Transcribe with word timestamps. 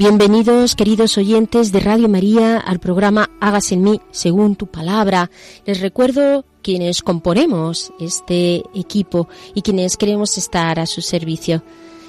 Bienvenidos, 0.00 0.76
queridos 0.76 1.18
oyentes 1.18 1.72
de 1.72 1.80
Radio 1.80 2.08
María, 2.08 2.56
al 2.56 2.80
programa 2.80 3.28
Hágase 3.38 3.74
en 3.74 3.82
mí 3.82 4.00
según 4.12 4.56
tu 4.56 4.66
palabra. 4.66 5.30
Les 5.66 5.78
recuerdo 5.82 6.46
quienes 6.62 7.02
componemos 7.02 7.92
este 8.00 8.62
equipo 8.74 9.28
y 9.54 9.60
quienes 9.60 9.98
queremos 9.98 10.38
estar 10.38 10.80
a 10.80 10.86
su 10.86 11.02
servicio. 11.02 11.62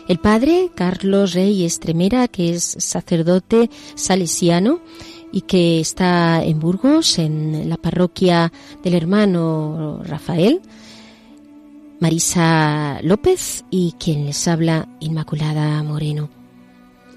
El 0.08 0.20
padre 0.20 0.72
Carlos 0.74 1.34
Rey 1.34 1.66
Estremera, 1.66 2.30
que 2.30 2.52
es 2.52 2.64
sacerdote 2.80 3.70
salesiano 3.96 4.80
y 5.34 5.42
que 5.42 5.82
está 5.82 6.46
en 6.46 6.62
Burgos, 6.62 7.20
en 7.20 7.68
la 7.68 7.76
parroquia 7.76 8.54
del 8.86 8.94
hermano 8.94 10.00
Rafael. 10.06 10.62
Marisa 12.00 13.02
López 13.04 13.66
y 13.70 13.96
quien 14.00 14.28
les 14.28 14.48
habla, 14.48 14.88
Inmaculada 15.02 15.84
Moreno. 15.84 16.41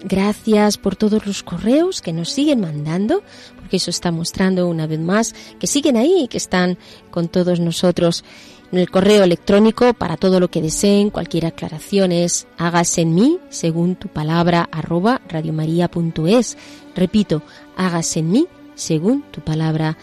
Gracias 0.06 0.76
por 0.76 0.96
todos 0.96 1.26
los 1.26 1.42
correos 1.42 2.02
que 2.02 2.12
nos 2.12 2.28
siguen 2.28 2.60
mandando, 2.60 3.22
porque 3.56 3.78
eso 3.78 3.88
está 3.88 4.12
mostrando 4.12 4.68
una 4.68 4.86
vez 4.86 5.00
más 5.00 5.34
que 5.58 5.66
siguen 5.66 5.96
ahí, 5.96 6.28
que 6.28 6.36
están 6.36 6.76
con 7.10 7.28
todos 7.28 7.58
nosotros. 7.58 8.22
En 8.70 8.80
el 8.80 8.90
correo 8.90 9.24
electrónico 9.24 9.94
para 9.94 10.18
todo 10.18 10.40
lo 10.40 10.50
que 10.50 10.60
deseen, 10.60 11.08
cualquier 11.08 11.46
aclaración 11.46 12.12
es 12.12 12.46
hágase 12.58 13.00
en 13.00 13.14
mí, 13.14 13.38
según 13.48 13.96
tu 13.96 14.08
palabra, 14.08 14.68
arroba 14.70 15.22
radiomaria.es. 15.26 16.58
Repito, 16.94 17.42
hágase 17.74 18.20
en 18.20 18.30
mí, 18.30 18.46
según 18.74 19.22
tu 19.30 19.40
palabra, 19.40 19.96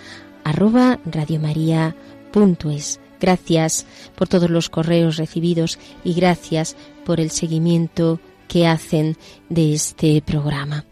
arroba 0.43 0.99
radiomaria.es. 1.05 2.99
Gracias 3.19 3.85
por 4.15 4.27
todos 4.27 4.49
los 4.49 4.69
correos 4.69 5.17
recibidos 5.17 5.77
y 6.03 6.15
gracias 6.15 6.75
por 7.05 7.19
el 7.19 7.29
seguimiento 7.29 8.19
que 8.51 8.67
hacen 8.67 9.15
de 9.47 9.73
este 9.73 10.21
programa. 10.21 10.85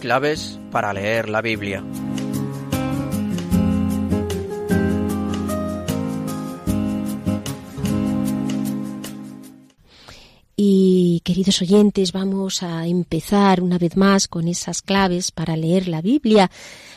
Claves 0.00 0.58
para 0.72 0.92
leer 0.92 1.28
la 1.28 1.40
Biblia. 1.40 1.84
Y 10.56 11.20
queridos 11.24 11.62
oyentes, 11.62 12.10
vamos 12.10 12.64
a 12.64 12.88
empezar 12.88 13.60
una 13.60 13.78
vez 13.78 13.96
más 13.96 14.26
con 14.26 14.48
esas 14.48 14.82
claves 14.82 15.30
para 15.30 15.56
leer 15.56 15.86
la 15.86 16.02
Biblia. 16.02 16.50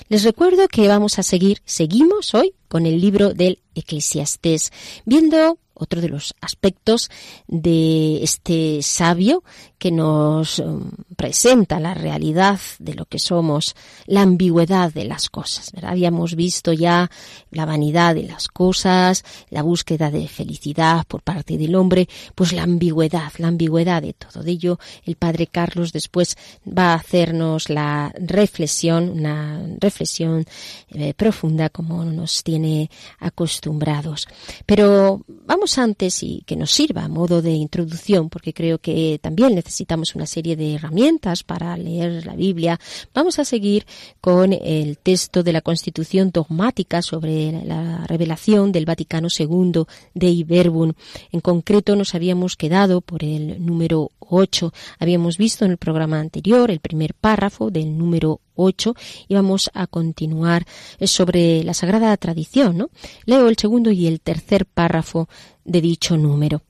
Les 0.10 0.24
recuerdo 0.24 0.68
que 0.68 0.88
vamos 0.88 1.20
a 1.20 1.24
seguir, 1.24 1.62
seguimos 1.66 2.34
hoy 2.34 2.56
con 2.68 2.88
el 2.88 3.00
libro 3.00 3.36
del 3.36 3.60
Eclesiastés, 3.76 4.72
viendo 5.06 5.60
otro 5.80 6.02
de 6.02 6.10
los 6.10 6.36
aspectos 6.42 7.10
de 7.48 8.24
este 8.24 8.82
sabio 8.82 9.44
que 9.78 9.92
nos 9.92 10.60
um, 10.60 10.90
presenta 11.16 11.80
la 11.80 11.94
realidad 11.94 12.60
de 12.80 12.96
lo 12.96 13.06
que 13.06 13.20
somos, 13.20 13.76
la 14.06 14.22
ambigüedad 14.22 14.92
de 14.92 15.06
las 15.06 15.30
cosas. 15.30 15.72
Habíamos 15.82 16.36
visto 16.36 16.74
ya 16.74 17.10
la 17.52 17.66
vanidad 17.66 18.16
de 18.16 18.24
las 18.24 18.48
cosas, 18.48 19.24
la 19.50 19.62
búsqueda 19.62 20.10
de 20.10 20.28
felicidad 20.28 21.06
por 21.08 21.22
parte 21.22 21.58
del 21.58 21.76
hombre, 21.76 22.08
pues 22.34 22.54
la 22.54 22.64
ambigüedad, 22.64 23.32
la 23.38 23.48
ambigüedad 23.48 24.02
de 24.02 24.14
todo 24.14 24.44
de 24.44 24.52
ello. 24.52 24.80
El 25.06 25.16
padre 25.16 25.48
Carlos 25.48 25.94
después 25.94 26.38
va 26.66 26.94
a 26.94 26.96
hacernos 26.96 27.70
la 27.70 28.12
reflexión, 28.20 29.10
una 29.10 29.62
reflexión 29.80 30.46
eh, 30.90 31.14
profunda 31.14 31.70
como 31.70 32.04
nos 32.06 32.44
tiene 32.44 32.90
acostumbrados. 33.20 34.28
Pero 34.66 35.22
vamos 35.28 35.67
antes 35.76 36.24
y 36.24 36.44
que 36.46 36.56
nos 36.56 36.72
sirva 36.72 37.04
a 37.04 37.10
modo 37.10 37.42
de 37.42 37.52
introducción, 37.52 38.30
porque 38.30 38.54
creo 38.54 38.78
que 38.78 39.20
también 39.22 39.56
necesitamos 39.56 40.16
una 40.16 40.26
serie 40.26 40.56
de 40.56 40.76
herramientas 40.76 41.44
para 41.44 41.76
leer 41.76 42.26
la 42.26 42.36
Biblia. 42.36 42.80
Vamos 43.14 43.40
a 43.40 43.46
seguir 43.46 43.86
con 44.22 44.54
el 44.54 44.98
texto 44.98 45.44
de 45.44 45.52
la 45.52 45.62
Constitución 45.62 46.32
dogmática 46.32 47.02
sobre 47.02 47.52
la 47.66 48.06
revelación 48.08 48.72
del 48.72 48.86
Vaticano 48.86 49.28
II 49.36 49.84
de 50.14 50.28
Iberbun. 50.28 50.96
En 51.32 51.42
concreto 51.42 51.96
nos 51.96 52.16
habíamos 52.16 52.56
quedado 52.56 53.02
por 53.02 53.24
el 53.24 53.66
número 53.66 54.12
8. 54.20 54.74
Habíamos 55.00 55.38
visto 55.38 55.66
en 55.66 55.72
el 55.72 55.78
programa 55.78 56.20
anterior 56.20 56.72
el 56.72 56.80
primer 56.80 57.14
párrafo 57.14 57.72
del 57.72 57.98
número 57.98 58.40
8 58.58 58.96
y 59.28 59.36
vamos 59.36 59.70
a 59.74 59.88
continuar 59.88 60.66
sobre 61.06 61.64
la 61.64 61.74
sagrada 61.74 62.16
tradición. 62.18 62.78
¿no? 62.78 62.90
Leo 63.26 63.48
el 63.48 63.58
segundo 63.58 63.92
y 63.92 64.08
el 64.08 64.20
tercer 64.20 64.66
párrafo 64.66 65.30
de 65.64 65.82
dicho 65.82 66.18
número. 66.18 66.64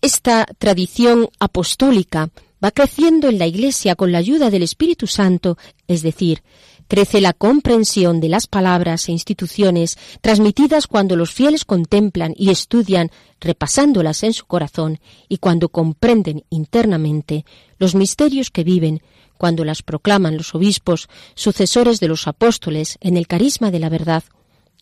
Esta 0.00 0.46
tradición 0.58 1.28
apostólica 1.38 2.30
va 2.62 2.70
creciendo 2.70 3.28
en 3.28 3.38
la 3.38 3.46
Iglesia 3.46 3.94
con 3.94 4.12
la 4.12 4.18
ayuda 4.18 4.50
del 4.50 4.62
Espíritu 4.62 5.06
Santo, 5.06 5.56
es 5.88 6.02
decir, 6.02 6.42
crece 6.88 7.20
la 7.20 7.32
comprensión 7.32 8.20
de 8.20 8.28
las 8.28 8.46
palabras 8.46 9.08
e 9.08 9.12
instituciones 9.12 9.98
transmitidas 10.20 10.86
cuando 10.86 11.16
los 11.16 11.30
fieles 11.32 11.64
contemplan 11.64 12.34
y 12.36 12.50
estudian, 12.50 13.10
repasándolas 13.40 14.22
en 14.22 14.32
su 14.32 14.46
corazón, 14.46 15.00
y 15.28 15.38
cuando 15.38 15.68
comprenden 15.68 16.44
internamente 16.50 17.44
los 17.78 17.94
misterios 17.94 18.50
que 18.50 18.64
viven, 18.64 19.02
cuando 19.38 19.64
las 19.64 19.82
proclaman 19.82 20.36
los 20.36 20.54
obispos, 20.54 21.08
sucesores 21.34 22.00
de 22.00 22.08
los 22.08 22.26
apóstoles, 22.26 22.98
en 23.00 23.16
el 23.16 23.26
carisma 23.26 23.70
de 23.70 23.78
la 23.78 23.88
verdad. 23.88 24.24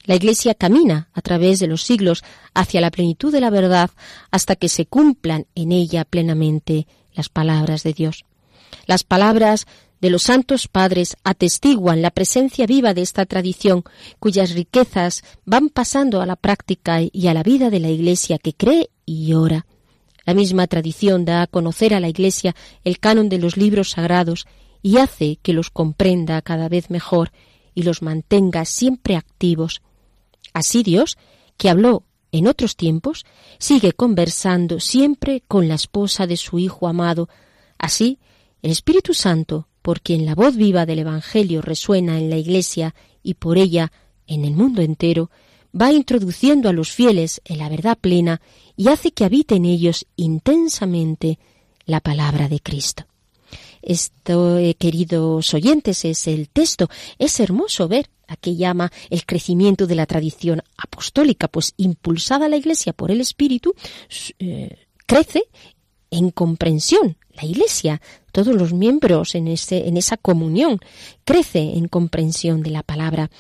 La 0.04 0.16
Iglesia 0.16 0.54
camina 0.54 1.08
a 1.12 1.20
través 1.20 1.60
de 1.60 1.68
los 1.68 1.82
siglos 1.82 2.24
hacia 2.54 2.80
la 2.80 2.90
plenitud 2.90 3.32
de 3.32 3.40
la 3.40 3.50
verdad 3.50 3.90
hasta 4.30 4.56
que 4.56 4.68
se 4.68 4.86
cumplan 4.86 5.46
en 5.54 5.72
ella 5.72 6.04
plenamente 6.04 6.86
las 7.14 7.28
palabras 7.28 7.82
de 7.82 7.92
Dios. 7.92 8.24
Las 8.86 9.04
palabras 9.04 9.66
de 10.00 10.10
los 10.10 10.24
santos 10.24 10.66
padres 10.66 11.16
atestiguan 11.22 12.02
la 12.02 12.10
presencia 12.10 12.66
viva 12.66 12.92
de 12.92 13.02
esta 13.02 13.24
tradición, 13.24 13.84
cuyas 14.18 14.50
riquezas 14.50 15.22
van 15.44 15.68
pasando 15.68 16.20
a 16.20 16.26
la 16.26 16.34
práctica 16.34 16.98
y 17.00 17.28
a 17.28 17.34
la 17.34 17.44
vida 17.44 17.70
de 17.70 17.78
la 17.78 17.88
Iglesia 17.88 18.38
que 18.38 18.52
cree 18.52 18.90
y 19.06 19.34
ora. 19.34 19.64
La 20.24 20.34
misma 20.34 20.66
tradición 20.66 21.24
da 21.24 21.42
a 21.42 21.46
conocer 21.46 21.94
a 21.94 22.00
la 22.00 22.08
Iglesia 22.08 22.54
el 22.84 22.98
canon 22.98 23.28
de 23.28 23.38
los 23.38 23.56
libros 23.56 23.90
sagrados 23.90 24.46
y 24.82 24.98
hace 24.98 25.38
que 25.42 25.52
los 25.52 25.70
comprenda 25.70 26.42
cada 26.42 26.68
vez 26.68 26.90
mejor 26.90 27.32
y 27.74 27.82
los 27.82 28.02
mantenga 28.02 28.64
siempre 28.64 29.16
activos. 29.16 29.82
Así 30.52 30.82
Dios, 30.82 31.16
que 31.56 31.70
habló 31.70 32.04
en 32.32 32.46
otros 32.46 32.76
tiempos, 32.76 33.24
sigue 33.58 33.92
conversando 33.92 34.80
siempre 34.80 35.42
con 35.46 35.68
la 35.68 35.74
esposa 35.74 36.26
de 36.26 36.36
su 36.36 36.58
Hijo 36.58 36.88
amado. 36.88 37.28
Así, 37.78 38.18
el 38.62 38.70
Espíritu 38.70 39.14
Santo, 39.14 39.68
por 39.82 40.00
quien 40.00 40.24
la 40.24 40.34
voz 40.34 40.56
viva 40.56 40.86
del 40.86 41.00
Evangelio 41.00 41.62
resuena 41.62 42.18
en 42.18 42.30
la 42.30 42.36
Iglesia 42.36 42.94
y 43.22 43.34
por 43.34 43.58
ella 43.58 43.92
en 44.26 44.44
el 44.44 44.54
mundo 44.54 44.82
entero, 44.82 45.30
va 45.78 45.92
introduciendo 45.92 46.68
a 46.68 46.72
los 46.72 46.92
fieles 46.92 47.40
en 47.44 47.58
la 47.58 47.68
verdad 47.68 47.98
plena 47.98 48.40
y 48.76 48.88
hace 48.88 49.12
que 49.12 49.24
habite 49.24 49.56
en 49.56 49.64
ellos 49.64 50.06
intensamente 50.16 51.38
la 51.86 52.00
palabra 52.00 52.48
de 52.48 52.60
Cristo. 52.60 53.06
Esto, 53.82 54.58
eh, 54.58 54.74
queridos 54.74 55.52
oyentes, 55.54 56.04
es 56.04 56.28
el 56.28 56.48
texto. 56.48 56.88
Es 57.18 57.40
hermoso 57.40 57.88
ver 57.88 58.08
a 58.28 58.36
qué 58.36 58.54
llama 58.54 58.92
el 59.10 59.26
crecimiento 59.26 59.86
de 59.86 59.96
la 59.96 60.06
tradición 60.06 60.62
apostólica, 60.76 61.48
pues 61.48 61.74
impulsada 61.76 62.48
la 62.48 62.56
Iglesia 62.56 62.92
por 62.92 63.10
el 63.10 63.20
Espíritu, 63.20 63.74
eh, 64.38 64.78
crece 65.06 65.44
en 66.10 66.30
comprensión. 66.30 67.16
La 67.34 67.44
Iglesia, 67.44 68.00
todos 68.30 68.54
los 68.54 68.72
miembros 68.72 69.34
en, 69.34 69.48
esa 69.48 70.16
comunión, 70.16 70.78
crece 71.24 71.60
en 71.60 71.88
comprensión 71.88 72.62
de 72.62 72.70
la 72.70 72.82
palabra. 72.82 73.30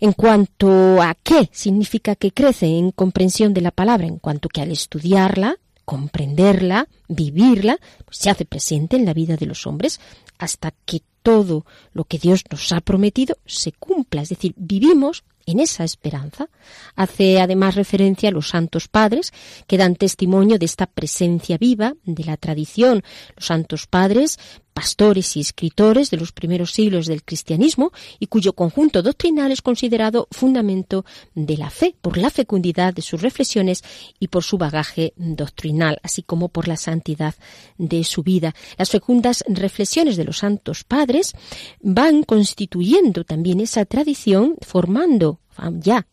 En 0.00 0.12
cuanto 0.12 1.02
a 1.02 1.14
qué 1.14 1.50
significa 1.52 2.16
que 2.16 2.32
crece 2.32 2.66
en 2.66 2.90
comprensión 2.90 3.52
de 3.52 3.60
la 3.60 3.70
palabra, 3.70 4.06
en 4.06 4.18
cuanto 4.18 4.48
que 4.48 4.62
al 4.62 4.70
estudiarla, 4.70 5.56
comprenderla, 5.84 6.88
vivirla, 7.08 7.78
pues 8.04 8.16
se 8.18 8.30
hace 8.30 8.44
presente 8.44 8.96
en 8.96 9.04
la 9.04 9.12
vida 9.12 9.36
de 9.36 9.46
los 9.46 9.66
hombres 9.66 10.00
hasta 10.38 10.72
que 10.86 11.02
todo 11.22 11.66
lo 11.92 12.04
que 12.04 12.18
Dios 12.18 12.44
nos 12.50 12.72
ha 12.72 12.80
prometido 12.80 13.36
se 13.44 13.72
cumpla. 13.72 14.22
Es 14.22 14.30
decir, 14.30 14.54
vivimos 14.56 15.24
en 15.46 15.60
esa 15.60 15.84
esperanza. 15.84 16.48
Hace 16.94 17.40
además 17.40 17.74
referencia 17.74 18.28
a 18.28 18.32
los 18.32 18.48
santos 18.48 18.88
padres 18.88 19.32
que 19.66 19.78
dan 19.78 19.96
testimonio 19.96 20.58
de 20.58 20.66
esta 20.66 20.86
presencia 20.86 21.58
viva 21.58 21.94
de 22.04 22.24
la 22.24 22.36
tradición. 22.36 23.02
Los 23.36 23.46
santos 23.46 23.86
padres 23.86 24.38
pastores 24.80 25.36
y 25.36 25.40
escritores 25.40 26.08
de 26.08 26.16
los 26.16 26.32
primeros 26.32 26.72
siglos 26.72 27.04
del 27.04 27.22
cristianismo 27.22 27.92
y 28.18 28.28
cuyo 28.28 28.54
conjunto 28.54 29.02
doctrinal 29.02 29.52
es 29.52 29.60
considerado 29.60 30.26
fundamento 30.30 31.04
de 31.34 31.58
la 31.58 31.68
fe 31.68 31.94
por 32.00 32.16
la 32.16 32.30
fecundidad 32.30 32.94
de 32.94 33.02
sus 33.02 33.20
reflexiones 33.20 33.84
y 34.18 34.28
por 34.28 34.42
su 34.42 34.56
bagaje 34.56 35.12
doctrinal, 35.16 36.00
así 36.02 36.22
como 36.22 36.48
por 36.48 36.66
la 36.66 36.78
santidad 36.78 37.34
de 37.76 38.04
su 38.04 38.22
vida. 38.22 38.54
Las 38.78 38.88
fecundas 38.88 39.44
reflexiones 39.48 40.16
de 40.16 40.24
los 40.24 40.38
santos 40.38 40.82
padres 40.84 41.34
van 41.82 42.22
constituyendo 42.22 43.24
también 43.24 43.60
esa 43.60 43.84
tradición, 43.84 44.56
formando 44.62 45.40
ya 45.82 46.06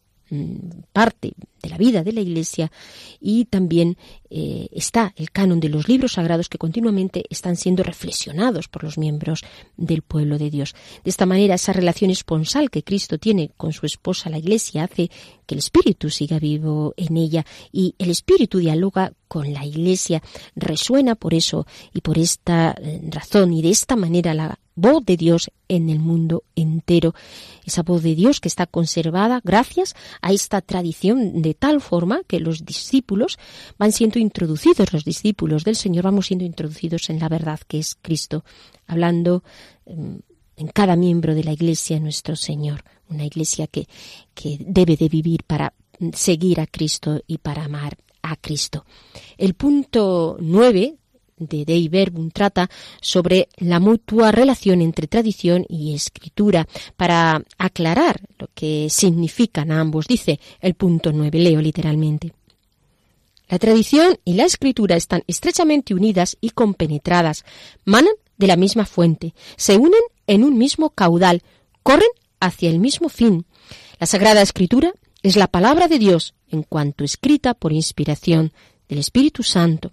parte 0.93 1.33
de 1.61 1.69
la 1.69 1.77
vida 1.77 2.03
de 2.03 2.11
la 2.11 2.21
Iglesia 2.21 2.71
y 3.19 3.45
también 3.45 3.97
eh, 4.29 4.67
está 4.71 5.13
el 5.15 5.31
canon 5.31 5.59
de 5.59 5.69
los 5.69 5.87
libros 5.87 6.13
sagrados 6.13 6.49
que 6.49 6.57
continuamente 6.57 7.23
están 7.29 7.55
siendo 7.55 7.83
reflexionados 7.83 8.67
por 8.67 8.83
los 8.83 8.97
miembros 8.97 9.43
del 9.77 10.01
pueblo 10.01 10.37
de 10.37 10.49
Dios. 10.49 10.75
De 11.03 11.09
esta 11.09 11.25
manera, 11.25 11.55
esa 11.55 11.73
relación 11.73 12.11
esponsal 12.11 12.69
que 12.69 12.83
Cristo 12.83 13.17
tiene 13.17 13.51
con 13.57 13.73
su 13.73 13.85
esposa, 13.85 14.29
la 14.29 14.37
Iglesia, 14.37 14.83
hace 14.83 15.09
que 15.45 15.55
el 15.55 15.59
Espíritu 15.59 16.09
siga 16.09 16.39
vivo 16.39 16.93
en 16.97 17.17
ella 17.17 17.45
y 17.71 17.95
el 17.97 18.09
Espíritu 18.09 18.59
dialoga 18.59 19.13
con 19.27 19.53
la 19.53 19.65
Iglesia. 19.65 20.21
Resuena 20.55 21.15
por 21.15 21.33
eso 21.33 21.65
y 21.93 22.01
por 22.01 22.17
esta 22.17 22.75
eh, 22.79 23.01
razón 23.09 23.53
y 23.53 23.61
de 23.61 23.69
esta 23.69 23.95
manera 23.95 24.33
la 24.33 24.59
voz 24.77 25.03
de 25.03 25.17
Dios 25.17 25.51
en 25.67 25.89
el 25.89 25.99
mundo 25.99 26.43
entero. 26.55 27.13
Esa 27.65 27.83
voz 27.83 28.03
de 28.03 28.15
Dios 28.15 28.39
que 28.39 28.47
está 28.47 28.65
conservada 28.65 29.41
gracias 29.43 29.95
a 30.21 30.31
esta 30.31 30.61
tradición 30.61 31.41
de 31.41 31.53
tal 31.53 31.81
forma 31.81 32.21
que 32.25 32.39
los 32.39 32.63
discípulos 32.63 33.37
van 33.77 33.91
siendo 33.91 34.19
introducidos, 34.19 34.93
los 34.93 35.03
discípulos 35.03 35.65
del 35.65 35.75
Señor 35.75 36.05
vamos 36.05 36.27
siendo 36.27 36.45
introducidos 36.45 37.09
en 37.09 37.19
la 37.19 37.27
verdad 37.27 37.59
que 37.67 37.79
es 37.79 37.97
Cristo, 38.01 38.45
hablando 38.85 39.43
em, 39.85 40.19
en 40.55 40.67
cada 40.67 40.95
miembro 40.95 41.35
de 41.35 41.43
la 41.43 41.51
Iglesia 41.51 41.99
nuestro 41.99 42.35
Señor, 42.35 42.83
una 43.09 43.25
Iglesia 43.25 43.67
que, 43.67 43.87
que 44.33 44.57
debe 44.59 44.95
de 44.95 45.09
vivir 45.09 45.43
para 45.43 45.73
seguir 46.13 46.59
a 46.59 46.67
Cristo 46.67 47.21
y 47.25 47.39
para 47.39 47.65
amar 47.65 47.97
a 48.21 48.35
Cristo. 48.35 48.85
El 49.37 49.55
punto 49.55 50.37
nueve 50.39 50.97
de 51.37 51.65
Dei 51.65 51.87
Verbum 51.87 52.31
trata 52.31 52.69
sobre 53.01 53.49
la 53.57 53.79
mutua 53.79 54.31
relación 54.31 54.81
entre 54.81 55.07
tradición 55.07 55.65
y 55.69 55.93
escritura. 55.93 56.67
Para 56.95 57.43
aclarar 57.57 58.21
lo 58.37 58.49
que 58.53 58.87
significan 58.89 59.71
ambos, 59.71 60.07
dice 60.07 60.39
el 60.59 60.73
punto 60.73 61.11
9, 61.11 61.39
leo 61.39 61.61
literalmente. 61.61 62.33
La 63.49 63.59
tradición 63.59 64.17
y 64.25 64.33
la 64.33 64.43
escritura 64.43 64.97
están 64.97 65.23
estrechamente 65.27 65.93
unidas 65.93 66.37
y 66.41 66.49
compenetradas, 66.49 67.45
manan 67.85 68.13
de 68.37 68.47
la 68.47 68.57
misma 68.57 68.85
fuente, 68.85 69.33
se 69.55 69.77
unen 69.77 70.01
en 70.27 70.43
un 70.43 70.57
mismo 70.57 70.89
caudal, 70.89 71.41
corren 71.81 72.09
hacia 72.41 72.69
el 72.69 72.79
mismo 72.79 73.07
fin. 73.07 73.45
La 73.99 74.05
Sagrada 74.05 74.41
Escritura 74.41 74.91
es 75.23 75.37
la 75.37 75.47
palabra 75.47 75.87
de 75.87 75.97
Dios 75.97 76.33
en 76.49 76.63
cuanto 76.63 77.03
escrita 77.03 77.53
por 77.53 77.71
inspiración 77.71 78.51
del 78.89 78.99
Espíritu 78.99 79.43
Santo. 79.43 79.91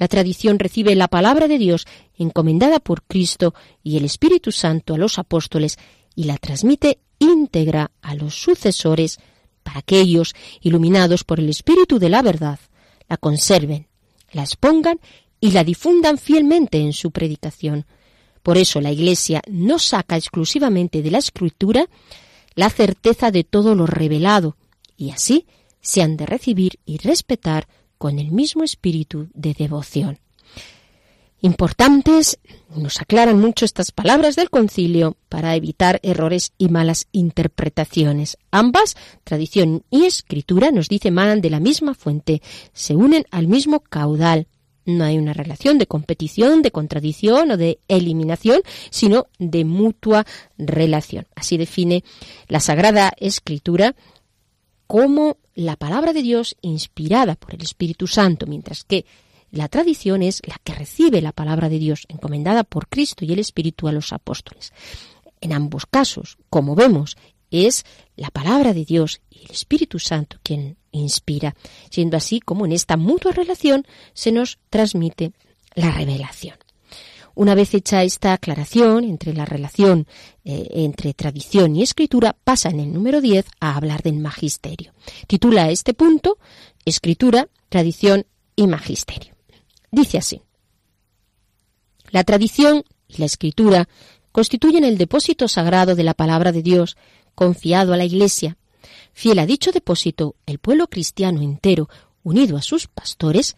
La 0.00 0.08
tradición 0.08 0.58
recibe 0.58 0.96
la 0.96 1.08
palabra 1.08 1.46
de 1.46 1.58
Dios 1.58 1.86
encomendada 2.16 2.80
por 2.80 3.02
Cristo 3.02 3.52
y 3.84 3.98
el 3.98 4.06
Espíritu 4.06 4.50
Santo 4.50 4.94
a 4.94 4.96
los 4.96 5.18
apóstoles 5.18 5.78
y 6.16 6.24
la 6.24 6.38
transmite 6.38 7.00
íntegra 7.18 7.90
a 8.00 8.14
los 8.14 8.34
sucesores 8.34 9.18
para 9.62 9.82
que 9.82 10.00
ellos, 10.00 10.34
iluminados 10.62 11.22
por 11.22 11.38
el 11.38 11.50
Espíritu 11.50 11.98
de 11.98 12.08
la 12.08 12.22
verdad, 12.22 12.58
la 13.10 13.18
conserven, 13.18 13.88
la 14.32 14.40
expongan 14.40 14.98
y 15.38 15.50
la 15.50 15.64
difundan 15.64 16.16
fielmente 16.16 16.80
en 16.80 16.94
su 16.94 17.10
predicación. 17.10 17.84
Por 18.42 18.56
eso 18.56 18.80
la 18.80 18.92
Iglesia 18.92 19.42
no 19.50 19.78
saca 19.78 20.16
exclusivamente 20.16 21.02
de 21.02 21.10
la 21.10 21.18
Escritura 21.18 21.90
la 22.54 22.70
certeza 22.70 23.30
de 23.30 23.44
todo 23.44 23.74
lo 23.74 23.84
revelado, 23.84 24.56
y 24.96 25.10
así 25.10 25.46
se 25.82 26.00
han 26.00 26.16
de 26.16 26.24
recibir 26.24 26.78
y 26.86 26.96
respetar 26.96 27.68
con 28.00 28.18
el 28.18 28.30
mismo 28.32 28.64
espíritu 28.64 29.28
de 29.34 29.52
devoción. 29.52 30.18
Importantes, 31.42 32.38
nos 32.74 32.98
aclaran 32.98 33.38
mucho 33.38 33.66
estas 33.66 33.92
palabras 33.92 34.36
del 34.36 34.48
concilio 34.48 35.18
para 35.28 35.54
evitar 35.54 36.00
errores 36.02 36.52
y 36.56 36.70
malas 36.70 37.08
interpretaciones. 37.12 38.38
Ambas, 38.50 38.96
tradición 39.22 39.84
y 39.90 40.06
escritura, 40.06 40.70
nos 40.70 40.88
dice 40.88 41.10
manan 41.10 41.42
de 41.42 41.50
la 41.50 41.60
misma 41.60 41.92
fuente, 41.92 42.40
se 42.72 42.96
unen 42.96 43.26
al 43.30 43.48
mismo 43.48 43.80
caudal. 43.80 44.46
No 44.86 45.04
hay 45.04 45.18
una 45.18 45.34
relación 45.34 45.76
de 45.76 45.86
competición, 45.86 46.62
de 46.62 46.70
contradicción 46.70 47.50
o 47.50 47.58
de 47.58 47.80
eliminación, 47.86 48.62
sino 48.88 49.26
de 49.38 49.66
mutua 49.66 50.24
relación. 50.56 51.26
Así 51.34 51.58
define 51.58 52.02
la 52.48 52.60
Sagrada 52.60 53.12
Escritura 53.18 53.94
como 54.90 55.36
la 55.54 55.76
palabra 55.76 56.12
de 56.12 56.20
Dios 56.20 56.56
inspirada 56.62 57.36
por 57.36 57.54
el 57.54 57.62
Espíritu 57.62 58.08
Santo, 58.08 58.48
mientras 58.48 58.82
que 58.82 59.06
la 59.52 59.68
tradición 59.68 60.20
es 60.20 60.42
la 60.44 60.56
que 60.64 60.74
recibe 60.74 61.22
la 61.22 61.30
palabra 61.30 61.68
de 61.68 61.78
Dios 61.78 62.06
encomendada 62.08 62.64
por 62.64 62.88
Cristo 62.88 63.24
y 63.24 63.32
el 63.32 63.38
Espíritu 63.38 63.86
a 63.86 63.92
los 63.92 64.12
apóstoles. 64.12 64.72
En 65.40 65.52
ambos 65.52 65.86
casos, 65.86 66.38
como 66.50 66.74
vemos, 66.74 67.16
es 67.52 67.84
la 68.16 68.30
palabra 68.30 68.74
de 68.74 68.84
Dios 68.84 69.20
y 69.30 69.44
el 69.44 69.52
Espíritu 69.52 70.00
Santo 70.00 70.38
quien 70.42 70.76
inspira, 70.90 71.54
siendo 71.88 72.16
así 72.16 72.40
como 72.40 72.66
en 72.66 72.72
esta 72.72 72.96
mutua 72.96 73.30
relación 73.30 73.86
se 74.12 74.32
nos 74.32 74.58
transmite 74.70 75.30
la 75.76 75.92
revelación. 75.92 76.56
Una 77.40 77.54
vez 77.54 77.72
hecha 77.72 78.02
esta 78.02 78.34
aclaración 78.34 79.02
entre 79.02 79.32
la 79.32 79.46
relación 79.46 80.06
eh, 80.44 80.68
entre 80.72 81.14
tradición 81.14 81.74
y 81.74 81.82
escritura, 81.82 82.36
pasa 82.44 82.68
en 82.68 82.80
el 82.80 82.92
número 82.92 83.22
10 83.22 83.46
a 83.60 83.76
hablar 83.76 84.02
del 84.02 84.18
magisterio. 84.18 84.92
Titula 85.26 85.70
este 85.70 85.94
punto 85.94 86.36
Escritura, 86.84 87.48
tradición 87.70 88.26
y 88.56 88.66
magisterio. 88.66 89.32
Dice 89.90 90.18
así. 90.18 90.42
La 92.10 92.24
tradición 92.24 92.84
y 93.08 93.16
la 93.16 93.24
escritura 93.24 93.88
constituyen 94.32 94.84
el 94.84 94.98
depósito 94.98 95.48
sagrado 95.48 95.94
de 95.94 96.04
la 96.04 96.12
palabra 96.12 96.52
de 96.52 96.60
Dios, 96.60 96.98
confiado 97.34 97.94
a 97.94 97.96
la 97.96 98.04
Iglesia. 98.04 98.58
Fiel 99.14 99.38
a 99.38 99.46
dicho 99.46 99.72
depósito, 99.72 100.36
el 100.44 100.58
pueblo 100.58 100.88
cristiano 100.88 101.40
entero, 101.40 101.88
unido 102.22 102.58
a 102.58 102.62
sus 102.62 102.86
pastores, 102.86 103.56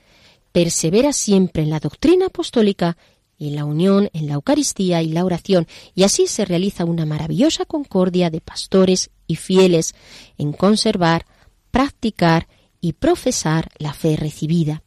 persevera 0.52 1.12
siempre 1.12 1.64
en 1.64 1.70
la 1.70 1.80
doctrina 1.80 2.26
apostólica 2.26 2.96
y 3.42 3.50
la 3.50 3.64
unión 3.64 4.08
en 4.12 4.28
la 4.28 4.34
Eucaristía 4.34 5.02
y 5.02 5.08
la 5.08 5.24
oración, 5.24 5.66
y 5.96 6.04
así 6.04 6.28
se 6.28 6.44
realiza 6.44 6.84
una 6.84 7.04
maravillosa 7.04 7.64
concordia 7.64 8.30
de 8.30 8.40
pastores 8.40 9.10
y 9.26 9.34
fieles 9.34 9.96
en 10.38 10.52
conservar, 10.52 11.26
practicar 11.72 12.46
y 12.80 12.92
profesar 12.92 13.68
la 13.78 13.94
fe 13.94 14.14
recibida. 14.14 14.84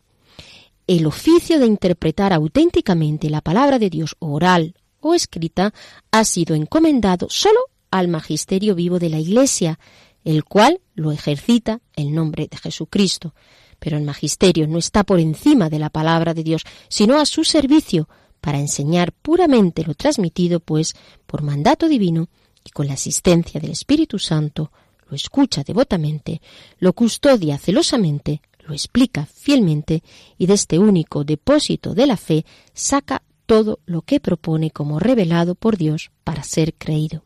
El 0.87 1.05
oficio 1.05 1.59
de 1.59 1.65
interpretar 1.65 2.31
auténticamente 2.31 3.29
la 3.29 3.41
palabra 3.41 3.77
de 3.77 3.89
Dios 3.89 4.15
oral 4.19 4.75
o 5.01 5.13
escrita 5.13 5.73
ha 6.11 6.23
sido 6.23 6.55
encomendado 6.55 7.27
solo 7.29 7.59
al 7.91 8.07
magisterio 8.07 8.73
vivo 8.73 8.99
de 8.99 9.09
la 9.09 9.19
Iglesia, 9.19 9.79
el 10.23 10.45
cual 10.45 10.79
lo 10.93 11.11
ejercita 11.11 11.81
el 11.97 12.13
nombre 12.13 12.47
de 12.49 12.55
Jesucristo. 12.55 13.35
Pero 13.79 13.97
el 13.97 14.03
magisterio 14.03 14.65
no 14.65 14.77
está 14.77 15.03
por 15.03 15.19
encima 15.19 15.69
de 15.69 15.79
la 15.79 15.89
palabra 15.89 16.33
de 16.33 16.43
Dios, 16.43 16.63
sino 16.87 17.19
a 17.19 17.25
su 17.25 17.43
servicio, 17.43 18.07
para 18.45 18.59
enseñar 18.59 19.11
puramente 19.11 19.83
lo 19.83 19.95
transmitido, 19.95 20.59
pues, 20.59 20.93
por 21.25 21.41
mandato 21.41 21.87
divino 21.87 22.29
y 22.63 22.69
con 22.69 22.85
la 22.85 22.93
asistencia 22.93 23.59
del 23.59 23.71
Espíritu 23.71 24.19
Santo, 24.19 24.71
lo 25.09 25.15
escucha 25.15 25.63
devotamente, 25.63 26.43
lo 26.77 26.93
custodia 26.93 27.57
celosamente, 27.57 28.43
lo 28.59 28.75
explica 28.75 29.25
fielmente 29.25 30.03
y 30.37 30.45
de 30.45 30.53
este 30.53 30.77
único 30.77 31.23
depósito 31.23 31.95
de 31.95 32.05
la 32.05 32.17
fe 32.17 32.45
saca 32.75 33.23
todo 33.47 33.79
lo 33.87 34.03
que 34.03 34.19
propone 34.19 34.69
como 34.69 34.99
revelado 34.99 35.55
por 35.55 35.75
Dios 35.75 36.11
para 36.23 36.43
ser 36.43 36.75
creído. 36.75 37.23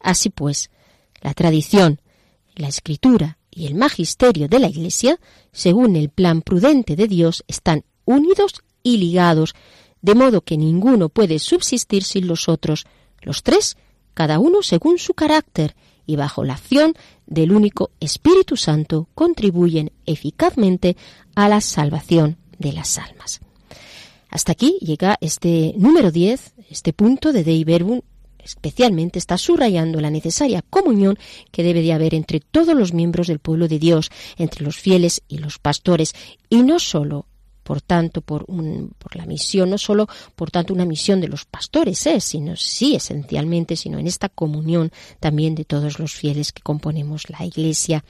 Así 0.00 0.30
pues, 0.30 0.70
la 1.20 1.34
tradición, 1.34 2.00
la 2.54 2.68
escritura 2.68 3.36
y 3.50 3.66
el 3.66 3.74
magisterio 3.74 4.48
de 4.48 4.58
la 4.58 4.70
Iglesia, 4.70 5.20
según 5.52 5.96
el 5.96 6.08
plan 6.08 6.40
prudente 6.40 6.96
de 6.96 7.08
Dios, 7.08 7.44
están 7.46 7.84
unidos 8.06 8.62
y 8.82 8.96
ligados, 8.96 9.54
de 10.06 10.14
modo 10.14 10.42
que 10.42 10.56
ninguno 10.56 11.08
puede 11.08 11.40
subsistir 11.40 12.04
sin 12.04 12.28
los 12.28 12.48
otros, 12.48 12.86
los 13.22 13.42
tres, 13.42 13.76
cada 14.14 14.38
uno 14.38 14.62
según 14.62 14.98
su 14.98 15.14
carácter, 15.14 15.74
y 16.06 16.14
bajo 16.14 16.44
la 16.44 16.54
acción 16.54 16.94
del 17.26 17.50
único 17.50 17.90
Espíritu 17.98 18.56
Santo 18.56 19.08
contribuyen 19.16 19.90
eficazmente 20.06 20.96
a 21.34 21.48
la 21.48 21.60
salvación 21.60 22.36
de 22.56 22.72
las 22.72 22.98
almas. 22.98 23.40
Hasta 24.30 24.52
aquí 24.52 24.78
llega 24.80 25.18
este 25.20 25.74
número 25.76 26.12
10, 26.12 26.54
este 26.70 26.92
punto 26.92 27.32
de 27.32 27.42
Dei 27.42 27.64
Verbum, 27.64 28.02
especialmente 28.38 29.18
está 29.18 29.36
subrayando 29.36 30.00
la 30.00 30.10
necesaria 30.10 30.62
comunión 30.62 31.18
que 31.50 31.64
debe 31.64 31.82
de 31.82 31.92
haber 31.92 32.14
entre 32.14 32.38
todos 32.38 32.76
los 32.76 32.94
miembros 32.94 33.26
del 33.26 33.40
pueblo 33.40 33.66
de 33.66 33.80
Dios, 33.80 34.10
entre 34.38 34.64
los 34.64 34.76
fieles 34.76 35.22
y 35.26 35.38
los 35.38 35.58
pastores, 35.58 36.14
y 36.48 36.62
no 36.62 36.78
solo 36.78 37.26
por 37.66 37.82
tanto, 37.82 38.20
por, 38.20 38.44
un, 38.46 38.92
por 38.96 39.16
la 39.16 39.26
misión, 39.26 39.70
no 39.70 39.76
solo 39.76 40.06
por 40.36 40.52
tanto 40.52 40.72
una 40.72 40.84
misión 40.84 41.20
de 41.20 41.26
los 41.26 41.44
pastores, 41.46 42.06
¿eh? 42.06 42.20
sino 42.20 42.54
sí 42.54 42.94
esencialmente, 42.94 43.74
sino 43.74 43.98
en 43.98 44.06
esta 44.06 44.28
comunión 44.28 44.92
también 45.18 45.56
de 45.56 45.64
todos 45.64 45.98
los 45.98 46.14
fieles 46.14 46.52
que 46.52 46.62
componemos 46.62 47.28
la 47.28 47.44
Iglesia. 47.44 48.04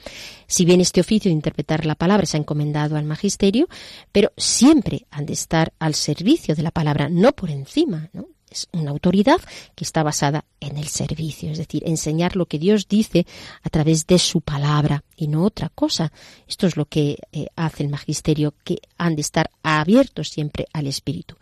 Si 0.45 0.63
bien 0.63 0.79
este 0.79 1.01
oficio 1.01 1.29
de 1.29 1.33
interpretar 1.33 1.87
la 1.87 1.95
palabra 1.95 2.27
se 2.27 2.37
ha 2.37 2.39
encomendado 2.39 2.97
al 2.97 3.05
magisterio, 3.05 3.67
pero 4.11 4.31
siempre 4.37 5.07
han 5.09 5.25
de 5.25 5.33
estar 5.33 5.73
al 5.79 5.95
servicio 5.95 6.53
de 6.53 6.61
la 6.61 6.69
palabra, 6.69 7.09
no 7.09 7.31
por 7.31 7.49
encima, 7.49 8.11
¿no? 8.13 8.36
Es 8.49 8.67
una 8.71 8.91
autoridad 8.91 9.39
que 9.75 9.83
está 9.83 10.03
basada 10.03 10.45
en 10.59 10.77
el 10.77 10.87
servicio, 10.87 11.51
es 11.51 11.57
decir, 11.57 11.83
enseñar 11.85 12.35
lo 12.35 12.45
que 12.45 12.59
Dios 12.59 12.87
dice 12.87 13.25
a 13.61 13.69
través 13.69 14.07
de 14.07 14.19
su 14.19 14.41
palabra 14.41 15.03
y 15.15 15.27
no 15.27 15.43
otra 15.43 15.69
cosa. 15.69 16.11
Esto 16.47 16.65
es 16.65 16.77
lo 16.77 16.85
que 16.85 17.17
eh, 17.31 17.47
hace 17.55 17.83
el 17.83 17.89
magisterio, 17.89 18.53
que 18.63 18.79
han 18.97 19.15
de 19.15 19.21
estar 19.21 19.49
abiertos 19.63 20.29
siempre 20.29 20.67
al 20.73 20.87
Espíritu. 20.87 21.35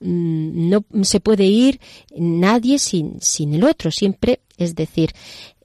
Mm, 0.00 0.70
no 0.70 0.84
se 1.02 1.20
puede 1.20 1.44
ir 1.44 1.80
nadie 2.16 2.78
sin, 2.78 3.20
sin 3.20 3.54
el 3.54 3.64
otro, 3.64 3.90
siempre, 3.90 4.40
es 4.56 4.74
decir, 4.74 5.12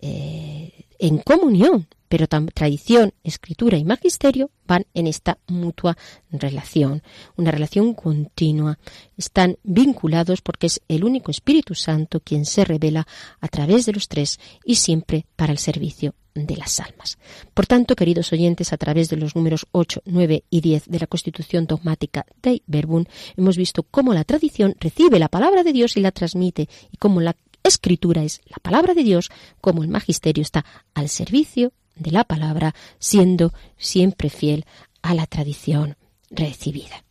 eh, 0.01 0.58
en 0.99 1.17
comunión 1.17 1.87
pero 2.09 2.27
tradición, 2.27 3.13
escritura 3.23 3.77
y 3.77 3.85
magisterio 3.85 4.49
van 4.67 4.85
en 4.95 5.05
esta 5.05 5.37
mutua 5.47 5.95
relación, 6.31 7.03
una 7.37 7.51
relación 7.51 7.93
continua. 7.93 8.79
Están 9.15 9.57
vinculados 9.63 10.41
porque 10.41 10.67
es 10.67 10.81
el 10.87 11.03
único 11.03 11.29
Espíritu 11.29 11.75
Santo 11.75 12.19
quien 12.19 12.45
se 12.45 12.65
revela 12.65 13.07
a 13.39 13.47
través 13.47 13.85
de 13.85 13.93
los 13.93 14.07
tres 14.07 14.39
y 14.65 14.75
siempre 14.75 15.27
para 15.35 15.51
el 15.51 15.59
servicio 15.59 16.15
de 16.33 16.57
las 16.57 16.79
almas. 16.79 17.19
Por 17.53 17.67
tanto, 17.67 17.95
queridos 17.95 18.33
oyentes, 18.33 18.73
a 18.73 18.77
través 18.77 19.09
de 19.09 19.17
los 19.17 19.35
números 19.35 19.67
8, 19.71 20.01
9 20.05 20.45
y 20.49 20.61
10 20.61 20.85
de 20.87 20.99
la 20.99 21.07
Constitución 21.07 21.67
dogmática 21.67 22.25
de 22.41 22.63
Verbum, 22.65 23.05
hemos 23.37 23.57
visto 23.57 23.83
cómo 23.83 24.13
la 24.13 24.23
tradición 24.23 24.75
recibe 24.79 25.19
la 25.19 25.27
palabra 25.27 25.63
de 25.63 25.73
Dios 25.73 25.95
y 25.97 26.01
la 26.01 26.11
transmite, 26.11 26.69
y 26.91 26.97
cómo 26.97 27.21
la 27.21 27.35
escritura 27.69 28.23
es 28.23 28.41
la 28.45 28.57
palabra 28.57 28.93
de 28.93 29.03
Dios, 29.03 29.31
como 29.61 29.83
el 29.83 29.89
magisterio 29.89 30.41
está 30.41 30.65
al 30.93 31.07
servicio 31.07 31.71
de 31.95 32.11
la 32.11 32.23
palabra, 32.25 32.75
siendo 32.99 33.53
siempre 33.77 34.29
fiel 34.29 34.65
a 35.01 35.13
la 35.13 35.25
tradición 35.25 35.97
recibida. 36.29 37.05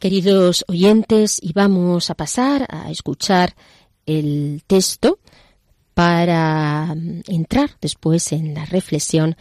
Queridos 0.00 0.64
oyentes, 0.66 1.38
y 1.42 1.52
vamos 1.52 2.08
a 2.08 2.14
pasar 2.14 2.66
a 2.70 2.90
escuchar 2.90 3.54
el 4.06 4.62
texto 4.66 5.18
para 5.92 6.94
mm, 6.94 7.24
entrar 7.28 7.72
después 7.82 8.32
en 8.32 8.54
la 8.54 8.64
reflexión 8.64 9.36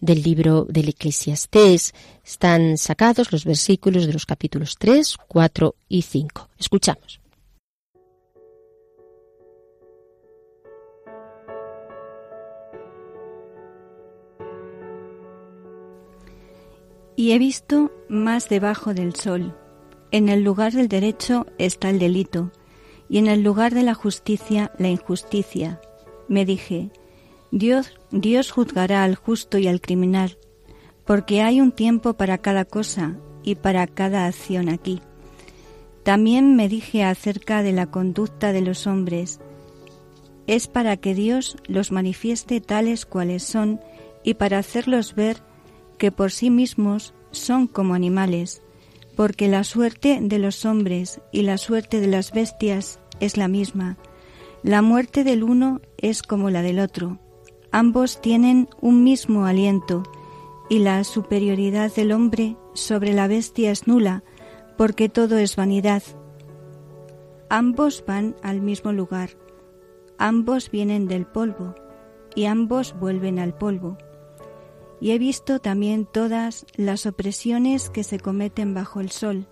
del 0.00 0.22
libro 0.22 0.66
del 0.66 0.90
Eclesiastés. 0.90 1.94
Están 2.24 2.78
sacados 2.78 3.32
los 3.32 3.44
versículos 3.44 4.06
de 4.06 4.12
los 4.12 4.24
capítulos 4.24 4.76
3, 4.78 5.16
4 5.26 5.74
y 5.88 6.02
5. 6.02 6.48
Escuchamos. 6.60 7.20
Y 17.16 17.32
he 17.32 17.38
visto 17.40 17.90
más 18.08 18.48
debajo 18.48 18.94
del 18.94 19.16
sol 19.16 19.56
en 20.14 20.28
el 20.28 20.44
lugar 20.44 20.72
del 20.72 20.86
derecho 20.86 21.44
está 21.58 21.90
el 21.90 21.98
delito, 21.98 22.52
y 23.08 23.18
en 23.18 23.26
el 23.26 23.42
lugar 23.42 23.74
de 23.74 23.82
la 23.82 23.94
justicia 23.94 24.70
la 24.78 24.86
injusticia. 24.86 25.80
Me 26.28 26.44
dije, 26.44 26.92
Dios, 27.50 27.98
Dios 28.12 28.52
juzgará 28.52 29.02
al 29.02 29.16
justo 29.16 29.58
y 29.58 29.66
al 29.66 29.80
criminal, 29.80 30.38
porque 31.04 31.42
hay 31.42 31.60
un 31.60 31.72
tiempo 31.72 32.14
para 32.14 32.38
cada 32.38 32.64
cosa 32.64 33.16
y 33.42 33.56
para 33.56 33.88
cada 33.88 34.26
acción 34.26 34.68
aquí. 34.68 35.02
También 36.04 36.54
me 36.54 36.68
dije 36.68 37.02
acerca 37.02 37.64
de 37.64 37.72
la 37.72 37.90
conducta 37.90 38.52
de 38.52 38.60
los 38.60 38.86
hombres. 38.86 39.40
Es 40.46 40.68
para 40.68 40.96
que 40.96 41.16
Dios 41.16 41.56
los 41.66 41.90
manifieste 41.90 42.60
tales 42.60 43.04
cuales 43.04 43.42
son 43.42 43.80
y 44.22 44.34
para 44.34 44.58
hacerlos 44.58 45.16
ver 45.16 45.38
que 45.98 46.12
por 46.12 46.30
sí 46.30 46.50
mismos 46.50 47.14
son 47.32 47.66
como 47.66 47.94
animales, 47.94 48.62
porque 49.16 49.48
la 49.48 49.64
suerte 49.64 50.18
de 50.20 50.38
los 50.38 50.64
hombres 50.64 51.20
y 51.32 51.42
la 51.42 51.58
suerte 51.58 52.00
de 52.00 52.06
las 52.06 52.32
bestias 52.32 53.00
es 53.20 53.36
la 53.36 53.48
misma. 53.48 53.96
La 54.62 54.82
muerte 54.82 55.24
del 55.24 55.42
uno 55.42 55.80
es 55.98 56.22
como 56.22 56.50
la 56.50 56.62
del 56.62 56.80
otro. 56.80 57.18
Ambos 57.70 58.20
tienen 58.20 58.68
un 58.80 59.04
mismo 59.04 59.46
aliento, 59.46 60.04
y 60.70 60.78
la 60.78 61.04
superioridad 61.04 61.94
del 61.94 62.12
hombre 62.12 62.56
sobre 62.72 63.12
la 63.12 63.26
bestia 63.28 63.70
es 63.70 63.86
nula, 63.86 64.24
porque 64.78 65.08
todo 65.08 65.36
es 65.38 65.56
vanidad. 65.56 66.02
Ambos 67.50 68.04
van 68.06 68.36
al 68.42 68.62
mismo 68.62 68.92
lugar, 68.92 69.30
ambos 70.18 70.70
vienen 70.70 71.06
del 71.06 71.26
polvo, 71.26 71.74
y 72.34 72.46
ambos 72.46 72.98
vuelven 72.98 73.38
al 73.38 73.54
polvo 73.54 73.98
y 75.00 75.10
he 75.12 75.18
visto 75.18 75.58
también 75.58 76.06
todas 76.06 76.66
las 76.76 77.06
opresiones 77.06 77.90
que 77.90 78.04
se 78.04 78.18
cometen 78.18 78.74
bajo 78.74 79.00
el 79.00 79.10
sol, 79.10 79.46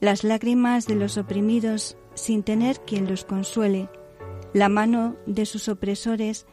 las 0.00 0.24
lágrimas 0.24 0.86
de 0.86 0.96
los 0.96 1.16
oprimidos 1.16 1.96
sin 2.14 2.42
tener 2.42 2.80
quien 2.80 3.08
los 3.08 3.24
consuele, 3.24 3.88
la 4.52 4.68
mano 4.68 5.16
de 5.26 5.46
sus 5.46 5.68
opresores 5.68 6.46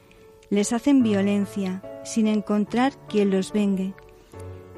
les 0.49 0.73
hacen 0.73 1.03
violencia 1.03 1.81
sin 2.03 2.27
encontrar 2.27 2.93
quien 3.07 3.29
los 3.29 3.53
vengue. 3.53 3.93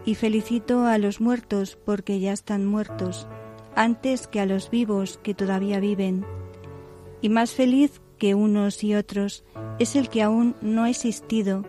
Y 0.06 0.16
felicito 0.16 0.86
a 0.86 0.98
los 0.98 1.22
muertos 1.22 1.78
porque 1.86 2.20
ya 2.20 2.34
están 2.34 2.66
muertos, 2.66 3.28
antes 3.76 4.28
que 4.28 4.40
a 4.40 4.46
los 4.46 4.70
vivos 4.70 5.20
que 5.24 5.34
todavía 5.34 5.80
viven. 5.80 6.26
Y 7.22 7.30
más 7.30 7.52
feliz 7.52 8.02
que 8.18 8.36
unos 8.36 8.84
y 8.84 8.96
otros 8.96 9.46
es 9.80 9.96
el 9.96 10.10
que 10.10 10.22
aún 10.22 10.56
no 10.62 10.84
ha 10.84 10.90
existido 10.90 11.66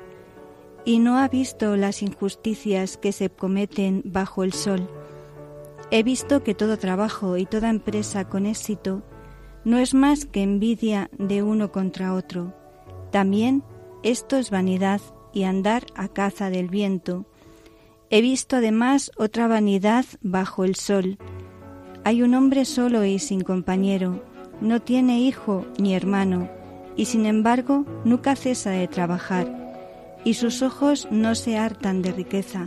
y 0.85 0.99
no 0.99 1.19
ha 1.19 1.29
visto 1.29 1.77
las 1.77 2.03
injusticias 2.03 2.97
que 2.97 3.13
se 3.13 3.31
cometen 3.31 4.03
bajo 4.05 4.45
el 4.45 4.53
sol. 4.53 4.89
He 5.91 6.03
visto 6.03 6.43
que 6.43 6.55
todo 6.55 6.79
trabajo 6.79 7.37
y 7.37 7.47
toda 7.47 7.71
empresa 7.71 8.29
con 8.29 8.47
éxito 8.47 9.03
no 9.65 9.79
es 9.79 9.95
más 9.95 10.27
que 10.27 10.43
envidia 10.43 11.11
de 11.19 11.43
uno 11.43 11.73
contra 11.73 12.13
otro. 12.13 12.55
También 13.11 13.63
esto 14.03 14.37
es 14.37 14.51
vanidad 14.51 15.01
y 15.33 15.45
andar 15.45 15.87
a 15.95 16.09
caza 16.09 16.51
del 16.51 16.69
viento. 16.69 17.25
He 18.11 18.21
visto 18.21 18.57
además 18.57 19.11
otra 19.17 19.49
vanidad 19.49 20.05
bajo 20.21 20.65
el 20.65 20.75
sol. 20.75 21.17
Hay 22.05 22.23
un 22.23 22.35
hombre 22.35 22.67
solo 22.67 23.05
y 23.05 23.19
sin 23.19 23.41
compañero, 23.41 24.23
no 24.61 24.83
tiene 24.83 25.21
hijo 25.21 25.65
ni 25.79 25.95
hermano, 25.95 26.51
y 26.97 27.07
sin 27.07 27.25
embargo 27.25 27.87
nunca 28.05 28.37
cesa 28.37 28.71
de 28.71 28.87
trabajar 28.87 29.64
y 30.25 30.35
sus 30.35 30.63
ojos 30.63 31.07
no 31.11 31.35
se 31.35 31.59
hartan 31.59 32.03
de 32.03 32.13
riqueza. 32.13 32.67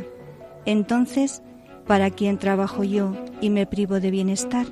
Entonces, 0.65 1.41
¿para 1.85 2.11
quién 2.11 2.37
trabajo 2.37 2.83
yo 2.83 3.15
y 3.41 3.49
me 3.49 3.65
privo 3.65 3.99
de 3.99 4.11
bienestar? 4.11 4.67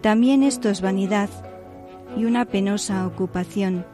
También 0.00 0.42
esto 0.42 0.68
es 0.68 0.80
vanidad 0.80 1.30
y 2.16 2.24
una 2.24 2.44
penosa 2.44 3.06
ocupación. 3.06 3.86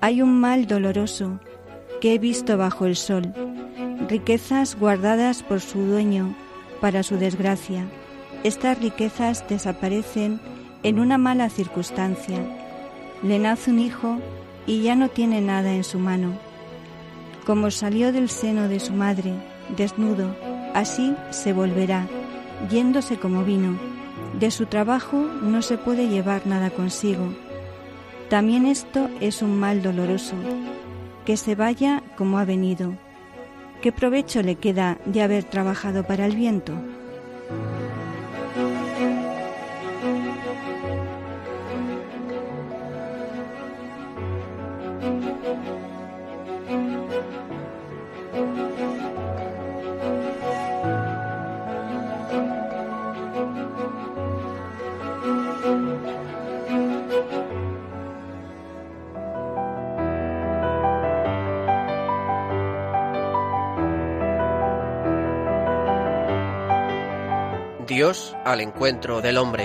Hay 0.00 0.22
un 0.22 0.40
mal 0.40 0.66
doloroso 0.66 1.40
que 2.00 2.14
he 2.14 2.18
visto 2.18 2.56
bajo 2.56 2.86
el 2.86 2.96
sol, 2.96 3.32
riquezas 4.08 4.78
guardadas 4.78 5.42
por 5.42 5.60
su 5.60 5.80
dueño 5.80 6.34
para 6.80 7.02
su 7.02 7.16
desgracia. 7.16 7.86
Estas 8.42 8.78
riquezas 8.78 9.44
desaparecen 9.48 10.40
en 10.82 10.98
una 10.98 11.16
mala 11.16 11.48
circunstancia. 11.48 12.38
Le 13.22 13.38
nace 13.38 13.70
un 13.70 13.78
hijo 13.78 14.18
y 14.66 14.82
ya 14.82 14.94
no 14.94 15.08
tiene 15.08 15.40
nada 15.40 15.74
en 15.74 15.84
su 15.84 15.98
mano. 15.98 16.38
Como 17.46 17.70
salió 17.70 18.12
del 18.12 18.28
seno 18.28 18.68
de 18.68 18.80
su 18.80 18.92
madre, 18.92 19.34
desnudo, 19.76 20.34
así 20.74 21.14
se 21.30 21.52
volverá, 21.52 22.06
yéndose 22.70 23.18
como 23.18 23.44
vino. 23.44 23.78
De 24.38 24.50
su 24.50 24.66
trabajo 24.66 25.18
no 25.18 25.62
se 25.62 25.78
puede 25.78 26.08
llevar 26.08 26.46
nada 26.46 26.70
consigo. 26.70 27.34
También 28.28 28.66
esto 28.66 29.10
es 29.20 29.42
un 29.42 29.58
mal 29.58 29.82
doloroso, 29.82 30.36
que 31.24 31.36
se 31.36 31.54
vaya 31.54 32.02
como 32.16 32.38
ha 32.38 32.44
venido. 32.44 32.94
¿Qué 33.82 33.92
provecho 33.92 34.42
le 34.42 34.56
queda 34.56 34.98
de 35.04 35.22
haber 35.22 35.44
trabajado 35.44 36.04
para 36.04 36.24
el 36.26 36.34
viento? 36.34 36.72
Al 68.06 68.60
encuentro 68.60 69.22
del 69.22 69.38
hombre. 69.38 69.64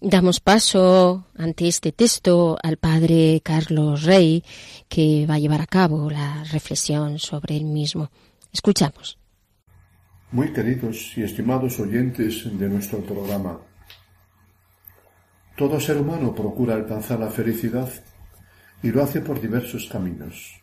Damos 0.00 0.40
paso 0.40 1.26
ante 1.36 1.68
este 1.68 1.92
texto 1.92 2.56
al 2.62 2.78
padre 2.78 3.42
Carlos 3.44 4.04
Rey, 4.04 4.42
que 4.88 5.26
va 5.28 5.34
a 5.34 5.38
llevar 5.38 5.60
a 5.60 5.66
cabo 5.66 6.08
la 6.08 6.44
reflexión 6.44 7.18
sobre 7.18 7.58
el 7.58 7.64
mismo. 7.64 8.10
Escuchamos. 8.50 9.18
Muy 10.34 10.52
queridos 10.52 11.16
y 11.16 11.22
estimados 11.22 11.78
oyentes 11.78 12.42
de 12.58 12.68
nuestro 12.68 12.98
programa, 13.02 13.60
todo 15.56 15.78
ser 15.78 15.96
humano 15.98 16.34
procura 16.34 16.74
alcanzar 16.74 17.20
la 17.20 17.30
felicidad 17.30 17.88
y 18.82 18.90
lo 18.90 19.04
hace 19.04 19.20
por 19.20 19.40
diversos 19.40 19.88
caminos. 19.88 20.60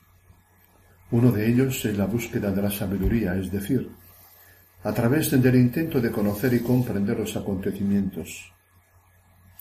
Uno 1.12 1.32
de 1.32 1.48
ellos 1.48 1.86
es 1.86 1.98
la 1.98 2.06
búsqueda 2.06 2.52
de 2.52 2.62
la 2.62 2.70
sabiduría, 2.70 3.34
es 3.38 3.50
decir, 3.50 3.90
a 4.84 4.92
través 4.92 5.32
del 5.32 5.56
intento 5.56 6.02
de 6.02 6.12
conocer 6.12 6.54
y 6.54 6.60
comprender 6.60 7.18
los 7.18 7.38
acontecimientos. 7.38 8.52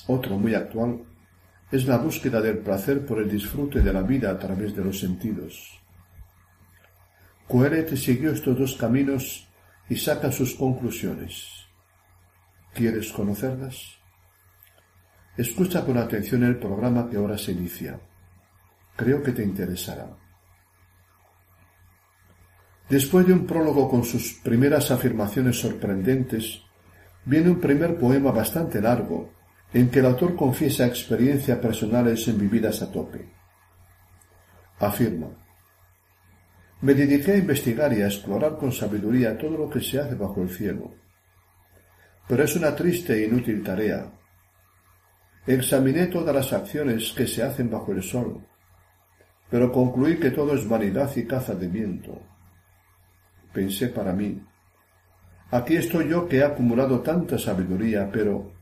Otro 0.08 0.36
muy 0.36 0.56
actual 0.56 1.04
es 1.70 1.86
la 1.86 1.98
búsqueda 1.98 2.40
del 2.40 2.58
placer 2.58 3.06
por 3.06 3.20
el 3.20 3.30
disfrute 3.30 3.78
de 3.78 3.92
la 3.92 4.02
vida 4.02 4.32
a 4.32 4.38
través 4.40 4.74
de 4.74 4.82
los 4.82 4.98
sentidos. 4.98 5.80
Coelet 7.46 7.94
siguió 7.96 8.32
estos 8.32 8.58
dos 8.58 8.74
caminos 8.74 9.46
y 9.90 9.96
saca 9.96 10.30
sus 10.30 10.54
conclusiones. 10.54 11.66
¿Quieres 12.72 13.12
conocerlas? 13.12 13.98
Escucha 15.36 15.84
con 15.84 15.98
atención 15.98 16.44
el 16.44 16.58
programa 16.58 17.10
que 17.10 17.16
ahora 17.16 17.36
se 17.36 17.52
inicia. 17.52 18.00
Creo 18.94 19.20
que 19.22 19.32
te 19.32 19.42
interesará. 19.42 20.16
Después 22.88 23.26
de 23.26 23.32
un 23.32 23.46
prólogo 23.46 23.90
con 23.90 24.04
sus 24.04 24.34
primeras 24.34 24.90
afirmaciones 24.92 25.60
sorprendentes, 25.60 26.62
viene 27.24 27.50
un 27.50 27.60
primer 27.60 27.98
poema 27.98 28.30
bastante 28.30 28.80
largo, 28.80 29.32
en 29.72 29.90
que 29.90 29.98
el 29.98 30.06
autor 30.06 30.36
confiesa 30.36 30.86
experiencias 30.86 31.58
personales 31.58 32.26
en 32.28 32.38
vividas 32.38 32.80
a 32.82 32.90
tope. 32.90 33.28
Afirma, 34.78 35.28
me 36.82 36.94
dediqué 36.94 37.32
a 37.32 37.36
investigar 37.36 37.92
y 37.92 38.02
a 38.02 38.06
explorar 38.06 38.56
con 38.56 38.72
sabiduría 38.72 39.36
todo 39.36 39.56
lo 39.56 39.70
que 39.70 39.80
se 39.80 40.00
hace 40.00 40.14
bajo 40.14 40.42
el 40.42 40.50
cielo. 40.50 40.94
Pero 42.26 42.44
es 42.44 42.56
una 42.56 42.74
triste 42.74 43.14
e 43.14 43.26
inútil 43.26 43.62
tarea. 43.62 44.10
Examiné 45.46 46.06
todas 46.06 46.34
las 46.34 46.52
acciones 46.52 47.12
que 47.12 47.26
se 47.26 47.42
hacen 47.42 47.70
bajo 47.70 47.92
el 47.92 48.02
sol, 48.02 48.40
pero 49.50 49.72
concluí 49.72 50.18
que 50.18 50.30
todo 50.30 50.54
es 50.54 50.68
vanidad 50.68 51.10
y 51.16 51.26
caza 51.26 51.54
de 51.54 51.68
viento. 51.68 52.22
Pensé 53.52 53.88
para 53.88 54.12
mí, 54.12 54.40
Aquí 55.52 55.74
estoy 55.74 56.08
yo 56.08 56.28
que 56.28 56.38
he 56.38 56.44
acumulado 56.44 57.00
tanta 57.00 57.36
sabiduría, 57.36 58.08
pero 58.12 58.52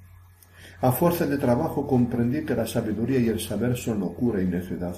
a 0.81 0.91
fuerza 0.91 1.27
de 1.27 1.37
trabajo 1.37 1.87
comprendí 1.87 2.47
que 2.47 2.55
la 2.55 2.67
sabiduría 2.67 3.19
y 3.19 3.29
el 3.29 3.41
saber 3.41 3.77
son 3.77 4.01
locura 4.01 4.41
y 4.41 4.47
necedad, 4.47 4.97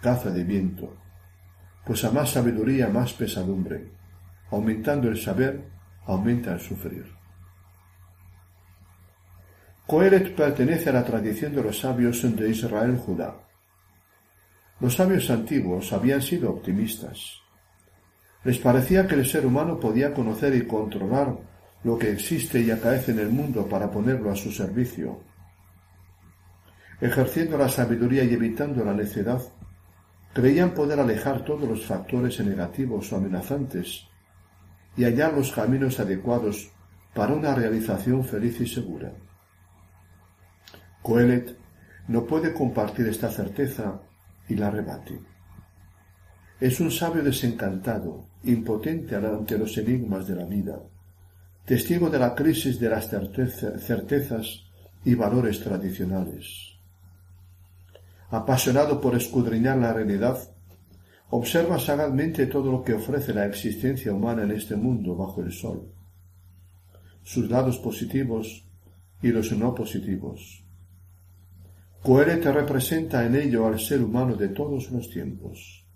caza 0.00 0.30
de 0.30 0.42
viento, 0.42 0.96
pues 1.88 2.04
a 2.04 2.10
más 2.10 2.32
sabiduría 2.32 2.88
más 2.88 3.14
pesadumbre, 3.14 3.90
aumentando 4.50 5.08
el 5.08 5.16
saber, 5.16 5.64
aumenta 6.04 6.52
el 6.52 6.60
sufrir. 6.60 7.06
Coelet 9.86 10.36
pertenece 10.36 10.90
a 10.90 10.92
la 10.92 11.02
tradición 11.02 11.54
de 11.54 11.62
los 11.62 11.78
sabios 11.78 12.20
de 12.36 12.50
Israel 12.50 12.98
Judá. 12.98 13.36
Los 14.80 14.96
sabios 14.96 15.30
antiguos 15.30 15.90
habían 15.94 16.20
sido 16.20 16.50
optimistas. 16.50 17.40
Les 18.44 18.58
parecía 18.58 19.06
que 19.06 19.14
el 19.14 19.24
ser 19.24 19.46
humano 19.46 19.80
podía 19.80 20.12
conocer 20.12 20.54
y 20.56 20.66
controlar 20.66 21.38
lo 21.84 21.98
que 21.98 22.12
existe 22.12 22.60
y 22.60 22.70
acaece 22.70 23.12
en 23.12 23.20
el 23.20 23.30
mundo 23.30 23.66
para 23.66 23.90
ponerlo 23.90 24.30
a 24.30 24.36
su 24.36 24.52
servicio. 24.52 25.20
Ejerciendo 27.00 27.56
la 27.56 27.70
sabiduría 27.70 28.24
y 28.24 28.34
evitando 28.34 28.84
la 28.84 28.92
necedad, 28.92 29.40
creían 30.32 30.74
poder 30.74 31.00
alejar 31.00 31.44
todos 31.44 31.68
los 31.68 31.86
factores 31.86 32.40
negativos 32.40 33.12
o 33.12 33.16
amenazantes 33.16 34.06
y 34.96 35.04
hallar 35.04 35.32
los 35.32 35.52
caminos 35.52 35.98
adecuados 36.00 36.70
para 37.14 37.34
una 37.34 37.54
realización 37.54 38.24
feliz 38.24 38.60
y 38.60 38.66
segura. 38.66 39.12
Coelet 41.02 41.56
no 42.08 42.24
puede 42.24 42.52
compartir 42.52 43.06
esta 43.08 43.30
certeza 43.30 44.00
y 44.48 44.54
la 44.54 44.70
rebate. 44.70 45.20
Es 46.60 46.80
un 46.80 46.90
sabio 46.90 47.22
desencantado, 47.22 48.26
impotente 48.44 49.16
ante 49.16 49.58
los 49.58 49.76
enigmas 49.78 50.26
de 50.26 50.34
la 50.34 50.44
vida 50.44 50.80
testigo 51.68 52.08
de 52.08 52.18
la 52.18 52.34
crisis 52.34 52.80
de 52.80 52.88
las 52.88 53.10
certezas 53.10 54.64
y 55.04 55.14
valores 55.14 55.60
tradicionales. 55.60 56.77
Apasionado 58.30 59.00
por 59.00 59.14
escudriñar 59.14 59.78
la 59.78 59.92
realidad, 59.94 60.38
observa 61.30 61.78
sagazmente 61.78 62.46
todo 62.46 62.70
lo 62.70 62.82
que 62.82 62.94
ofrece 62.94 63.32
la 63.32 63.46
existencia 63.46 64.12
humana 64.12 64.42
en 64.42 64.50
este 64.50 64.76
mundo 64.76 65.16
bajo 65.16 65.42
el 65.42 65.52
sol, 65.52 65.90
sus 67.22 67.48
lados 67.48 67.78
positivos 67.78 68.66
y 69.22 69.28
los 69.28 69.50
no 69.52 69.74
positivos. 69.74 70.62
te 72.02 72.52
representa 72.52 73.24
en 73.24 73.34
ello 73.34 73.66
al 73.66 73.80
ser 73.80 74.02
humano 74.02 74.36
de 74.36 74.48
todos 74.48 74.90
los 74.90 75.08
tiempos. 75.08 75.86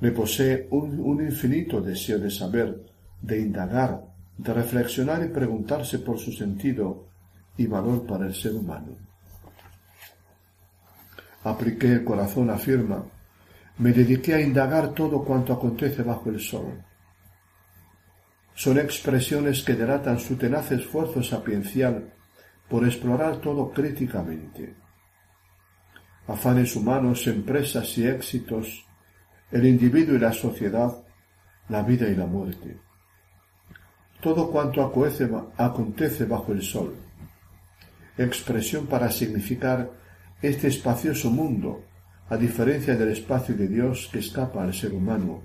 Le 0.00 0.10
posee 0.12 0.68
un 0.70 1.22
infinito 1.22 1.80
deseo 1.80 2.18
de 2.18 2.30
saber, 2.30 2.84
de 3.22 3.40
indagar, 3.40 4.04
de 4.36 4.52
reflexionar 4.52 5.24
y 5.24 5.28
preguntarse 5.28 6.00
por 6.00 6.18
su 6.18 6.32
sentido 6.32 7.08
y 7.56 7.66
valor 7.66 8.06
para 8.06 8.26
el 8.26 8.34
ser 8.34 8.54
humano. 8.54 9.13
Apliqué 11.44 11.92
el 11.92 12.04
corazón, 12.04 12.50
afirma, 12.50 13.04
me 13.78 13.92
dediqué 13.92 14.34
a 14.34 14.40
indagar 14.40 14.94
todo 14.94 15.22
cuanto 15.24 15.52
acontece 15.52 16.02
bajo 16.02 16.30
el 16.30 16.40
sol. 16.40 16.82
Son 18.54 18.78
expresiones 18.78 19.62
que 19.62 19.74
delatan 19.74 20.18
su 20.18 20.36
tenaz 20.36 20.72
esfuerzo 20.72 21.22
sapiencial 21.22 22.12
por 22.68 22.84
explorar 22.84 23.36
todo 23.38 23.70
críticamente. 23.70 24.74
Afanes 26.26 26.74
humanos, 26.76 27.26
empresas 27.26 27.98
y 27.98 28.06
éxitos, 28.06 28.86
el 29.50 29.66
individuo 29.66 30.16
y 30.16 30.20
la 30.20 30.32
sociedad, 30.32 30.96
la 31.68 31.82
vida 31.82 32.08
y 32.08 32.14
la 32.14 32.26
muerte 32.26 32.78
todo 34.24 34.50
cuanto 34.50 34.82
acontece 34.82 36.24
bajo 36.24 36.52
el 36.52 36.62
sol, 36.62 36.94
expresión 38.16 38.86
para 38.86 39.10
significar 39.10 39.90
este 40.44 40.68
espacioso 40.68 41.30
mundo, 41.30 41.84
a 42.28 42.36
diferencia 42.36 42.96
del 42.96 43.10
espacio 43.10 43.54
de 43.54 43.68
Dios 43.68 44.08
que 44.12 44.18
escapa 44.18 44.62
al 44.62 44.74
ser 44.74 44.92
humano, 44.92 45.42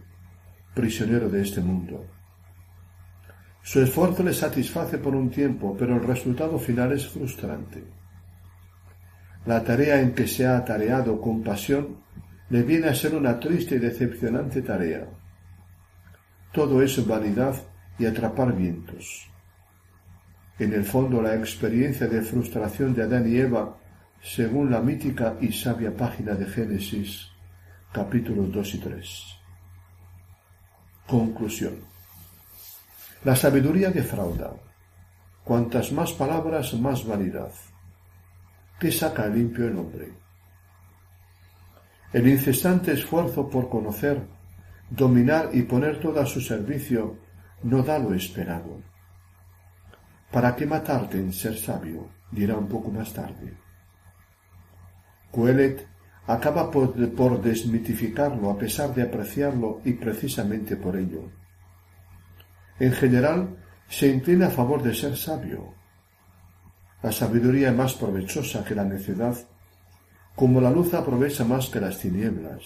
prisionero 0.74 1.30
de 1.30 1.42
este 1.42 1.62
mundo. 1.62 2.06
Su 3.62 3.82
esfuerzo 3.82 4.24
le 4.24 4.34
satisface 4.34 4.98
por 4.98 5.16
un 5.16 5.30
tiempo, 5.30 5.76
pero 5.78 5.96
el 5.96 6.04
resultado 6.04 6.58
final 6.58 6.92
es 6.92 7.08
frustrante. 7.08 7.84
La 9.46 9.64
tarea 9.64 10.02
en 10.02 10.14
que 10.14 10.28
se 10.28 10.46
ha 10.46 10.58
atareado 10.58 11.20
con 11.20 11.44
pasión 11.44 11.98
le 12.50 12.64
viene 12.64 12.88
a 12.88 12.96
ser 12.96 13.16
una 13.16 13.40
triste 13.40 13.76
y 13.76 13.80
decepcionante 13.80 14.62
tarea. 14.62 15.08
Todo 16.52 16.82
es 16.82 17.06
vanidad 17.06 17.56
y 17.98 18.06
atrapar 18.06 18.56
vientos. 18.56 19.30
En 20.58 20.74
el 20.74 20.84
fondo 20.84 21.22
la 21.22 21.36
experiencia 21.36 22.08
de 22.08 22.22
frustración 22.22 22.94
de 22.94 23.04
Adán 23.04 23.32
y 23.32 23.38
Eva, 23.38 23.78
según 24.22 24.72
la 24.72 24.82
mítica 24.82 25.36
y 25.40 25.52
sabia 25.52 25.96
página 25.96 26.34
de 26.34 26.46
Génesis, 26.46 27.30
capítulos 27.92 28.52
2 28.52 28.76
y 28.76 28.78
3. 28.80 29.26
Conclusión. 31.08 31.76
La 33.24 33.36
sabiduría 33.36 33.90
defrauda. 33.90 34.54
Cuantas 35.44 35.92
más 35.92 36.12
palabras, 36.14 36.74
más 36.76 37.06
vanidad. 37.06 37.52
¿Qué 38.80 38.92
saca 38.92 39.28
limpio 39.28 39.68
el 39.68 39.78
hombre? 39.78 40.14
El 42.14 42.28
incesante 42.28 42.94
esfuerzo 42.94 43.50
por 43.50 43.70
conocer, 43.70 44.22
dominar 44.90 45.50
y 45.54 45.64
poner 45.64 46.00
todo 46.00 46.22
a 46.22 46.26
su 46.26 46.42
servicio 46.42 47.18
no 47.64 47.84
da 47.84 48.00
lo 48.00 48.14
esperado. 48.14 48.82
¿Para 50.32 50.56
qué 50.56 50.66
matarte 50.66 51.18
en 51.18 51.34
ser 51.34 51.58
sabio? 51.58 52.08
dirá 52.32 52.56
un 52.56 52.68
poco 52.68 52.92
más 52.92 53.12
tarde. 53.12 53.69
Coelet 55.32 55.88
acaba 56.28 56.70
por, 56.70 56.94
por, 57.14 57.42
desmitificarlo 57.42 58.50
a 58.50 58.58
pesar 58.58 58.94
de 58.94 59.04
apreciarlo 59.04 59.82
y 59.84 59.94
precisamente 59.94 60.76
por 60.76 60.96
ello. 60.96 61.32
En 62.80 62.92
general, 62.94 63.58
se 63.88 64.08
inclina 64.08 64.48
a 64.48 64.52
favor 64.52 64.84
de 64.84 64.94
ser 64.94 65.18
sabio. 65.18 65.74
La 67.02 67.12
sabiduría 67.12 67.70
es 67.70 67.76
más 67.76 67.94
provechosa 67.94 68.64
que 68.64 68.76
la 68.76 68.84
necedad, 68.84 69.36
como 70.36 70.62
la 70.62 70.70
luz 70.70 70.94
aprovecha 70.94 71.44
más 71.44 71.68
que 71.68 71.80
las 71.80 72.00
tinieblas. 72.00 72.64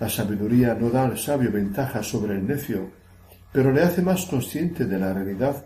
La 0.00 0.08
sabiduría 0.08 0.74
no 0.74 0.90
da 0.90 1.04
al 1.04 1.16
sabio 1.16 1.52
ventaja 1.52 2.02
sobre 2.02 2.34
el 2.34 2.46
necio, 2.46 2.90
pero 3.52 3.70
le 3.70 3.82
hace 3.82 4.02
más 4.02 4.26
consciente 4.26 4.86
de 4.86 4.98
la 4.98 5.12
realidad 5.12 5.64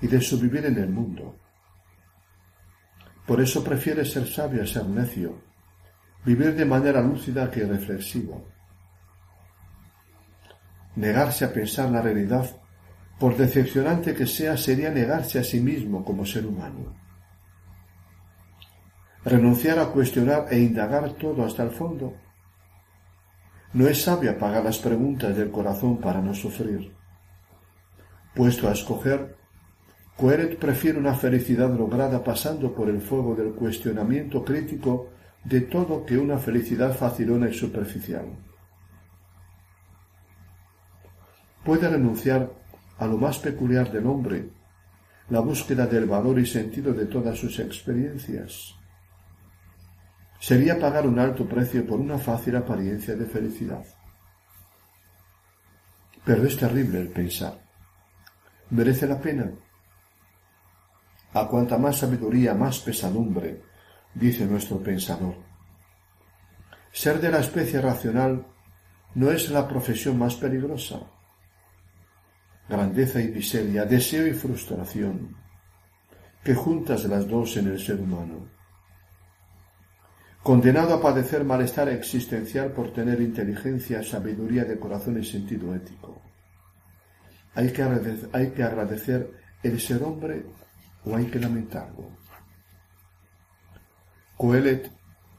y 0.00 0.06
de 0.06 0.20
su 0.20 0.38
vivir 0.38 0.66
en 0.66 0.78
el 0.78 0.90
mundo. 0.90 1.41
Por 3.26 3.40
eso 3.40 3.62
prefiere 3.62 4.04
ser 4.04 4.26
sabio 4.26 4.62
a 4.62 4.66
ser 4.66 4.86
necio, 4.86 5.40
vivir 6.24 6.54
de 6.54 6.64
manera 6.64 7.00
lúcida 7.00 7.50
que 7.50 7.64
reflexiva. 7.64 8.36
Negarse 10.96 11.44
a 11.44 11.52
pensar 11.52 11.90
la 11.90 12.02
realidad, 12.02 12.50
por 13.18 13.36
decepcionante 13.36 14.14
que 14.14 14.26
sea, 14.26 14.56
sería 14.56 14.90
negarse 14.90 15.38
a 15.38 15.44
sí 15.44 15.60
mismo 15.60 16.04
como 16.04 16.26
ser 16.26 16.44
humano. 16.44 16.94
Renunciar 19.24 19.78
a 19.78 19.86
cuestionar 19.86 20.46
e 20.50 20.58
indagar 20.58 21.12
todo 21.12 21.44
hasta 21.44 21.62
el 21.62 21.70
fondo. 21.70 22.14
No 23.72 23.86
es 23.86 24.02
sabio 24.02 24.32
apagar 24.32 24.64
las 24.64 24.78
preguntas 24.78 25.36
del 25.36 25.50
corazón 25.50 25.98
para 25.98 26.20
no 26.20 26.34
sufrir. 26.34 26.92
Puesto 28.34 28.68
a 28.68 28.72
escoger, 28.72 29.36
Coeret 30.16 30.58
prefiere 30.58 30.98
una 30.98 31.14
felicidad 31.14 31.70
lograda 31.76 32.22
pasando 32.22 32.74
por 32.74 32.88
el 32.88 33.00
fuego 33.00 33.34
del 33.34 33.52
cuestionamiento 33.52 34.44
crítico 34.44 35.10
de 35.44 35.62
todo 35.62 36.04
que 36.04 36.18
una 36.18 36.38
felicidad 36.38 36.94
facilona 36.94 37.48
y 37.48 37.54
superficial. 37.54 38.26
Puede 41.64 41.88
renunciar 41.88 42.52
a 42.98 43.06
lo 43.06 43.16
más 43.16 43.38
peculiar 43.38 43.90
del 43.90 44.06
hombre, 44.06 44.50
la 45.30 45.40
búsqueda 45.40 45.86
del 45.86 46.06
valor 46.06 46.38
y 46.38 46.46
sentido 46.46 46.92
de 46.92 47.06
todas 47.06 47.38
sus 47.38 47.58
experiencias. 47.58 48.74
Sería 50.38 50.78
pagar 50.78 51.06
un 51.06 51.18
alto 51.18 51.48
precio 51.48 51.86
por 51.86 52.00
una 52.00 52.18
fácil 52.18 52.56
apariencia 52.56 53.16
de 53.16 53.26
felicidad. 53.26 53.84
Pero 56.24 56.44
es 56.44 56.56
terrible 56.56 57.00
el 57.00 57.08
pensar 57.08 57.62
merece 58.72 59.06
la 59.06 59.20
pena. 59.20 59.52
A 61.34 61.48
cuanta 61.48 61.78
más 61.78 61.98
sabiduría, 61.98 62.54
más 62.54 62.80
pesadumbre, 62.80 63.62
dice 64.14 64.44
nuestro 64.44 64.82
pensador. 64.82 65.34
Ser 66.92 67.20
de 67.20 67.30
la 67.30 67.40
especie 67.40 67.80
racional 67.80 68.46
no 69.14 69.30
es 69.30 69.50
la 69.50 69.66
profesión 69.66 70.18
más 70.18 70.34
peligrosa. 70.34 71.00
Grandeza 72.68 73.20
y 73.20 73.28
miseria, 73.28 73.84
deseo 73.84 74.26
y 74.26 74.32
frustración, 74.32 75.36
que 76.44 76.54
juntas 76.54 77.04
las 77.04 77.26
dos 77.26 77.56
en 77.56 77.68
el 77.68 77.80
ser 77.80 78.00
humano. 78.00 78.48
Condenado 80.42 80.94
a 80.94 81.00
padecer 81.00 81.44
malestar 81.44 81.88
existencial 81.88 82.72
por 82.72 82.92
tener 82.92 83.20
inteligencia, 83.20 84.02
sabiduría 84.02 84.64
de 84.64 84.78
corazón 84.78 85.20
y 85.20 85.24
sentido 85.24 85.72
ético 85.72 86.20
¿Hay 87.54 87.70
que, 87.72 87.82
agradecer, 87.82 88.30
¿Hay 88.32 88.50
que 88.50 88.62
agradecer 88.62 89.30
el 89.62 89.80
ser 89.80 90.02
hombre 90.02 90.46
o 91.04 91.16
hay 91.16 91.26
que 91.26 91.40
lamentarlo? 91.40 92.10
Coelet 94.36 94.90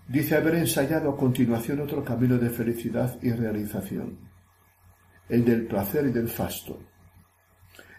dice 0.08 0.36
haber 0.36 0.56
ensayado 0.56 1.10
a 1.12 1.17
continuación 1.17 1.82
otro 1.82 2.04
camino 2.04 2.38
de 2.38 2.49
felicidad 2.49 3.17
y 3.21 3.32
realización, 3.32 4.19
el 5.30 5.43
del 5.43 5.67
placer 5.67 6.06
y 6.06 6.12
del 6.12 6.30
fasto, 6.30 6.80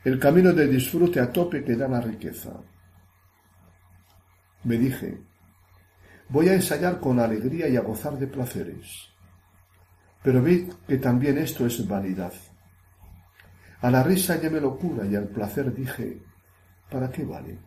el 0.04 0.18
camino 0.18 0.52
de 0.52 0.68
disfrute 0.68 1.20
a 1.20 1.32
tope 1.32 1.64
que 1.64 1.76
da 1.76 1.88
la 1.88 2.00
riqueza. 2.00 2.52
Me 4.64 4.76
dije, 4.76 5.22
voy 6.28 6.48
a 6.48 6.54
ensayar 6.54 7.00
con 7.00 7.18
alegría 7.20 7.68
y 7.68 7.76
a 7.76 7.80
gozar 7.80 8.18
de 8.18 8.26
placeres. 8.26 9.08
Pero 10.22 10.42
vi 10.42 10.68
que 10.86 10.98
también 10.98 11.38
esto 11.38 11.66
es 11.66 11.86
vanidad. 11.86 12.32
A 13.80 13.90
la 13.90 14.02
risa 14.02 14.40
llamé 14.40 14.60
locura 14.60 15.06
y 15.06 15.14
al 15.16 15.28
placer 15.28 15.74
dije, 15.74 16.22
¿para 16.94 17.10
qué 17.10 17.24
vale? 17.24 17.58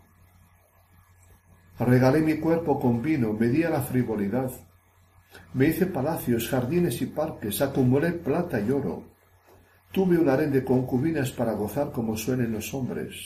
Regalé 1.79 2.21
mi 2.21 2.37
cuerpo 2.37 2.79
con 2.79 3.01
vino, 3.01 3.33
me 3.33 3.49
di 3.49 3.61
a 3.61 3.69
la 3.69 3.81
frivolidad. 3.81 4.49
Me 5.53 5.67
hice 5.67 5.85
palacios, 5.87 6.47
jardines 6.47 7.01
y 7.01 7.07
parques, 7.07 7.61
acumulé 7.61 8.13
plata 8.13 8.61
y 8.61 8.71
oro. 8.71 9.03
Tuve 9.91 10.17
un 10.17 10.29
harén 10.29 10.53
de 10.53 10.63
concubinas 10.63 11.31
para 11.31 11.51
gozar 11.51 11.91
como 11.91 12.15
suelen 12.15 12.53
los 12.53 12.73
hombres. 12.73 13.17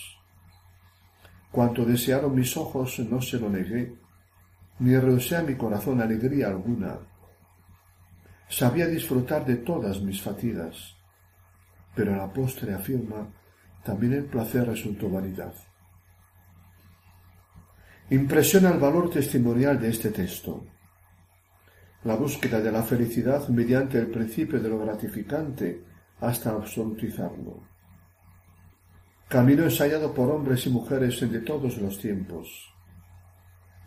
Cuanto 1.52 1.86
desearon 1.86 2.34
mis 2.34 2.58
ojos 2.58 2.98
no 3.00 3.22
se 3.22 3.38
lo 3.38 3.48
negué, 3.48 3.94
ni 4.80 4.98
rehusé 4.98 5.36
a 5.38 5.44
mi 5.44 5.56
corazón 5.56 6.02
alegría 6.02 6.48
alguna. 6.48 6.98
Sabía 8.50 8.88
disfrutar 8.88 9.46
de 9.46 9.58
todas 9.58 10.02
mis 10.02 10.20
fatigas, 10.20 10.98
pero 11.94 12.16
la 12.16 12.34
postre 12.34 12.74
afirma, 12.74 13.28
también 13.84 14.14
el 14.14 14.26
placer 14.26 14.68
resultó 14.68 15.08
vanidad. 15.08 15.54
Impresiona 18.12 18.72
el 18.72 18.78
valor 18.78 19.10
testimonial 19.10 19.80
de 19.80 19.88
este 19.88 20.12
texto. 20.12 20.66
La 22.04 22.18
búsqueda 22.18 22.60
de 22.60 22.70
la 22.70 22.84
felicidad 22.84 23.48
mediante 23.48 23.98
el 24.00 24.08
principio 24.08 24.60
de 24.60 24.68
lo 24.68 24.80
gratificante 24.80 25.82
hasta 26.20 26.50
absolutizarlo. 26.50 27.64
Camino 29.30 29.64
ensayado 29.64 30.14
por 30.14 30.30
hombres 30.30 30.68
y 30.68 30.72
mujeres 30.72 31.22
de 31.22 31.40
todos 31.40 31.78
los 31.78 31.98
tiempos. 32.00 32.74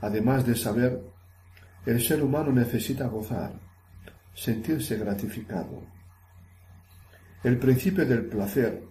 Además 0.01 0.47
de 0.47 0.57
saber, 0.57 1.03
el 1.85 2.01
ser 2.01 2.23
humano 2.23 2.51
necesita 2.51 3.07
gozar, 3.09 3.53
sentirse 4.33 4.97
gratificado. 4.97 5.83
El 7.43 7.59
principio 7.59 8.07
del 8.07 8.25
placer, 8.25 8.85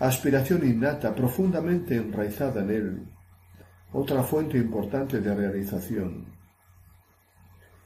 aspiración 0.00 0.68
innata 0.68 1.14
profundamente 1.14 1.96
enraizada 1.96 2.60
en 2.60 2.70
él, 2.70 3.15
otra 3.98 4.22
fuente 4.22 4.58
importante 4.58 5.22
de 5.22 5.34
realización, 5.34 6.26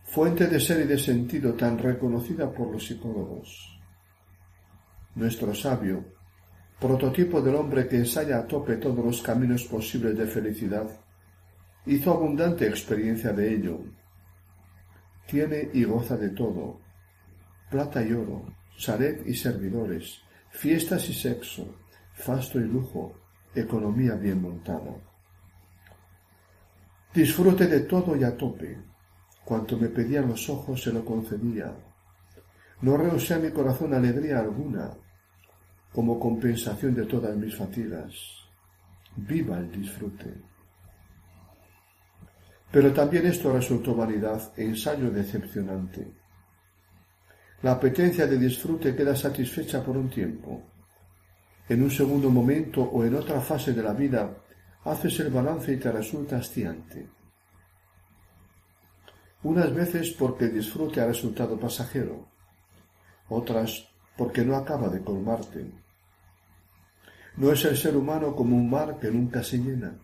fuente 0.03 0.49
de 0.49 0.59
ser 0.59 0.81
y 0.81 0.89
de 0.89 0.99
sentido 0.99 1.55
tan 1.55 1.79
reconocida 1.79 2.53
por 2.53 2.73
los 2.73 2.85
psicólogos. 2.85 3.79
Nuestro 5.15 5.55
sabio, 5.55 6.05
prototipo 6.81 7.41
del 7.41 7.55
hombre 7.55 7.87
que 7.87 7.95
ensaya 7.95 8.39
a 8.39 8.47
tope 8.49 8.79
todos 8.79 9.05
los 9.05 9.23
caminos 9.23 9.63
posibles 9.63 10.19
de 10.19 10.27
felicidad, 10.27 10.89
hizo 11.87 12.13
abundante 12.13 12.67
experiencia 12.67 13.33
de 13.33 13.55
ello. 13.55 13.79
Tiene 15.29 15.71
y 15.73 15.85
goza 15.85 16.17
de 16.17 16.31
todo, 16.31 16.81
plata 17.71 18.03
y 18.03 18.13
oro, 18.13 18.47
chalet 18.77 19.25
y 19.29 19.35
servidores, 19.35 20.21
fiestas 20.51 21.09
y 21.09 21.15
sexo, 21.15 21.73
fasto 22.15 22.59
y 22.59 22.65
lujo, 22.65 23.15
economía 23.55 24.17
bien 24.17 24.43
montada. 24.43 25.10
Disfrute 27.13 27.67
de 27.67 27.81
todo 27.81 28.15
y 28.17 28.23
a 28.23 28.37
tope. 28.37 28.79
Cuanto 29.45 29.77
me 29.77 29.89
pedían 29.89 30.29
los 30.29 30.49
ojos 30.49 30.81
se 30.81 30.93
lo 30.93 31.05
concedía. 31.05 31.75
No 32.83 32.97
rehusé 32.97 33.35
a 33.35 33.39
mi 33.39 33.51
corazón 33.51 33.93
alegría 33.93 34.39
alguna, 34.39 34.97
como 35.93 36.21
compensación 36.21 36.95
de 36.95 37.07
todas 37.07 37.37
mis 37.37 37.57
fatigas. 37.57 38.15
Viva 39.17 39.59
el 39.59 39.73
disfrute. 39.73 40.35
Pero 42.71 42.93
también 42.93 43.27
esto 43.27 43.53
resultó 43.53 43.97
vanidad 43.97 44.53
e 44.57 44.65
ensayo 44.65 45.11
decepcionante. 45.11 46.07
La 47.63 47.73
apetencia 47.73 48.27
de 48.29 48.39
disfrute 48.39 48.95
queda 48.95 49.17
satisfecha 49.17 49.83
por 49.83 49.97
un 49.97 50.09
tiempo. 50.09 50.63
En 51.69 51.83
un 51.83 51.91
segundo 51.91 52.31
momento 52.31 52.83
o 52.83 53.05
en 53.05 53.17
otra 53.17 53.41
fase 53.41 53.73
de 53.73 53.83
la 53.83 53.93
vida 53.93 54.33
haces 54.85 55.21
el 55.21 55.31
balance 55.31 55.73
y 55.73 55.77
te 55.77 55.93
resulta 55.93 56.39
hastiante. 56.39 57.09
Unas 59.43 59.75
veces 59.75 60.11
porque 60.19 60.47
el 60.47 60.55
disfrute 60.55 61.01
ha 61.01 61.07
resultado 61.07 61.59
pasajero, 61.59 62.29
otras 63.29 63.89
porque 64.17 64.45
no 64.45 64.57
acaba 64.57 64.89
de 64.89 65.03
colmarte. 65.03 65.71
No 67.37 67.51
es 67.53 67.65
el 67.65 67.77
ser 67.77 67.97
humano 67.97 68.35
como 68.37 68.57
un 68.57 68.69
mar 68.69 68.99
que 68.99 69.11
nunca 69.11 69.43
se 69.43 69.59
llena, 69.59 69.95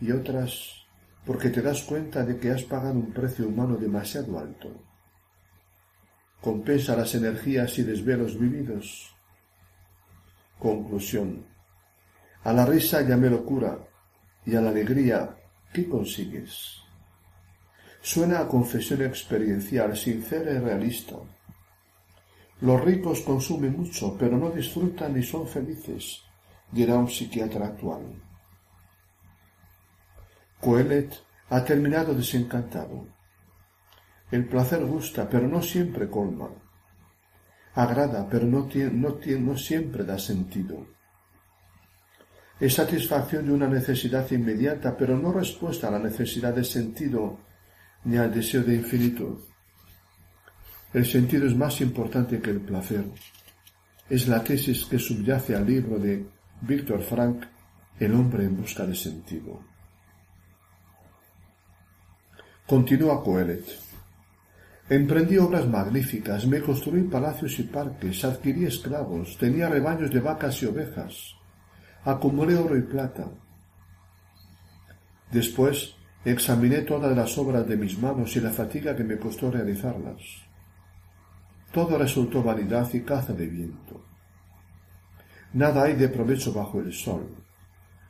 y 0.00 0.12
otras 0.12 0.80
porque 1.24 1.50
te 1.50 1.62
das 1.62 1.82
cuenta 1.82 2.24
de 2.24 2.38
que 2.38 2.50
has 2.50 2.62
pagado 2.62 2.98
un 2.98 3.12
precio 3.12 3.46
humano 3.46 3.76
demasiado 3.76 4.38
alto. 4.38 4.70
Compensa 6.40 6.96
las 6.96 7.14
energías 7.14 7.78
y 7.78 7.82
desvelos 7.82 8.38
vividos. 8.38 9.14
Conclusión. 10.58 11.44
A 12.42 12.54
la 12.54 12.64
risa 12.64 13.02
llamé 13.02 13.28
locura 13.28 13.78
y 14.46 14.56
a 14.56 14.62
la 14.62 14.70
alegría, 14.70 15.36
¿qué 15.74 15.86
consigues? 15.86 16.80
Suena 18.00 18.40
a 18.40 18.48
confesión 18.48 19.02
experiencial, 19.02 19.94
sincera 19.94 20.52
y 20.52 20.58
realista. 20.58 21.16
Los 22.62 22.80
ricos 22.82 23.20
consumen 23.20 23.76
mucho, 23.76 24.16
pero 24.18 24.38
no 24.38 24.48
disfrutan 24.50 25.14
ni 25.14 25.22
son 25.22 25.46
felices, 25.46 26.22
dirá 26.72 26.96
un 26.96 27.10
psiquiatra 27.10 27.66
actual. 27.66 28.06
Coelet 30.60 31.14
ha 31.50 31.62
terminado 31.62 32.14
desencantado. 32.14 33.06
El 34.30 34.48
placer 34.48 34.86
gusta, 34.86 35.28
pero 35.28 35.46
no 35.46 35.60
siempre 35.60 36.08
colma. 36.08 36.48
Agrada, 37.74 38.26
pero 38.30 38.46
no, 38.46 38.66
no, 38.92 39.18
no 39.40 39.56
siempre 39.58 40.04
da 40.04 40.18
sentido 40.18 40.99
es 42.60 42.74
satisfacción 42.74 43.46
de 43.46 43.52
una 43.52 43.66
necesidad 43.66 44.30
inmediata, 44.30 44.94
pero 44.94 45.18
no 45.18 45.32
respuesta 45.32 45.88
a 45.88 45.92
la 45.92 45.98
necesidad 45.98 46.54
de 46.54 46.62
sentido 46.62 47.38
ni 48.04 48.18
al 48.18 48.32
deseo 48.32 48.62
de 48.62 48.74
infinitud. 48.74 49.38
El 50.92 51.06
sentido 51.06 51.46
es 51.46 51.56
más 51.56 51.80
importante 51.80 52.38
que 52.40 52.50
el 52.50 52.60
placer. 52.60 53.04
Es 54.10 54.28
la 54.28 54.44
tesis 54.44 54.84
que 54.84 54.98
subyace 54.98 55.56
al 55.56 55.66
libro 55.66 55.98
de 55.98 56.26
Víctor 56.60 57.02
Frank, 57.02 57.44
El 57.98 58.14
hombre 58.14 58.44
en 58.44 58.56
busca 58.56 58.84
de 58.84 58.94
sentido. 58.94 59.60
Continúa 62.66 63.22
Coelet. 63.22 63.64
Emprendí 64.88 65.38
obras 65.38 65.66
magníficas, 65.66 66.46
me 66.46 66.60
construí 66.60 67.02
palacios 67.04 67.58
y 67.58 67.62
parques, 67.62 68.24
adquirí 68.24 68.66
esclavos, 68.66 69.38
tenía 69.38 69.68
rebaños 69.68 70.10
de 70.10 70.20
vacas 70.20 70.62
y 70.62 70.66
ovejas 70.66 71.39
acumulé 72.04 72.56
oro 72.56 72.76
y 72.76 72.82
plata. 72.82 73.28
Después 75.30 75.94
examiné 76.24 76.82
todas 76.82 77.16
las 77.16 77.36
obras 77.38 77.66
de 77.66 77.76
mis 77.76 77.98
manos 77.98 78.34
y 78.36 78.40
la 78.40 78.50
fatiga 78.50 78.96
que 78.96 79.04
me 79.04 79.18
costó 79.18 79.50
realizarlas. 79.50 80.20
Todo 81.72 81.98
resultó 81.98 82.42
vanidad 82.42 82.88
y 82.92 83.00
caza 83.02 83.32
de 83.32 83.46
viento. 83.46 84.04
Nada 85.52 85.84
hay 85.84 85.94
de 85.94 86.08
provecho 86.08 86.52
bajo 86.52 86.80
el 86.80 86.92
sol. 86.92 87.28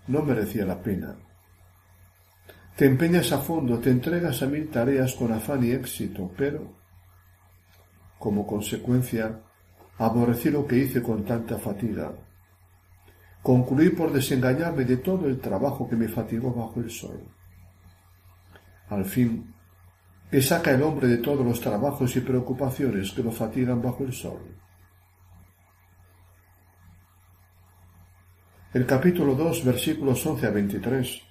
No 0.08 0.22
merecía 0.22 0.64
la 0.64 0.82
pena. 0.82 1.16
Te 2.76 2.86
empeñas 2.86 3.32
a 3.32 3.38
fondo, 3.38 3.78
te 3.78 3.90
entregas 3.90 4.42
a 4.42 4.46
mil 4.46 4.70
tareas 4.70 5.14
con 5.14 5.32
afán 5.32 5.62
y 5.64 5.72
éxito, 5.72 6.32
pero, 6.36 6.74
como 8.18 8.46
consecuencia, 8.46 9.40
aborrecí 9.98 10.50
lo 10.50 10.66
que 10.66 10.78
hice 10.78 11.02
con 11.02 11.24
tanta 11.24 11.58
fatiga 11.58 12.12
concluí 13.42 13.90
por 13.90 14.12
desengañarme 14.12 14.84
de 14.84 14.98
todo 14.98 15.26
el 15.26 15.40
trabajo 15.40 15.88
que 15.88 15.96
me 15.96 16.08
fatigó 16.08 16.52
bajo 16.52 16.80
el 16.80 16.90
sol. 16.90 17.24
Al 18.88 19.04
fin, 19.04 19.54
¿qué 20.30 20.42
saca 20.42 20.72
el 20.72 20.82
hombre 20.82 21.08
de 21.08 21.18
todos 21.18 21.44
los 21.44 21.60
trabajos 21.60 22.14
y 22.16 22.20
preocupaciones 22.20 23.12
que 23.12 23.22
lo 23.22 23.32
fatigan 23.32 23.80
bajo 23.80 24.04
el 24.04 24.12
sol? 24.12 24.40
El 28.72 28.86
capítulo 28.86 29.34
2, 29.34 29.64
versículos 29.64 30.24
11 30.24 30.46
a 30.46 30.50
23, 30.50 31.22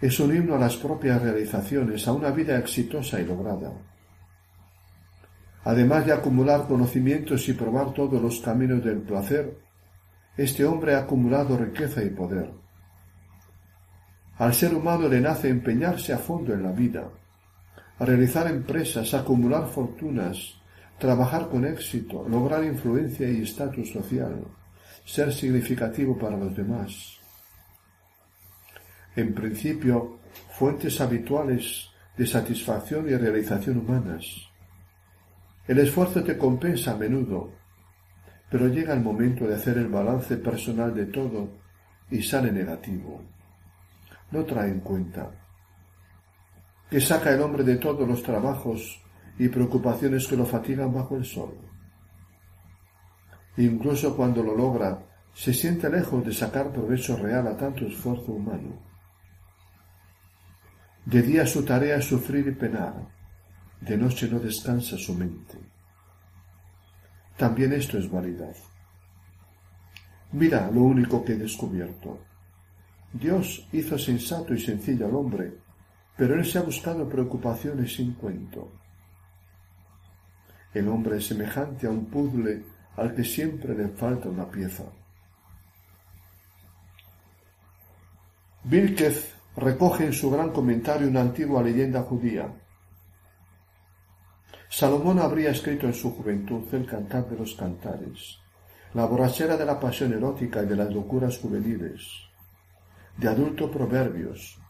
es 0.00 0.18
un 0.18 0.34
himno 0.34 0.56
a 0.56 0.58
las 0.58 0.76
propias 0.76 1.22
realizaciones, 1.22 2.08
a 2.08 2.12
una 2.12 2.30
vida 2.30 2.58
exitosa 2.58 3.20
y 3.20 3.24
lograda. 3.24 3.72
Además 5.64 6.06
de 6.06 6.12
acumular 6.12 6.66
conocimientos 6.66 7.48
y 7.48 7.52
probar 7.52 7.92
todos 7.92 8.20
los 8.20 8.40
caminos 8.40 8.82
del 8.82 9.02
placer, 9.02 9.56
este 10.36 10.64
hombre 10.64 10.94
ha 10.94 11.00
acumulado 11.00 11.56
riqueza 11.56 12.02
y 12.02 12.10
poder. 12.10 12.50
Al 14.38 14.54
ser 14.54 14.74
humano 14.74 15.08
le 15.08 15.20
nace 15.20 15.48
empeñarse 15.48 16.12
a 16.12 16.18
fondo 16.18 16.54
en 16.54 16.62
la 16.62 16.72
vida, 16.72 17.10
a 17.98 18.04
realizar 18.04 18.46
empresas, 18.46 19.12
acumular 19.12 19.68
fortunas, 19.68 20.54
trabajar 20.98 21.48
con 21.48 21.66
éxito, 21.66 22.26
lograr 22.28 22.64
influencia 22.64 23.28
y 23.28 23.42
estatus 23.42 23.92
social, 23.92 24.42
ser 25.04 25.32
significativo 25.32 26.16
para 26.16 26.36
los 26.36 26.56
demás. 26.56 27.18
En 29.16 29.34
principio, 29.34 30.20
fuentes 30.52 31.00
habituales 31.00 31.90
de 32.16 32.26
satisfacción 32.26 33.08
y 33.08 33.16
realización 33.16 33.78
humanas. 33.78 34.24
El 35.66 35.78
esfuerzo 35.78 36.22
te 36.22 36.38
compensa 36.38 36.92
a 36.92 36.96
menudo, 36.96 37.52
pero 38.50 38.66
llega 38.66 38.92
el 38.92 39.00
momento 39.00 39.46
de 39.46 39.54
hacer 39.54 39.78
el 39.78 39.88
balance 39.88 40.36
personal 40.36 40.92
de 40.94 41.06
todo 41.06 41.48
y 42.10 42.22
sale 42.22 42.50
negativo. 42.50 43.22
No 44.32 44.44
trae 44.44 44.70
en 44.70 44.80
cuenta 44.80 45.30
que 46.90 47.00
saca 47.00 47.32
el 47.32 47.40
hombre 47.40 47.62
de 47.62 47.76
todos 47.76 48.06
los 48.06 48.22
trabajos 48.22 49.00
y 49.38 49.48
preocupaciones 49.48 50.26
que 50.26 50.36
lo 50.36 50.44
fatigan 50.44 50.92
bajo 50.92 51.16
el 51.16 51.24
sol. 51.24 51.56
Incluso 53.56 54.16
cuando 54.16 54.42
lo 54.42 54.56
logra, 54.56 55.06
se 55.32 55.54
siente 55.54 55.88
lejos 55.88 56.24
de 56.24 56.32
sacar 56.32 56.72
provecho 56.72 57.16
real 57.16 57.46
a 57.46 57.56
tanto 57.56 57.86
esfuerzo 57.86 58.32
humano. 58.32 58.82
De 61.04 61.22
día 61.22 61.46
su 61.46 61.64
tarea 61.64 61.96
es 61.96 62.06
sufrir 62.06 62.48
y 62.48 62.52
penar, 62.52 62.94
de 63.80 63.96
noche 63.96 64.28
no 64.28 64.40
descansa 64.40 64.98
su 64.98 65.14
mente. 65.14 65.69
También 67.40 67.72
esto 67.72 67.96
es 67.96 68.10
vanidad. 68.10 68.54
Mira 70.32 70.70
lo 70.70 70.82
único 70.82 71.24
que 71.24 71.32
he 71.32 71.36
descubierto. 71.38 72.18
Dios 73.14 73.66
hizo 73.72 73.98
sensato 73.98 74.52
y 74.52 74.60
sencillo 74.60 75.06
al 75.06 75.14
hombre, 75.14 75.54
pero 76.18 76.34
él 76.34 76.44
se 76.44 76.58
ha 76.58 76.62
buscado 76.62 77.08
preocupaciones 77.08 77.94
sin 77.94 78.12
cuento. 78.12 78.70
El 80.74 80.86
hombre 80.88 81.16
es 81.16 81.28
semejante 81.28 81.86
a 81.86 81.90
un 81.90 82.04
puzzle 82.10 82.62
al 82.96 83.14
que 83.14 83.24
siempre 83.24 83.74
le 83.74 83.88
falta 83.88 84.28
una 84.28 84.46
pieza. 84.46 84.84
Vilquez 88.64 89.32
recoge 89.56 90.04
en 90.04 90.12
su 90.12 90.30
gran 90.30 90.50
comentario 90.50 91.08
una 91.08 91.22
antigua 91.22 91.62
leyenda 91.62 92.02
judía. 92.02 92.52
Salomón 94.72 95.18
habría 95.18 95.50
escrito 95.50 95.86
en 95.86 95.94
su 95.94 96.12
juventud 96.12 96.62
el 96.72 96.86
cantar 96.86 97.28
de 97.28 97.36
los 97.36 97.56
cantares, 97.56 98.38
la 98.94 99.04
borrachera 99.04 99.56
de 99.56 99.66
la 99.66 99.80
pasión 99.80 100.12
erótica 100.12 100.62
y 100.62 100.66
de 100.66 100.76
las 100.76 100.94
locuras 100.94 101.38
juveniles, 101.38 102.06
de 103.16 103.28
adulto 103.28 103.68
proverbios, 103.68 104.60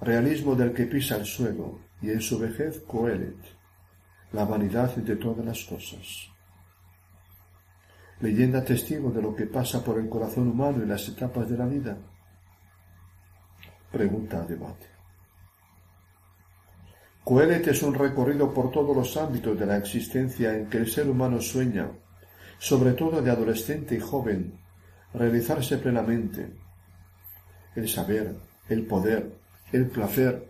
realismo 0.00 0.56
del 0.56 0.72
que 0.72 0.86
pisa 0.86 1.16
el 1.16 1.26
suelo, 1.26 1.78
y 2.02 2.10
en 2.10 2.20
su 2.20 2.40
vejez 2.40 2.80
coelet, 2.88 3.38
la 4.32 4.44
vanidad 4.44 4.96
de 4.96 5.14
todas 5.14 5.46
las 5.46 5.62
cosas. 5.64 6.28
Leyenda 8.18 8.64
testigo 8.64 9.12
de 9.12 9.22
lo 9.22 9.32
que 9.32 9.46
pasa 9.46 9.84
por 9.84 10.00
el 10.00 10.08
corazón 10.08 10.48
humano 10.48 10.82
en 10.82 10.88
las 10.88 11.08
etapas 11.08 11.48
de 11.48 11.56
la 11.56 11.66
vida. 11.66 11.96
Pregunta 13.92 14.42
a 14.42 14.44
debate. 14.44 14.95
Coelet 17.26 17.66
es 17.66 17.82
un 17.82 17.92
recorrido 17.92 18.54
por 18.54 18.70
todos 18.70 18.96
los 18.96 19.16
ámbitos 19.16 19.58
de 19.58 19.66
la 19.66 19.78
existencia 19.78 20.56
en 20.56 20.70
que 20.70 20.78
el 20.78 20.88
ser 20.88 21.10
humano 21.10 21.40
sueña, 21.40 21.90
sobre 22.56 22.92
todo 22.92 23.20
de 23.20 23.28
adolescente 23.28 23.96
y 23.96 23.98
joven, 23.98 24.56
realizarse 25.12 25.78
plenamente. 25.78 26.48
El 27.74 27.88
saber, 27.88 28.32
el 28.68 28.86
poder, 28.86 29.40
el 29.72 29.88
placer, 29.88 30.48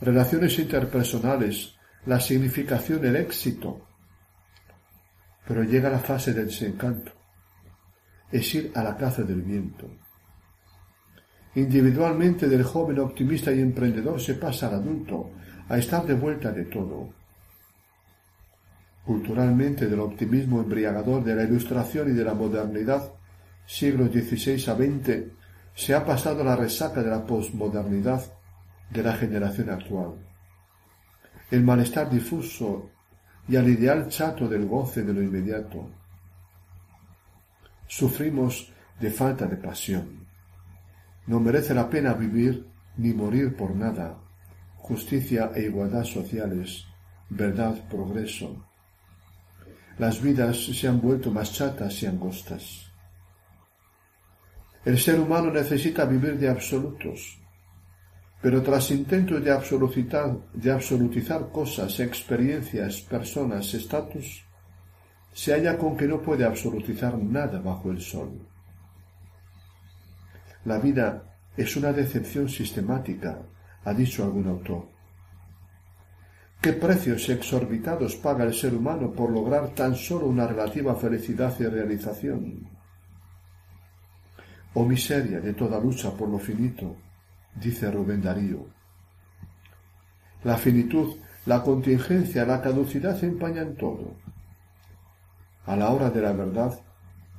relaciones 0.00 0.58
interpersonales, 0.58 1.76
la 2.06 2.18
significación, 2.18 3.04
el 3.04 3.16
éxito. 3.16 3.86
Pero 5.46 5.64
llega 5.64 5.90
la 5.90 5.98
fase 5.98 6.32
del 6.32 6.46
desencanto. 6.46 7.12
Es 8.32 8.54
ir 8.54 8.72
a 8.74 8.82
la 8.82 8.96
caza 8.96 9.22
del 9.22 9.42
viento. 9.42 9.86
Individualmente 11.56 12.48
del 12.48 12.62
joven 12.62 13.00
optimista 13.00 13.52
y 13.52 13.60
emprendedor 13.60 14.18
se 14.18 14.32
pasa 14.32 14.68
al 14.68 14.76
adulto, 14.76 15.32
a 15.68 15.78
estar 15.78 16.06
de 16.06 16.14
vuelta 16.14 16.52
de 16.52 16.64
todo. 16.64 17.10
Culturalmente 19.04 19.86
del 19.86 20.00
optimismo 20.00 20.60
embriagador 20.60 21.22
de 21.22 21.34
la 21.34 21.44
ilustración 21.44 22.10
y 22.10 22.12
de 22.12 22.24
la 22.24 22.34
modernidad, 22.34 23.12
siglos 23.66 24.10
XVI 24.10 24.54
a 24.70 24.76
XX, 24.76 25.32
se 25.74 25.94
ha 25.94 26.04
pasado 26.04 26.42
la 26.42 26.56
resaca 26.56 27.02
de 27.02 27.10
la 27.10 27.24
posmodernidad 27.24 28.22
de 28.90 29.02
la 29.02 29.12
generación 29.14 29.70
actual 29.70 30.26
el 31.50 31.62
malestar 31.62 32.10
difuso 32.10 32.90
y 33.48 33.56
al 33.56 33.68
ideal 33.68 34.08
chato 34.08 34.48
del 34.48 34.66
goce 34.66 35.02
de 35.02 35.14
lo 35.14 35.22
inmediato. 35.22 35.88
Sufrimos 37.86 38.72
de 38.98 39.10
falta 39.10 39.46
de 39.46 39.56
pasión. 39.56 40.26
No 41.26 41.38
merece 41.38 41.74
la 41.74 41.88
pena 41.88 42.14
vivir 42.14 42.66
ni 42.96 43.12
morir 43.12 43.54
por 43.56 43.74
nada. 43.74 44.16
Justicia 44.86 45.50
e 45.52 45.62
igualdad 45.62 46.04
sociales, 46.04 46.86
verdad, 47.28 47.74
progreso. 47.88 48.64
Las 49.98 50.22
vidas 50.22 50.56
se 50.56 50.86
han 50.86 51.00
vuelto 51.00 51.32
más 51.32 51.52
chatas 51.52 52.00
y 52.04 52.06
angostas. 52.06 52.86
El 54.84 54.96
ser 54.96 55.18
humano 55.18 55.50
necesita 55.50 56.04
vivir 56.04 56.38
de 56.38 56.48
absolutos, 56.48 57.36
pero 58.40 58.62
tras 58.62 58.92
intentos 58.92 59.42
de 59.42 59.50
absolutizar, 59.50 60.36
absolutizar 60.72 61.50
cosas, 61.50 61.98
experiencias, 61.98 63.00
personas, 63.00 63.74
estatus, 63.74 64.44
se 65.32 65.52
halla 65.52 65.76
con 65.76 65.96
que 65.96 66.06
no 66.06 66.22
puede 66.22 66.44
absolutizar 66.44 67.18
nada 67.18 67.58
bajo 67.58 67.90
el 67.90 68.00
sol. 68.00 68.38
La 70.64 70.78
vida 70.78 71.24
es 71.56 71.74
una 71.74 71.92
decepción 71.92 72.48
sistemática, 72.48 73.42
ha 73.86 73.94
dicho 73.94 74.24
algún 74.24 74.48
autor. 74.48 74.88
¿Qué 76.60 76.72
precios 76.72 77.28
exorbitados 77.28 78.16
paga 78.16 78.42
el 78.42 78.52
ser 78.52 78.74
humano 78.74 79.12
por 79.12 79.30
lograr 79.30 79.68
tan 79.68 79.94
solo 79.94 80.26
una 80.26 80.44
relativa 80.44 80.96
felicidad 80.96 81.54
y 81.60 81.66
realización? 81.66 82.68
O 84.74 84.84
miseria 84.84 85.40
de 85.40 85.54
toda 85.54 85.78
lucha 85.78 86.10
por 86.10 86.28
lo 86.28 86.38
finito, 86.38 86.96
dice 87.54 87.88
Rubén 87.88 88.20
Darío. 88.20 88.66
La 90.42 90.56
finitud, 90.56 91.18
la 91.46 91.62
contingencia, 91.62 92.44
la 92.44 92.60
caducidad 92.60 93.22
empañan 93.22 93.76
todo. 93.76 94.16
A 95.64 95.76
la 95.76 95.90
hora 95.90 96.10
de 96.10 96.22
la 96.22 96.32
verdad 96.32 96.76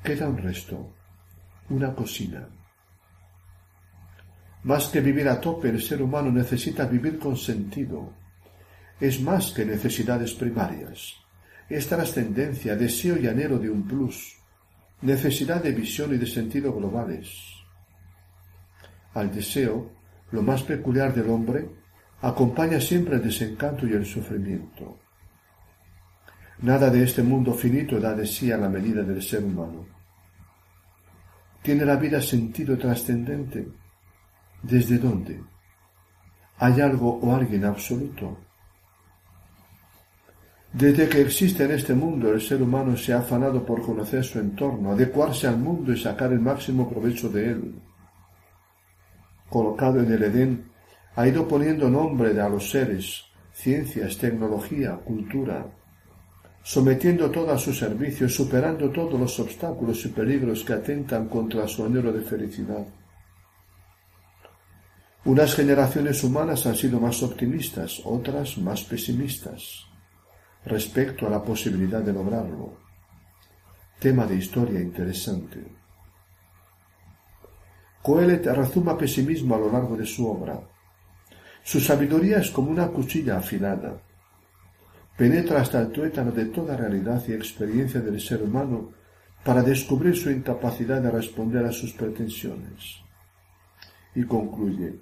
queda 0.01 0.29
un 0.29 0.37
resto, 0.37 0.93
una 1.69 1.93
cocina. 1.93 2.47
Más 4.63 4.89
que 4.89 5.01
vivir 5.01 5.27
a 5.29 5.39
tope, 5.39 5.69
el 5.69 5.81
ser 5.81 6.01
humano 6.01 6.31
necesita 6.31 6.85
vivir 6.85 7.19
con 7.19 7.37
sentido. 7.37 8.13
Es 8.99 9.21
más 9.21 9.51
que 9.51 9.65
necesidades 9.65 10.33
primarias. 10.33 11.15
Es 11.69 11.87
trascendencia, 11.87 12.75
deseo 12.75 13.17
y 13.17 13.27
anhelo 13.27 13.59
de 13.59 13.69
un 13.69 13.87
plus, 13.87 14.35
necesidad 15.01 15.61
de 15.61 15.71
visión 15.71 16.13
y 16.13 16.17
de 16.17 16.25
sentido 16.25 16.73
globales. 16.73 17.29
Al 19.13 19.33
deseo 19.33 19.91
lo 20.31 20.41
más 20.41 20.63
peculiar 20.63 21.13
del 21.13 21.29
hombre, 21.29 21.69
acompaña 22.21 22.81
siempre 22.81 23.15
el 23.15 23.23
desencanto 23.23 23.87
y 23.87 23.93
el 23.93 24.05
sufrimiento. 24.05 24.99
Nada 26.59 26.89
de 26.89 27.03
este 27.03 27.21
mundo 27.21 27.53
finito 27.53 27.99
da 27.99 28.13
de 28.13 28.25
sí 28.25 28.51
a 28.51 28.57
la 28.57 28.67
medida 28.67 29.03
del 29.03 29.21
ser 29.21 29.43
humano. 29.43 29.85
¿Tiene 31.61 31.85
la 31.85 31.95
vida 31.95 32.21
sentido 32.21 32.77
trascendente? 32.77 33.67
¿Desde 34.61 34.97
dónde? 34.97 35.41
¿Hay 36.57 36.81
algo 36.81 37.19
o 37.19 37.35
alguien 37.35 37.65
absoluto? 37.65 38.37
Desde 40.73 41.07
que 41.07 41.21
existe 41.21 41.63
en 41.63 41.71
este 41.71 41.93
mundo, 41.93 42.31
el 42.31 42.41
ser 42.41 42.61
humano 42.61 42.97
se 42.97 43.13
ha 43.13 43.19
afanado 43.19 43.65
por 43.65 43.81
conocer 43.81 44.23
su 44.23 44.39
entorno, 44.39 44.91
adecuarse 44.91 45.47
al 45.47 45.57
mundo 45.57 45.93
y 45.93 45.99
sacar 45.99 46.31
el 46.33 46.39
máximo 46.39 46.89
provecho 46.89 47.29
de 47.29 47.51
él 47.51 47.81
colocado 49.49 50.01
en 50.01 50.11
el 50.11 50.23
Edén, 50.23 50.65
ha 51.15 51.27
ido 51.27 51.47
poniendo 51.47 51.89
nombre 51.89 52.39
a 52.39 52.49
los 52.49 52.69
seres, 52.69 53.23
ciencias, 53.53 54.17
tecnología, 54.17 54.95
cultura, 55.03 55.65
sometiendo 56.63 57.31
todo 57.31 57.51
a 57.51 57.57
su 57.57 57.73
servicio, 57.73 58.29
superando 58.29 58.89
todos 58.89 59.19
los 59.19 59.39
obstáculos 59.39 60.05
y 60.05 60.09
peligros 60.09 60.63
que 60.63 60.73
atentan 60.73 61.27
contra 61.27 61.67
su 61.67 61.85
anhelo 61.85 62.11
de 62.11 62.21
felicidad. 62.21 62.85
Unas 65.27 65.55
generaciones 65.55 66.23
humanas 66.23 66.65
han 66.67 66.75
sido 66.75 67.01
más 67.01 67.21
optimistas, 67.21 67.99
otras 68.05 68.57
más 68.59 68.85
pesimistas 68.85 69.85
respecto 70.63 71.27
a 71.27 71.29
la 71.29 71.43
posibilidad 71.43 72.01
de 72.01 72.13
lograrlo. 72.13 72.77
Tema 73.99 74.25
de 74.25 74.37
historia 74.37 74.79
interesante. 74.79 75.65
Coelet 78.01 78.45
rezuma 78.45 78.97
pesimismo 78.97 79.55
a 79.55 79.59
lo 79.59 79.69
largo 79.69 79.97
de 79.97 80.05
su 80.05 80.25
obra. 80.25 80.61
Su 81.61 81.81
sabiduría 81.81 82.37
es 82.37 82.49
como 82.49 82.71
una 82.71 82.87
cuchilla 82.87 83.35
afilada. 83.39 84.01
Penetra 85.17 85.59
hasta 85.59 85.81
el 85.81 85.91
tuétano 85.91 86.31
de 86.31 86.45
toda 86.45 86.77
realidad 86.77 87.21
y 87.27 87.33
experiencia 87.33 87.99
del 87.99 88.21
ser 88.21 88.43
humano 88.43 88.93
para 89.43 89.61
descubrir 89.61 90.15
su 90.15 90.31
incapacidad 90.31 91.01
de 91.01 91.11
responder 91.11 91.65
a 91.65 91.73
sus 91.73 91.91
pretensiones. 91.91 93.01
Y 94.15 94.23
concluye, 94.23 95.01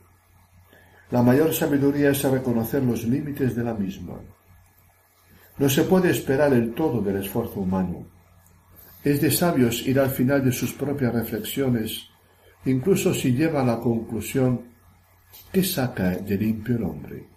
la 1.12 1.22
mayor 1.22 1.54
sabiduría 1.54 2.10
es 2.10 2.24
reconocer 2.24 2.84
los 2.84 3.04
límites 3.04 3.56
de 3.56 3.64
la 3.64 3.74
misma. 3.74 4.16
No 5.58 5.70
se 5.70 5.84
puede 5.84 6.12
esperar 6.12 6.52
el 6.54 6.74
todo 6.74 7.02
del 7.02 7.18
esfuerzo 7.18 7.62
humano. 7.62 8.08
Es 9.04 9.22
de 9.22 9.32
sabios 9.32 9.86
ir 9.88 10.00
al 10.00 10.10
final 10.10 10.44
de 10.44 10.52
sus 10.52 10.74
propias 10.74 11.14
reflexiones, 11.14 12.10
incluso 12.66 13.14
si 13.14 13.34
lleva 13.34 13.62
a 13.62 13.66
la 13.66 13.80
conclusión 13.80 14.74
¿qué 15.52 15.64
saca 15.64 16.10
de 16.10 16.38
limpio 16.38 16.76
el 16.76 16.84
hombre? 16.84 17.30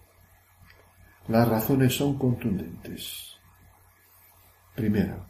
Las 1.28 1.46
razones 1.46 1.94
son 1.94 2.18
contundentes. 2.18 3.36
Primera, 4.74 5.26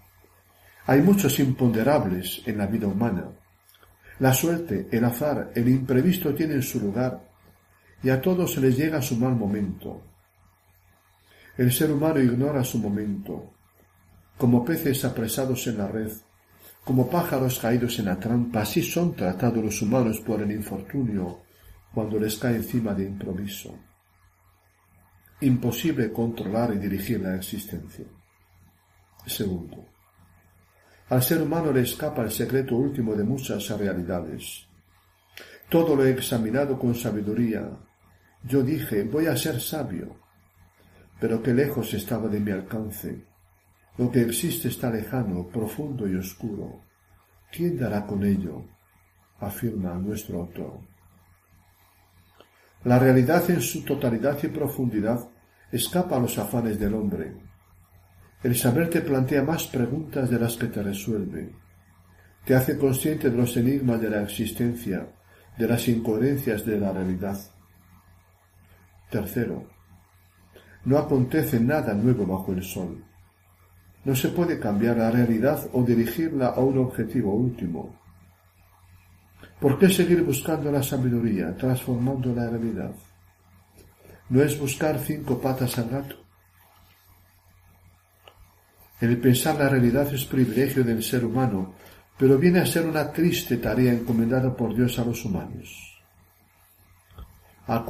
hay 0.87 1.03
muchos 1.03 1.39
imponderables 1.41 2.43
en 2.47 2.57
la 2.57 2.67
vida 2.67 2.87
humana. 2.87 3.29
La 4.21 4.33
suerte, 4.33 4.89
el 4.93 5.05
azar, 5.05 5.51
el 5.55 5.69
imprevisto 5.69 6.35
tienen 6.35 6.63
su 6.63 6.81
lugar 6.81 7.28
y 8.03 8.11
a 8.11 8.21
todos 8.21 8.57
les 8.59 8.77
llega 8.77 9.03
su 9.03 9.17
mal 9.17 9.35
momento. 9.35 10.03
El 11.57 11.73
ser 11.73 11.91
humano 11.91 12.21
ignora 12.21 12.63
su 12.63 12.79
momento, 12.79 13.55
como 14.37 14.65
peces 14.65 15.05
apresados 15.05 15.67
en 15.67 15.79
la 15.79 15.89
red, 15.89 16.13
como 16.85 17.11
pájaros 17.11 17.59
caídos 17.59 17.99
en 17.99 18.07
la 18.07 18.19
trampa, 18.19 18.63
así 18.63 18.83
son 18.83 19.15
tratados 19.15 19.63
los 19.63 19.83
humanos 19.83 20.21
por 20.21 20.41
el 20.41 20.53
infortunio 20.53 21.43
cuando 21.93 22.19
les 22.19 22.39
cae 22.39 22.57
encima 22.57 22.95
de 22.95 23.05
improviso. 23.05 23.75
Imposible 25.41 26.13
controlar 26.13 26.73
y 26.75 26.79
dirigir 26.79 27.21
la 27.21 27.37
existencia. 27.37 28.07
Segundo, 29.27 29.85
al 31.11 31.23
ser 31.23 31.43
humano 31.43 31.73
le 31.73 31.83
escapa 31.83 32.23
el 32.23 32.31
secreto 32.31 32.77
último 32.77 33.15
de 33.15 33.25
muchas 33.25 33.69
realidades. 33.71 34.67
Todo 35.69 35.97
lo 35.97 36.05
examinado 36.05 36.79
con 36.79 36.95
sabiduría. 36.95 37.71
Yo 38.45 38.63
dije, 38.63 39.05
voy 39.05 39.27
a 39.27 39.37
ser 39.37 39.61
sabio. 39.61 40.17
Pero 41.21 41.43
qué 41.43 41.53
lejos 41.53 41.93
estaba 41.95 42.29
de 42.29 42.41
mi 42.41 42.51
alcance. 42.51 43.25
Lo 43.97 44.11
que 44.11 44.23
existe 44.23 44.69
está 44.69 44.91
lejano, 44.91 45.49
profundo 45.49 46.09
y 46.09 46.15
oscuro. 46.15 46.83
¿Quién 47.51 47.77
dará 47.79 48.07
con 48.07 48.25
ello? 48.25 48.65
afirma 49.41 49.95
nuestro 49.95 50.41
autor. 50.41 50.81
La 52.85 52.99
realidad 52.99 53.49
en 53.51 53.61
su 53.61 53.85
totalidad 53.85 54.39
y 54.43 54.49
profundidad 54.49 55.29
escapa 55.71 56.17
a 56.17 56.21
los 56.21 56.39
afanes 56.39 56.79
del 56.79 56.95
hombre. 56.95 57.35
El 58.43 58.57
saber 58.57 58.89
te 58.89 59.01
plantea 59.01 59.43
más 59.43 59.65
preguntas 59.65 60.31
de 60.31 60.39
las 60.39 60.57
que 60.57 60.67
te 60.67 60.83
resuelve. 60.83 61.53
Te 62.45 62.55
hace 62.55 62.79
consciente 62.79 63.31
de 63.31 63.37
los 63.37 63.57
enigmas 63.57 64.01
de 64.01 64.11
la 64.11 64.23
existencia, 64.23 65.09
de 65.57 65.69
las 65.69 65.89
incoherencias 65.89 66.65
de 66.65 66.79
la 66.79 66.93
realidad. 66.93 67.39
Tercero, 69.11 69.67
no 70.85 70.99
acontece 70.99 71.61
nada 71.61 71.95
nuevo 71.95 72.27
bajo 72.27 72.53
el 72.53 72.63
sol. 72.63 73.05
No 74.05 74.15
se 74.15 74.29
puede 74.29 74.59
cambiar 74.59 74.97
la 74.97 75.11
realidad 75.11 75.69
o 75.73 75.83
dirigirla 75.83 76.49
a 76.49 76.61
un 76.61 76.79
objetivo 76.79 77.35
último. 77.35 77.99
¿Por 79.61 79.79
qué 79.79 79.89
seguir 79.89 80.23
buscando 80.23 80.71
la 80.71 80.83
sabiduría, 80.83 81.57
transformando 81.57 82.35
la 82.35 82.49
realidad? 82.49 82.93
¿No 84.29 84.43
es 84.43 84.59
buscar 84.59 84.99
cinco 84.99 85.41
patas 85.41 85.79
al 85.79 85.89
gato? 85.89 86.17
El 89.01 89.19
pensar 89.19 89.57
la 89.57 89.69
realidad 89.69 90.13
es 90.13 90.25
privilegio 90.25 90.85
del 90.85 91.03
ser 91.03 91.25
humano, 91.25 91.75
pero 92.17 92.37
viene 92.37 92.61
a 92.61 92.67
ser 92.67 92.87
una 92.87 93.13
triste 93.13 93.57
tarea 93.59 93.93
encomendada 93.93 94.55
por 94.55 94.75
Dios 94.75 94.99
a 94.99 95.05
los 95.05 95.25
humanos. 95.25 96.01
A 97.67 97.85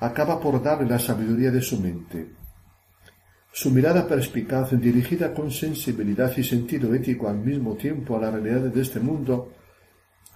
acaba 0.00 0.40
por 0.40 0.62
darle 0.62 0.88
la 0.88 0.98
sabiduría 0.98 1.50
de 1.50 1.60
su 1.60 1.78
mente. 1.78 2.34
Su 3.52 3.70
mirada 3.70 4.06
perspicaz, 4.06 4.70
dirigida 4.80 5.34
con 5.34 5.50
sensibilidad 5.50 6.32
y 6.36 6.44
sentido 6.44 6.94
ético 6.94 7.28
al 7.28 7.38
mismo 7.38 7.74
tiempo 7.74 8.16
a 8.16 8.20
la 8.20 8.30
realidad 8.30 8.72
de 8.72 8.80
este 8.80 9.00
mundo, 9.00 9.52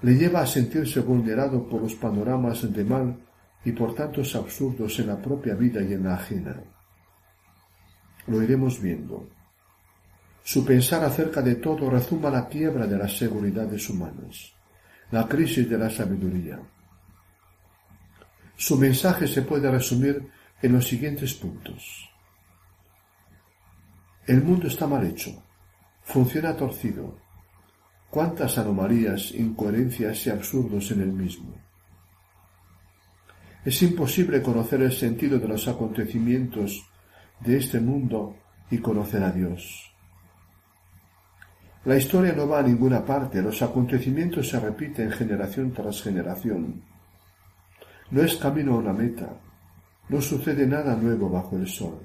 le 0.02 0.14
lleva 0.16 0.42
a 0.42 0.46
sentirse 0.46 1.00
vulnerado 1.00 1.66
por 1.66 1.80
los 1.80 1.94
panoramas 1.94 2.70
de 2.72 2.84
mal 2.84 3.16
y 3.64 3.72
por 3.72 3.94
tantos 3.94 4.34
absurdos 4.36 4.98
en 4.98 5.06
la 5.06 5.20
propia 5.20 5.54
vida 5.54 5.80
y 5.82 5.94
en 5.94 6.04
la 6.04 6.14
ajena. 6.14 6.60
Lo 8.26 8.42
iremos 8.42 8.80
viendo. 8.80 9.28
Su 10.42 10.64
pensar 10.64 11.02
acerca 11.04 11.40
de 11.40 11.54
todo 11.54 11.88
rezuma 11.88 12.28
la 12.28 12.48
quiebra 12.48 12.86
de 12.86 12.98
las 12.98 13.16
seguridades 13.16 13.88
humanas, 13.88 14.52
la 15.10 15.26
crisis 15.26 15.70
de 15.70 15.78
la 15.78 15.88
sabiduría. 15.88 16.60
Su 18.56 18.78
mensaje 18.78 19.26
se 19.26 19.42
puede 19.42 19.70
resumir 19.70 20.30
en 20.62 20.72
los 20.72 20.86
siguientes 20.86 21.34
puntos. 21.34 22.10
El 24.26 24.42
mundo 24.42 24.68
está 24.68 24.86
mal 24.86 25.04
hecho, 25.06 25.42
funciona 26.02 26.56
torcido. 26.56 27.18
Cuántas 28.08 28.56
anomalías, 28.58 29.32
incoherencias 29.32 30.26
y 30.26 30.30
absurdos 30.30 30.90
en 30.92 31.02
el 31.02 31.12
mismo. 31.12 31.52
Es 33.64 33.82
imposible 33.82 34.40
conocer 34.40 34.82
el 34.82 34.92
sentido 34.92 35.38
de 35.38 35.48
los 35.48 35.66
acontecimientos 35.68 36.88
de 37.40 37.56
este 37.56 37.80
mundo 37.80 38.36
y 38.70 38.78
conocer 38.78 39.22
a 39.22 39.32
Dios. 39.32 39.90
La 41.84 41.96
historia 41.96 42.32
no 42.32 42.48
va 42.48 42.60
a 42.60 42.62
ninguna 42.62 43.04
parte, 43.04 43.42
los 43.42 43.60
acontecimientos 43.60 44.48
se 44.48 44.58
repiten 44.58 45.10
generación 45.10 45.72
tras 45.72 46.02
generación. 46.02 46.93
No 48.10 48.22
es 48.22 48.36
camino 48.36 48.74
a 48.74 48.78
una 48.78 48.92
meta, 48.92 49.40
no 50.08 50.20
sucede 50.20 50.66
nada 50.66 50.94
nuevo 50.96 51.30
bajo 51.30 51.56
el 51.56 51.66
sol. 51.66 52.00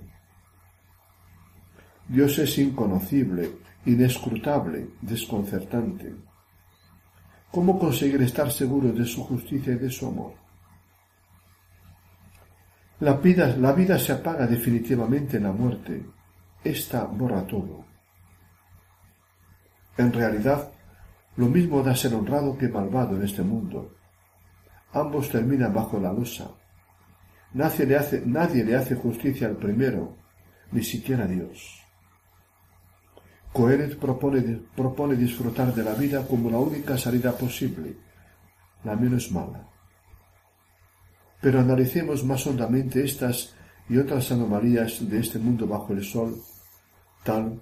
Dios 2.08 2.39
es 2.39 2.58
inconocible, 2.58 3.58
inescrutable, 3.86 4.89
desconcertante. 5.02 6.16
¿Cómo 7.52 7.78
conseguir 7.78 8.22
estar 8.22 8.52
seguro 8.52 8.91
de 8.91 9.06
su 9.06 9.24
justicia 9.24 9.74
y 9.74 9.78
de 9.78 9.89
su 9.89 10.08
amor? 10.08 10.34
La 13.02 13.14
vida, 13.14 13.56
la 13.58 13.74
vida 13.74 13.97
se 13.97 14.12
apaga 14.12 14.45
definitivamente 14.47 15.38
en 15.38 15.43
la 15.43 15.52
muerte. 15.52 16.06
Esta 16.64 17.06
borra 17.06 17.45
todo. 17.45 17.86
En 19.97 20.12
realidad, 20.12 20.72
lo 21.38 21.47
mismo 21.47 21.82
da 21.82 21.95
ser 21.95 22.14
honrado 22.14 22.58
que 22.58 22.68
malvado 22.68 23.16
en 23.16 23.24
este 23.24 23.41
mundo. 23.41 23.95
Ambos 24.93 25.29
terminan 25.29 25.73
bajo 25.73 25.99
la 25.99 26.11
losa. 26.11 26.51
Nadie 27.53 27.85
le 28.63 28.75
hace, 28.75 28.95
justicia 28.95 29.47
al 29.47 29.57
primero, 29.57 30.17
ni 30.71 30.83
siquiera 30.83 31.25
Dios. 31.25 31.81
Coelet 33.51 33.97
propone, 33.97 34.41
propone 34.75 35.15
disfrutar 35.15 35.73
de 35.73 35.83
la 35.83 35.93
vida 35.95 36.25
como 36.27 36.51
la 36.51 36.59
única 36.59 36.97
salida 36.97 37.31
posible, 37.31 37.97
la 38.83 38.95
menos 38.95 39.31
mala. 39.31 39.67
Pero 41.41 41.59
analicemos 41.59 42.23
más 42.23 42.45
hondamente 42.45 43.03
estas 43.03 43.55
y 43.89 43.97
otras 43.97 44.31
anomalías 44.31 45.09
de 45.09 45.19
este 45.19 45.39
mundo 45.39 45.65
bajo 45.65 45.93
el 45.93 46.03
sol, 46.03 46.39
tal 47.23 47.59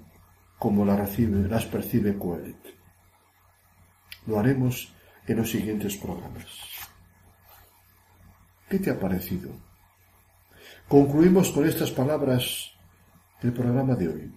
como 0.60 0.84
la 0.84 0.98
recibe, 0.98 1.48
las 1.48 1.66
percibe 1.66 2.18
Coelet. 2.18 2.58
Lo 4.26 4.40
haremos 4.40 4.92
en 5.26 5.38
los 5.38 5.50
siguientes 5.50 5.96
programas. 5.96 6.77
¿Qué 8.70 8.80
te 8.80 8.90
ha 8.90 9.00
parecido? 9.00 9.50
Concluimos 10.88 11.52
con 11.52 11.66
estas 11.66 11.92
palabras 11.92 12.72
el 13.42 13.54
programa 13.54 13.96
de 13.96 14.08
hoy. 14.08 14.32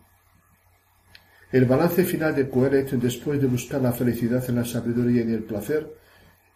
El 1.51 1.65
balance 1.65 2.05
final 2.05 2.35
de 2.35 2.49
Coelet 2.49 2.91
después 2.93 3.41
de 3.41 3.49
buscar 3.49 3.81
la 3.81 3.93
felicidad 3.93 4.45
en 4.49 4.57
la 4.57 4.65
sabiduría 4.65 5.25
y 5.25 5.33
el 5.33 5.43
placer 5.43 5.93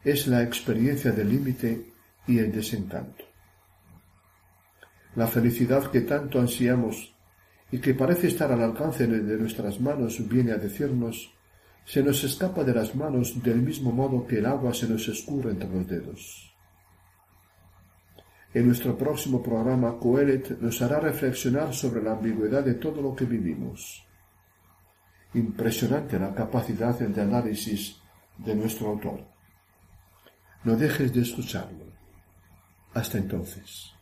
es 0.04 0.28
la 0.28 0.42
experiencia 0.42 1.10
del 1.10 1.30
límite 1.30 1.90
y 2.28 2.38
el 2.38 2.52
desencanto. 2.52 3.24
La 5.16 5.26
felicidad 5.26 5.90
que 5.90 6.02
tanto 6.02 6.38
ansiamos 6.38 7.12
y 7.72 7.78
que 7.78 7.94
parece 7.94 8.28
estar 8.28 8.52
al 8.52 8.62
alcance 8.62 9.06
de 9.06 9.36
nuestras 9.36 9.80
manos 9.80 10.28
viene 10.28 10.52
a 10.52 10.58
decirnos 10.58 11.32
se 11.84 12.02
nos 12.02 12.22
escapa 12.22 12.62
de 12.64 12.74
las 12.74 12.94
manos 12.94 13.42
del 13.42 13.60
mismo 13.60 13.90
modo 13.92 14.26
que 14.26 14.38
el 14.38 14.46
agua 14.46 14.72
se 14.72 14.88
nos 14.88 15.06
escurre 15.08 15.50
entre 15.50 15.68
los 15.68 15.86
dedos. 15.86 16.53
En 18.54 18.66
nuestro 18.66 18.96
próximo 18.96 19.42
programa, 19.42 19.98
Coelet 19.98 20.60
nos 20.60 20.80
hará 20.80 21.00
reflexionar 21.00 21.74
sobre 21.74 22.00
la 22.00 22.12
ambigüedad 22.12 22.62
de 22.62 22.74
todo 22.74 23.02
lo 23.02 23.14
que 23.14 23.24
vivimos. 23.24 24.06
Impresionante 25.34 26.20
la 26.20 26.32
capacidad 26.32 26.96
de 26.96 27.20
análisis 27.20 27.96
de 28.38 28.54
nuestro 28.54 28.90
autor. 28.90 29.26
No 30.62 30.76
dejes 30.76 31.12
de 31.12 31.22
escucharlo. 31.22 31.84
Hasta 32.94 33.18
entonces. 33.18 33.93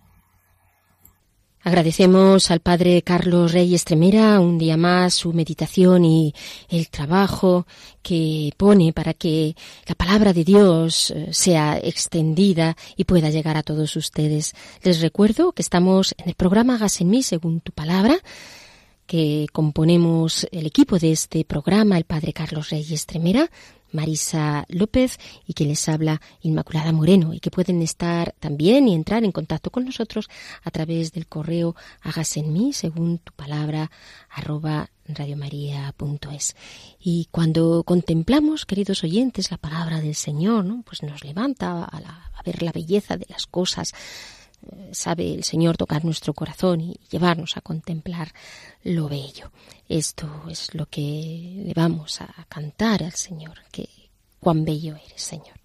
Agradecemos 1.64 2.50
al 2.50 2.58
Padre 2.58 3.02
Carlos 3.02 3.52
Reyes 3.52 3.84
Tremera 3.84 4.40
un 4.40 4.58
día 4.58 4.76
más 4.76 5.14
su 5.14 5.32
meditación 5.32 6.04
y 6.04 6.34
el 6.68 6.88
trabajo 6.88 7.68
que 8.02 8.52
pone 8.56 8.92
para 8.92 9.14
que 9.14 9.54
la 9.86 9.94
palabra 9.94 10.32
de 10.32 10.42
Dios 10.42 11.10
eh, 11.10 11.28
sea 11.30 11.78
extendida 11.78 12.76
y 12.96 13.04
pueda 13.04 13.30
llegar 13.30 13.56
a 13.56 13.62
todos 13.62 13.94
ustedes. 13.94 14.54
Les 14.82 15.00
recuerdo 15.00 15.52
que 15.52 15.62
estamos 15.62 16.16
en 16.18 16.30
el 16.30 16.34
programa 16.34 16.74
Hagas 16.74 17.00
en 17.00 17.10
mí 17.10 17.22
según 17.22 17.60
tu 17.60 17.70
palabra 17.70 18.18
que 19.07 19.46
componemos 19.53 20.46
el 20.53 20.66
equipo 20.66 20.98
de 20.98 21.12
este 21.12 21.44
programa, 21.44 21.98
el 21.98 22.05
Padre 22.05 22.32
Carlos 22.32 22.70
Reyes 22.70 23.07
Tremera, 23.07 23.50
Marisa 23.92 24.64
López 24.68 25.18
y 25.46 25.53
que 25.55 25.64
les 25.64 25.88
habla 25.88 26.20
Inmaculada 26.40 26.92
Moreno 26.92 27.34
y 27.34 27.40
que 27.40 27.50
pueden 27.50 27.82
estar 27.82 28.34
también 28.40 28.88
y 28.88 28.94
entrar 28.94 29.24
en 29.24 29.32
contacto 29.32 29.70
con 29.70 29.84
nosotros 29.84 30.28
a 30.62 30.70
través 30.70 31.12
del 31.12 31.26
correo 31.26 31.76
hágase 32.00 32.40
en 32.40 32.53
mí 32.53 32.72
según 32.72 33.18
tu 33.18 33.32
palabra 33.34 33.90
arroba 34.30 34.90
radiomaria.es. 35.07 36.57
Y 36.98 37.28
cuando 37.30 37.82
contemplamos, 37.84 38.64
queridos 38.64 39.05
oyentes, 39.05 39.50
la 39.50 39.59
palabra 39.59 40.00
del 40.00 40.14
Señor, 40.14 40.64
¿no? 40.64 40.82
pues 40.82 41.03
nos 41.03 41.24
levanta 41.24 41.84
a, 41.84 41.96
a 41.96 42.42
ver 42.44 42.62
la 42.62 42.72
belleza 42.72 43.16
de 43.16 43.26
las 43.28 43.46
cosas, 43.46 43.92
sabe 44.92 45.32
el 45.32 45.44
Señor 45.44 45.76
tocar 45.76 46.04
nuestro 46.04 46.34
corazón 46.34 46.80
y 46.80 46.98
llevarnos 47.10 47.56
a 47.56 47.60
contemplar 47.60 48.32
lo 48.82 49.08
bello. 49.08 49.50
Esto 49.88 50.44
es 50.48 50.74
lo 50.74 50.86
que 50.86 51.62
le 51.66 51.72
vamos 51.74 52.20
a 52.20 52.46
cantar 52.48 53.02
al 53.02 53.12
Señor, 53.12 53.58
que 53.70 53.88
cuán 54.40 54.64
bello 54.64 54.96
eres, 54.96 55.22
Señor. 55.22 55.61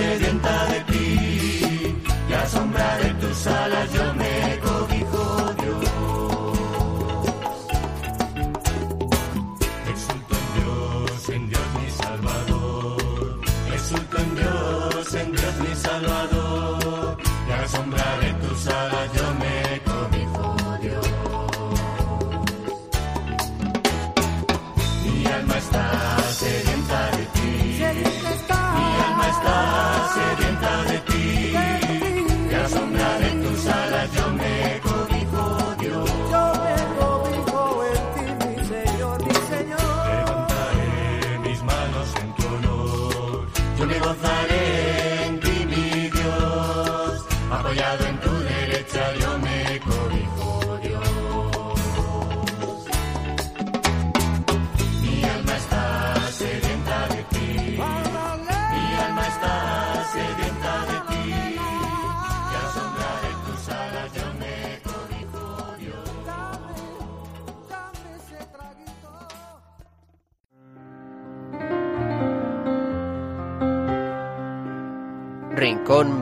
Sedienta 0.00 0.66
de 0.66 0.80
ti, 0.90 1.96
y 2.28 2.32
a 2.32 2.46
sombra 2.46 2.96
de 3.02 3.10
tus 3.20 3.46
alas 3.46 3.92
yo 3.92 4.14
me 4.14 4.19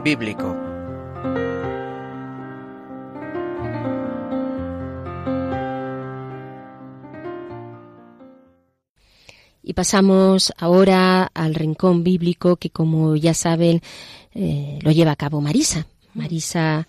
Bíblico. 0.08 0.56
Y 9.62 9.74
pasamos 9.74 10.54
ahora 10.56 11.24
al 11.34 11.54
rincón 11.54 12.04
bíblico 12.04 12.56
que, 12.56 12.70
como 12.70 13.16
ya 13.16 13.34
saben, 13.34 13.82
eh, 14.32 14.78
lo 14.80 14.92
lleva 14.92 15.10
a 15.10 15.16
cabo 15.16 15.42
Marisa. 15.42 15.86
Marisa 16.14 16.88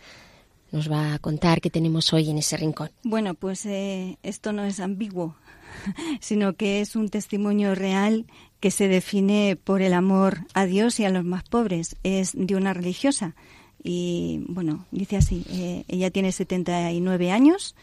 nos 0.72 0.89
va 0.89 1.15
a 1.15 1.20
contar 1.20 1.59
qué 1.59 1.70
tenemos 1.70 2.13
hoy 2.13 2.30
en 2.30 2.38
ese 2.38 2.55
rincón. 2.55 2.89
Bueno, 3.03 3.34
pues 3.34 3.65
eh, 3.65 4.17
esto 4.24 4.53
no 4.53 4.63
es 4.63 4.80
ambiguo, 4.80 5.36
sino 6.22 6.53
que 6.53 6.80
es 6.80 6.95
un 6.95 7.09
testimonio 7.09 7.76
real 7.76 8.28
que 8.60 8.72
se 8.72 8.88
define 8.88 9.55
por 9.55 9.82
el 9.82 9.93
amor 9.93 10.39
a 10.53 10.66
Dios 10.66 10.99
y 10.99 11.05
a 11.05 11.10
los 11.10 11.24
más 11.24 11.43
pobres. 11.43 11.95
Es 12.03 12.32
de 12.34 12.55
una 12.55 12.74
religiosa. 12.74 13.36
Y 13.82 14.43
bueno, 14.47 14.86
dice 14.91 15.18
así, 15.18 15.45
eh, 15.49 15.86
ella 15.88 16.12
tiene 16.12 16.32
79 16.32 17.32
años, 17.32 17.76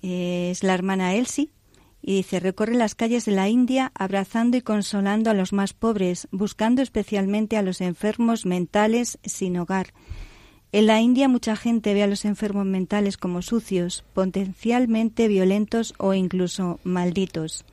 eh, 0.00 0.50
es 0.52 0.62
la 0.62 0.74
hermana 0.74 1.14
Elsie, 1.14 1.50
y 2.00 2.16
dice, 2.16 2.38
recorre 2.38 2.74
las 2.74 2.94
calles 2.94 3.24
de 3.24 3.32
la 3.32 3.48
India 3.48 3.90
abrazando 3.94 4.56
y 4.56 4.62
consolando 4.62 5.30
a 5.30 5.34
los 5.34 5.52
más 5.52 5.72
pobres, 5.72 6.28
buscando 6.30 6.82
especialmente 6.82 7.56
a 7.56 7.62
los 7.62 7.80
enfermos 7.80 8.46
mentales 8.46 9.18
sin 9.24 9.58
hogar. 9.58 9.92
En 10.70 10.86
la 10.86 11.00
India 11.00 11.28
mucha 11.28 11.56
gente 11.56 11.94
ve 11.94 12.02
a 12.02 12.06
los 12.06 12.24
enfermos 12.24 12.66
mentales 12.66 13.16
como 13.16 13.42
sucios, 13.42 14.04
potencialmente 14.12 15.26
violentos 15.26 15.94
o 15.98 16.14
incluso 16.14 16.78
malditos. 16.84 17.64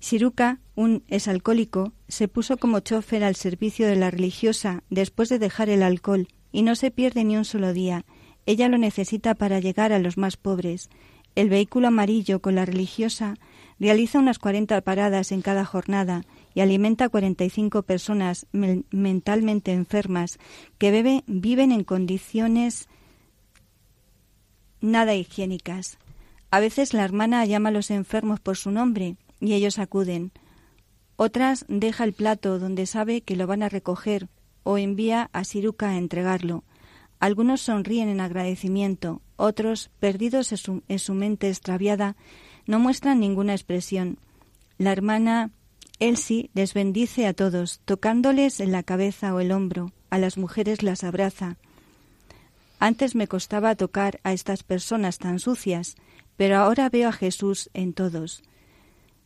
Shiruka, 0.00 0.60
un 0.80 1.02
exalcohólico, 1.08 1.92
se 2.08 2.26
puso 2.26 2.56
como 2.56 2.80
chofer 2.80 3.22
al 3.22 3.36
servicio 3.36 3.86
de 3.86 3.96
la 3.96 4.10
religiosa 4.10 4.82
después 4.88 5.28
de 5.28 5.38
dejar 5.38 5.68
el 5.68 5.82
alcohol 5.82 6.28
y 6.52 6.62
no 6.62 6.74
se 6.74 6.90
pierde 6.90 7.22
ni 7.24 7.36
un 7.36 7.44
solo 7.44 7.72
día. 7.74 8.04
Ella 8.46 8.68
lo 8.68 8.78
necesita 8.78 9.34
para 9.34 9.60
llegar 9.60 9.92
a 9.92 9.98
los 9.98 10.16
más 10.16 10.36
pobres. 10.38 10.88
El 11.34 11.50
vehículo 11.50 11.88
amarillo 11.88 12.40
con 12.40 12.54
la 12.54 12.64
religiosa 12.64 13.34
realiza 13.78 14.18
unas 14.18 14.38
40 14.38 14.80
paradas 14.80 15.32
en 15.32 15.42
cada 15.42 15.66
jornada 15.66 16.22
y 16.54 16.60
alimenta 16.60 17.04
a 17.04 17.08
45 17.10 17.82
personas 17.82 18.46
men- 18.52 18.86
mentalmente 18.90 19.72
enfermas 19.72 20.38
que 20.78 21.22
viven 21.26 21.72
en 21.72 21.84
condiciones 21.84 22.88
nada 24.80 25.14
higiénicas. 25.14 25.98
A 26.50 26.58
veces 26.58 26.94
la 26.94 27.04
hermana 27.04 27.44
llama 27.44 27.68
a 27.68 27.72
los 27.72 27.90
enfermos 27.90 28.40
por 28.40 28.56
su 28.56 28.70
nombre 28.70 29.16
y 29.40 29.52
ellos 29.52 29.78
acuden. 29.78 30.32
Otras 31.22 31.66
deja 31.68 32.04
el 32.04 32.14
plato 32.14 32.58
donde 32.58 32.86
sabe 32.86 33.20
que 33.20 33.36
lo 33.36 33.46
van 33.46 33.62
a 33.62 33.68
recoger 33.68 34.30
o 34.62 34.78
envía 34.78 35.28
a 35.34 35.44
Siruca 35.44 35.90
a 35.90 35.98
entregarlo. 35.98 36.64
Algunos 37.18 37.60
sonríen 37.60 38.08
en 38.08 38.22
agradecimiento, 38.22 39.20
otros, 39.36 39.90
perdidos 40.00 40.50
en 40.50 40.56
su, 40.56 40.82
en 40.88 40.98
su 40.98 41.12
mente 41.12 41.50
extraviada, 41.50 42.16
no 42.64 42.78
muestran 42.78 43.20
ninguna 43.20 43.52
expresión. 43.52 44.16
La 44.78 44.92
hermana 44.92 45.50
Elsie 45.98 46.48
les 46.54 46.72
bendice 46.72 47.26
a 47.26 47.34
todos, 47.34 47.82
tocándoles 47.84 48.58
en 48.58 48.72
la 48.72 48.82
cabeza 48.82 49.34
o 49.34 49.40
el 49.40 49.52
hombro. 49.52 49.92
A 50.08 50.16
las 50.16 50.38
mujeres 50.38 50.82
las 50.82 51.04
abraza. 51.04 51.58
Antes 52.78 53.14
me 53.14 53.28
costaba 53.28 53.74
tocar 53.74 54.20
a 54.24 54.32
estas 54.32 54.62
personas 54.62 55.18
tan 55.18 55.38
sucias, 55.38 55.96
pero 56.38 56.56
ahora 56.56 56.88
veo 56.88 57.10
a 57.10 57.12
Jesús 57.12 57.68
en 57.74 57.92
todos. 57.92 58.42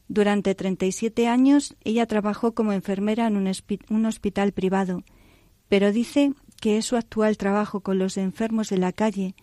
Durante 0.09 0.55
37 0.55 1.29
años 1.29 1.77
ella 1.83 2.07
trabajó 2.07 2.53
como 2.53 2.73
enfermera 2.73 3.27
en 3.27 3.37
un, 3.37 4.07
hospital 4.07 4.53
privado, 4.53 5.03
pero 5.69 5.93
dice 5.93 6.33
que 6.61 6.79
es 6.79 6.85
su 6.85 6.97
actual 6.97 7.37
trabajo 7.37 7.81
con 7.81 7.99
los 7.99 8.17
enfermos 8.17 8.69
de 8.69 8.79
la 8.79 8.93
calle 8.93 9.35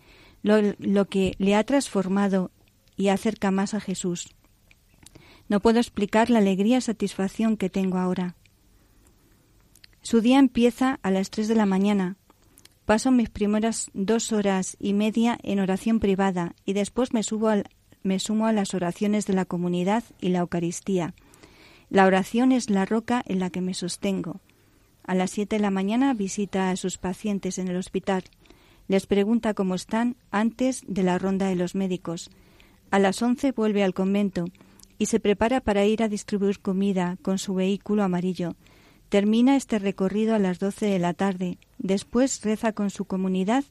lo, 0.42 0.56
lo 0.78 1.06
que 1.06 1.34
le 1.38 1.54
ha 1.54 1.64
transformado 1.64 2.50
y 2.96 3.08
acerca 3.08 3.50
más 3.50 3.74
a 3.74 3.80
Jesús. 3.80 4.34
No 5.48 5.60
puedo 5.60 5.78
explicar 5.78 6.30
la 6.30 6.38
alegría 6.38 6.78
y 6.78 6.80
satisfacción 6.80 7.56
que 7.56 7.68
tengo 7.68 7.98
ahora. 7.98 8.36
Su 10.00 10.20
día 10.20 10.38
empieza 10.38 10.98
a 11.02 11.10
las 11.10 11.30
tres 11.30 11.48
de 11.48 11.54
la 11.54 11.66
mañana. 11.66 12.16
Paso 12.84 13.10
mis 13.10 13.30
primeras 13.30 13.90
dos 13.94 14.32
horas 14.32 14.76
y 14.80 14.94
media 14.94 15.38
en 15.42 15.60
oración 15.60 16.00
privada 16.00 16.54
y 16.64 16.72
después 16.72 17.12
me, 17.12 17.22
subo 17.22 17.48
al, 17.48 17.68
me 18.02 18.18
sumo 18.18 18.46
a 18.46 18.52
las 18.52 18.74
oraciones 18.74 19.26
de 19.26 19.34
la 19.34 19.44
comunidad 19.44 20.04
y 20.20 20.28
la 20.28 20.40
Eucaristía. 20.40 21.14
La 21.90 22.06
oración 22.06 22.52
es 22.52 22.70
la 22.70 22.84
roca 22.84 23.22
en 23.26 23.38
la 23.38 23.50
que 23.50 23.60
me 23.60 23.74
sostengo. 23.74 24.40
A 25.04 25.14
las 25.14 25.30
siete 25.30 25.56
de 25.56 25.62
la 25.62 25.70
mañana 25.70 26.14
visita 26.14 26.70
a 26.70 26.76
sus 26.76 26.98
pacientes 26.98 27.58
en 27.58 27.68
el 27.68 27.76
hospital. 27.76 28.24
Les 28.88 29.06
pregunta 29.06 29.54
cómo 29.54 29.74
están 29.74 30.16
antes 30.30 30.82
de 30.86 31.02
la 31.02 31.18
ronda 31.18 31.48
de 31.48 31.56
los 31.56 31.74
médicos. 31.74 32.30
A 32.90 32.98
las 32.98 33.20
once 33.22 33.52
vuelve 33.52 33.82
al 33.82 33.94
convento 33.94 34.44
y 34.98 35.06
se 35.06 35.20
prepara 35.20 35.60
para 35.60 35.84
ir 35.84 36.02
a 36.02 36.08
distribuir 36.08 36.60
comida 36.60 37.16
con 37.22 37.38
su 37.38 37.54
vehículo 37.54 38.02
amarillo. 38.04 38.54
Termina 39.08 39.56
este 39.56 39.78
recorrido 39.78 40.34
a 40.34 40.38
las 40.38 40.58
doce 40.58 40.86
de 40.86 40.98
la 40.98 41.12
tarde. 41.12 41.58
Después 41.78 42.40
reza 42.42 42.72
con 42.72 42.90
su 42.90 43.04
comunidad 43.04 43.64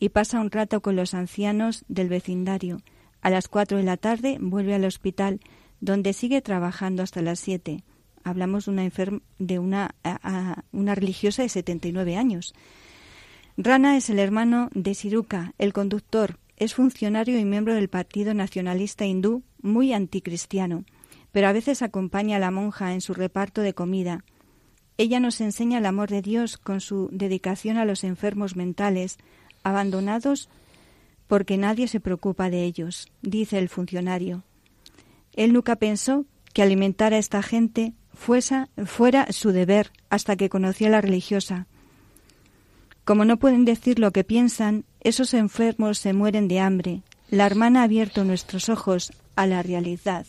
y 0.00 0.08
pasa 0.08 0.40
un 0.40 0.50
rato 0.50 0.80
con 0.80 0.96
los 0.96 1.14
ancianos 1.14 1.84
del 1.88 2.08
vecindario. 2.08 2.78
A 3.20 3.30
las 3.30 3.48
cuatro 3.48 3.78
de 3.78 3.84
la 3.84 3.96
tarde 3.96 4.38
vuelve 4.40 4.74
al 4.74 4.84
hospital, 4.84 5.40
donde 5.80 6.12
sigue 6.12 6.40
trabajando 6.40 7.02
hasta 7.02 7.22
las 7.22 7.40
siete. 7.40 7.84
Hablamos 8.24 8.66
de 8.66 8.70
una, 8.72 8.90
de 9.38 9.58
una, 9.58 9.94
una 10.72 10.94
religiosa 10.94 11.42
de 11.42 11.48
79 11.48 12.16
años. 12.16 12.54
Rana 13.56 13.96
es 13.96 14.08
el 14.10 14.18
hermano 14.18 14.70
de 14.72 14.94
Siruka, 14.94 15.52
el 15.58 15.72
conductor. 15.72 16.38
Es 16.56 16.74
funcionario 16.74 17.38
y 17.38 17.44
miembro 17.44 17.74
del 17.74 17.88
Partido 17.88 18.34
Nacionalista 18.34 19.04
Hindú, 19.04 19.42
muy 19.62 19.92
anticristiano, 19.92 20.84
pero 21.32 21.48
a 21.48 21.52
veces 21.52 21.82
acompaña 21.82 22.36
a 22.36 22.40
la 22.40 22.50
monja 22.50 22.92
en 22.92 23.00
su 23.00 23.14
reparto 23.14 23.62
de 23.62 23.74
comida. 23.74 24.24
Ella 24.96 25.20
nos 25.20 25.40
enseña 25.40 25.78
el 25.78 25.86
amor 25.86 26.08
de 26.10 26.22
Dios 26.22 26.56
con 26.56 26.80
su 26.80 27.08
dedicación 27.12 27.78
a 27.78 27.84
los 27.84 28.02
enfermos 28.02 28.56
mentales, 28.56 29.18
abandonados 29.62 30.48
porque 31.28 31.56
nadie 31.56 31.86
se 31.86 32.00
preocupa 32.00 32.50
de 32.50 32.64
ellos, 32.64 33.12
dice 33.22 33.58
el 33.58 33.68
funcionario. 33.68 34.42
Él 35.34 35.52
nunca 35.52 35.76
pensó 35.76 36.24
que 36.52 36.62
alimentar 36.62 37.14
a 37.14 37.18
esta 37.18 37.42
gente 37.42 37.92
fuera 38.12 38.68
su 39.30 39.52
deber 39.52 39.92
hasta 40.10 40.34
que 40.34 40.48
conoció 40.48 40.88
a 40.88 40.90
la 40.90 41.00
religiosa. 41.00 41.68
Como 43.04 43.24
no 43.24 43.38
pueden 43.38 43.64
decir 43.64 43.98
lo 44.00 44.10
que 44.10 44.24
piensan, 44.24 44.84
esos 45.00 45.34
enfermos 45.34 45.98
se 45.98 46.12
mueren 46.12 46.48
de 46.48 46.60
hambre. 46.60 47.02
La 47.30 47.46
hermana 47.46 47.82
ha 47.82 47.84
abierto 47.84 48.24
nuestros 48.24 48.68
ojos 48.68 49.12
a 49.36 49.46
la 49.46 49.62
realidad. 49.62 50.26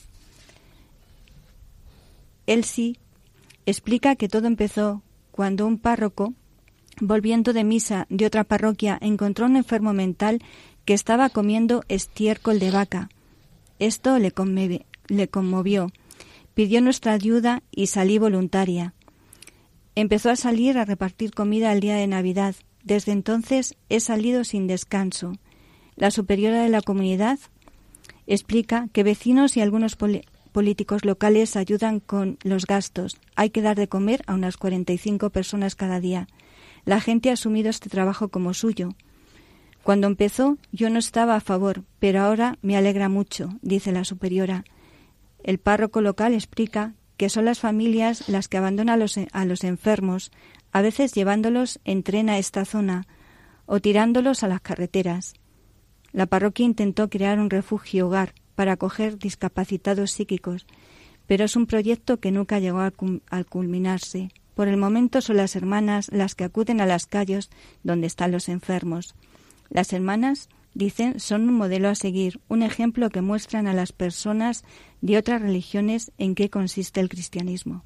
Él 2.46 2.64
sí 2.64 3.00
explica 3.66 4.16
que 4.16 4.28
todo 4.28 4.48
empezó 4.48 5.02
cuando 5.32 5.66
un 5.66 5.78
párroco, 5.78 6.34
volviendo 7.00 7.54
de 7.54 7.64
misa 7.64 8.06
de 8.10 8.26
otra 8.26 8.44
parroquia, 8.44 8.98
encontró 9.02 9.46
un 9.46 9.56
enfermo 9.56 9.94
mental 9.94 10.42
que 10.90 10.96
estaba 10.96 11.30
comiendo 11.30 11.84
estiércol 11.88 12.58
de 12.58 12.72
vaca. 12.72 13.10
Esto 13.78 14.18
le, 14.18 14.34
le 15.08 15.28
conmovió. 15.28 15.92
Pidió 16.56 16.82
nuestra 16.82 17.14
ayuda 17.14 17.62
y 17.70 17.86
salí 17.86 18.18
voluntaria. 18.18 18.96
Empezó 19.94 20.32
a 20.32 20.36
salir 20.36 20.80
a 20.80 20.86
repartir 20.86 21.30
comida 21.30 21.72
el 21.74 21.80
día 21.80 21.96
de 21.96 22.08
Navidad. 22.08 22.56
Desde 22.84 23.12
entonces 23.12 23.76
he 23.90 24.00
salido 24.00 24.44
sin 24.44 24.66
descanso. 24.66 25.34
La 25.96 26.10
superiora 26.10 26.64
de 26.64 26.70
la 26.70 26.82
comunidad 26.82 27.38
explica 28.26 28.88
que 28.92 29.04
vecinos 29.04 29.58
y 29.58 29.62
algunos 29.62 29.96
políticos 29.96 31.06
locales 31.06 31.56
ayudan 31.56 32.00
con 32.00 32.40
los 32.42 32.66
gastos. 32.66 33.20
Hay 33.36 33.52
que 33.52 33.62
dar 33.62 33.78
de 33.78 33.88
comer 33.88 34.24
a 34.26 34.34
unas 34.34 34.58
45 34.58 35.30
personas 35.30 35.76
cada 35.76 36.00
día. 36.00 36.28
La 36.84 37.00
gente 37.00 37.30
ha 37.30 37.34
asumido 37.34 37.70
este 37.70 37.92
trabajo 37.92 38.30
como 38.30 38.56
suyo. 38.56 38.96
Cuando 39.84 40.08
empezó 40.08 40.58
yo 40.72 40.90
no 40.90 41.00
estaba 41.00 41.36
a 41.36 41.42
favor, 41.42 41.84
pero 42.00 42.22
ahora 42.22 42.58
me 42.62 42.78
alegra 42.78 43.10
mucho, 43.10 43.50
dice 43.62 43.92
la 43.92 44.04
superiora. 44.04 44.66
El 45.44 45.58
párroco 45.58 46.02
local 46.02 46.34
explica 46.34 46.94
que 47.18 47.30
son 47.30 47.46
las 47.46 47.60
familias 47.60 48.30
las 48.30 48.48
que 48.48 48.58
abandonan 48.58 48.96
a 48.96 48.98
los, 48.98 49.18
a 49.18 49.46
los 49.46 49.64
enfermos, 49.64 50.32
a 50.72 50.82
veces 50.82 51.14
llevándolos 51.14 51.80
en 51.84 52.04
tren 52.04 52.30
a 52.30 52.38
esta 52.38 52.66
zona 52.66 53.08
o 53.66 53.80
tirándolos 53.80 54.44
a 54.44 54.48
las 54.48 54.62
carreteras. 54.62 55.34
La 56.12 56.26
parroquia 56.26 56.66
intentó 56.66 57.10
crear 57.10 57.40
un 57.40 57.50
refugio 57.50 58.08
hogar 58.08 58.34
para 58.56 58.74
acoger 58.74 59.18
discapacitados 59.18 60.12
psíquicos, 60.12 60.66
pero 61.28 61.46
es 61.46 61.56
un 61.56 61.68
proyecto 61.68 62.20
que 62.20 62.32
nunca 62.32 62.60
llegó 62.60 62.80
a, 62.82 62.92
culminarse. 63.44 64.30
Por 64.56 64.68
el 64.68 64.78
momento 64.78 65.22
son 65.22 65.38
las 65.38 65.56
hermanas 65.56 66.10
las 66.12 66.36
que 66.36 66.44
acuden 66.44 66.82
a 66.82 66.86
las 66.86 67.06
calles 67.06 67.50
donde 67.84 68.08
están 68.08 68.32
los 68.32 68.50
enfermos. 68.50 69.16
Las 69.70 69.94
hermanas, 69.94 70.50
dicen, 70.74 71.20
son 71.20 71.48
un 71.50 71.56
modelo 71.56 71.90
a 71.90 71.96
seguir, 71.96 72.40
un 72.48 72.64
ejemplo 72.64 73.10
que 73.10 73.22
muestran 73.22 73.68
a 73.68 73.74
las 73.74 73.92
personas 73.92 74.64
de 75.02 75.18
otras 75.18 75.42
religiones 75.42 76.12
en 76.18 76.36
qué 76.36 76.50
consiste 76.50 77.00
el 77.00 77.10
cristianismo. 77.10 77.84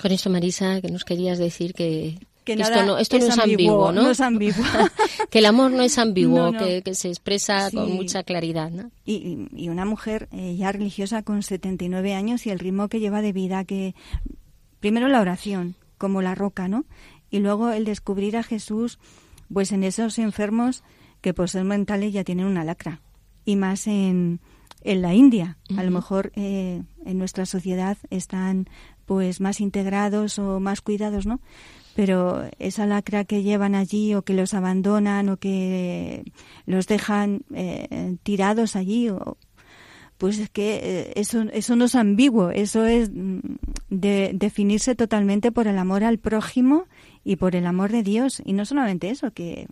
Con 0.00 0.12
eso, 0.12 0.30
Marisa, 0.30 0.80
que 0.80 0.90
nos 0.90 1.04
querías 1.04 1.38
decir 1.38 1.74
que, 1.74 2.18
que 2.44 2.54
esto 2.54 2.84
no, 2.86 2.96
esto 2.96 3.16
es 3.18 3.24
no 3.24 3.28
es 3.34 3.38
ambiguo, 3.38 3.88
ambiguo, 3.88 3.92
¿no? 3.92 4.02
no 4.02 4.10
es 4.10 4.20
ambiguo. 4.20 4.64
que 5.30 5.38
el 5.40 5.46
amor 5.46 5.70
no 5.72 5.82
es 5.82 5.98
ambiguo, 5.98 6.52
No. 6.52 6.58
Que, 6.58 6.82
que 6.82 6.94
se 6.94 7.08
expresa 7.08 7.70
con 7.70 7.92
mucha 7.92 8.22
claridad, 8.22 8.70
¿no? 8.70 8.90
Y, 9.04 9.48
y 9.54 9.68
una 9.68 9.84
mujer 9.84 10.28
eh, 10.32 10.56
ya 10.56 10.72
religiosa 10.72 11.22
con 11.22 11.42
79 11.42 12.14
años 12.14 12.46
y 12.46 12.50
el 12.50 12.58
ritmo 12.58 12.88
que 12.88 13.00
lleva 13.00 13.20
de 13.20 13.32
vida, 13.32 13.64
que 13.64 13.94
primero 14.80 15.08
la 15.08 15.20
oración, 15.20 15.74
como 15.98 16.22
la 16.22 16.34
roca, 16.34 16.66
¿no? 16.66 16.86
Y 17.30 17.40
luego 17.40 17.70
el 17.70 17.84
descubrir 17.84 18.38
a 18.38 18.42
Jesús, 18.42 18.98
pues 19.52 19.72
en 19.72 19.84
esos 19.84 20.18
enfermos 20.18 20.82
que 21.20 21.34
por 21.34 21.48
ser 21.48 21.64
mentales 21.64 22.12
ya 22.12 22.24
tienen 22.24 22.46
una 22.46 22.64
lacra. 22.64 23.00
Y 23.44 23.56
más 23.56 23.86
en, 23.86 24.40
en 24.82 25.02
la 25.02 25.14
India. 25.14 25.58
A 25.76 25.82
lo 25.82 25.90
mejor 25.90 26.32
eh, 26.34 26.82
en 27.04 27.18
nuestra 27.18 27.46
sociedad 27.46 27.98
están 28.10 28.68
pues 29.06 29.40
más 29.40 29.60
integrados 29.60 30.38
o 30.38 30.60
más 30.60 30.80
cuidados, 30.80 31.26
¿no? 31.26 31.40
Pero 31.96 32.44
esa 32.58 32.86
lacra 32.86 33.24
que 33.24 33.42
llevan 33.42 33.74
allí 33.74 34.14
o 34.14 34.22
que 34.22 34.34
los 34.34 34.54
abandonan 34.54 35.28
o 35.28 35.36
que 35.36 36.24
los 36.64 36.86
dejan 36.86 37.42
eh, 37.52 38.16
tirados 38.22 38.76
allí 38.76 39.08
o, 39.08 39.36
pues 40.20 40.38
es 40.38 40.50
que 40.50 40.80
eh, 40.82 41.12
eso, 41.16 41.42
eso 41.52 41.76
no 41.76 41.86
es 41.86 41.94
ambiguo, 41.94 42.50
eso 42.50 42.84
es 42.84 43.10
mm, 43.10 43.38
de, 43.88 44.30
definirse 44.34 44.94
totalmente 44.94 45.50
por 45.50 45.66
el 45.66 45.78
amor 45.78 46.04
al 46.04 46.18
prójimo 46.18 46.84
y 47.24 47.36
por 47.36 47.56
el 47.56 47.66
amor 47.66 47.92
de 47.92 48.02
Dios. 48.02 48.42
Y 48.44 48.52
no 48.52 48.64
solamente 48.64 49.10
eso, 49.10 49.32
que 49.32 49.66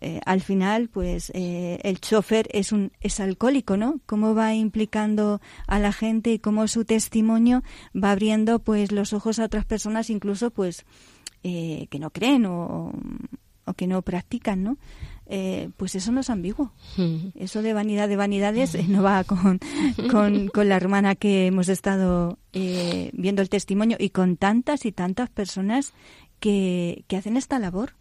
eh, 0.00 0.20
al 0.26 0.40
final, 0.40 0.88
pues 0.88 1.30
eh, 1.32 1.78
el 1.84 2.00
chofer 2.00 2.48
es 2.52 2.72
un 2.72 2.90
es 3.00 3.20
alcohólico, 3.20 3.76
¿no? 3.76 4.00
Cómo 4.04 4.34
va 4.34 4.52
implicando 4.52 5.40
a 5.68 5.78
la 5.78 5.92
gente 5.92 6.32
y 6.32 6.38
cómo 6.40 6.66
su 6.66 6.84
testimonio 6.84 7.62
va 7.94 8.10
abriendo, 8.10 8.58
pues, 8.58 8.90
los 8.90 9.12
ojos 9.12 9.38
a 9.38 9.44
otras 9.44 9.64
personas, 9.64 10.10
incluso, 10.10 10.50
pues, 10.50 10.84
eh, 11.44 11.86
que 11.88 12.00
no 12.00 12.10
creen 12.10 12.46
o, 12.46 12.92
o 13.64 13.74
que 13.74 13.86
no 13.86 14.02
practican, 14.02 14.64
¿no? 14.64 14.78
Eh, 15.34 15.70
pues 15.78 15.94
eso 15.94 16.12
no 16.12 16.20
es 16.20 16.28
ambiguo. 16.28 16.72
Eso 17.34 17.62
de 17.62 17.72
vanidad 17.72 18.06
de 18.06 18.16
vanidades 18.16 18.74
eh, 18.74 18.84
no 18.86 19.02
va 19.02 19.24
con, 19.24 19.60
con, 20.10 20.48
con 20.48 20.68
la 20.68 20.76
hermana 20.76 21.14
que 21.14 21.46
hemos 21.46 21.68
estado 21.68 22.38
eh, 22.52 23.10
viendo 23.14 23.40
el 23.40 23.48
testimonio 23.48 23.96
y 23.98 24.10
con 24.10 24.36
tantas 24.36 24.84
y 24.84 24.92
tantas 24.92 25.30
personas 25.30 25.94
que, 26.42 27.04
que 27.08 27.16
hacen 27.16 27.36
esta 27.38 27.58
labor. 27.58 27.94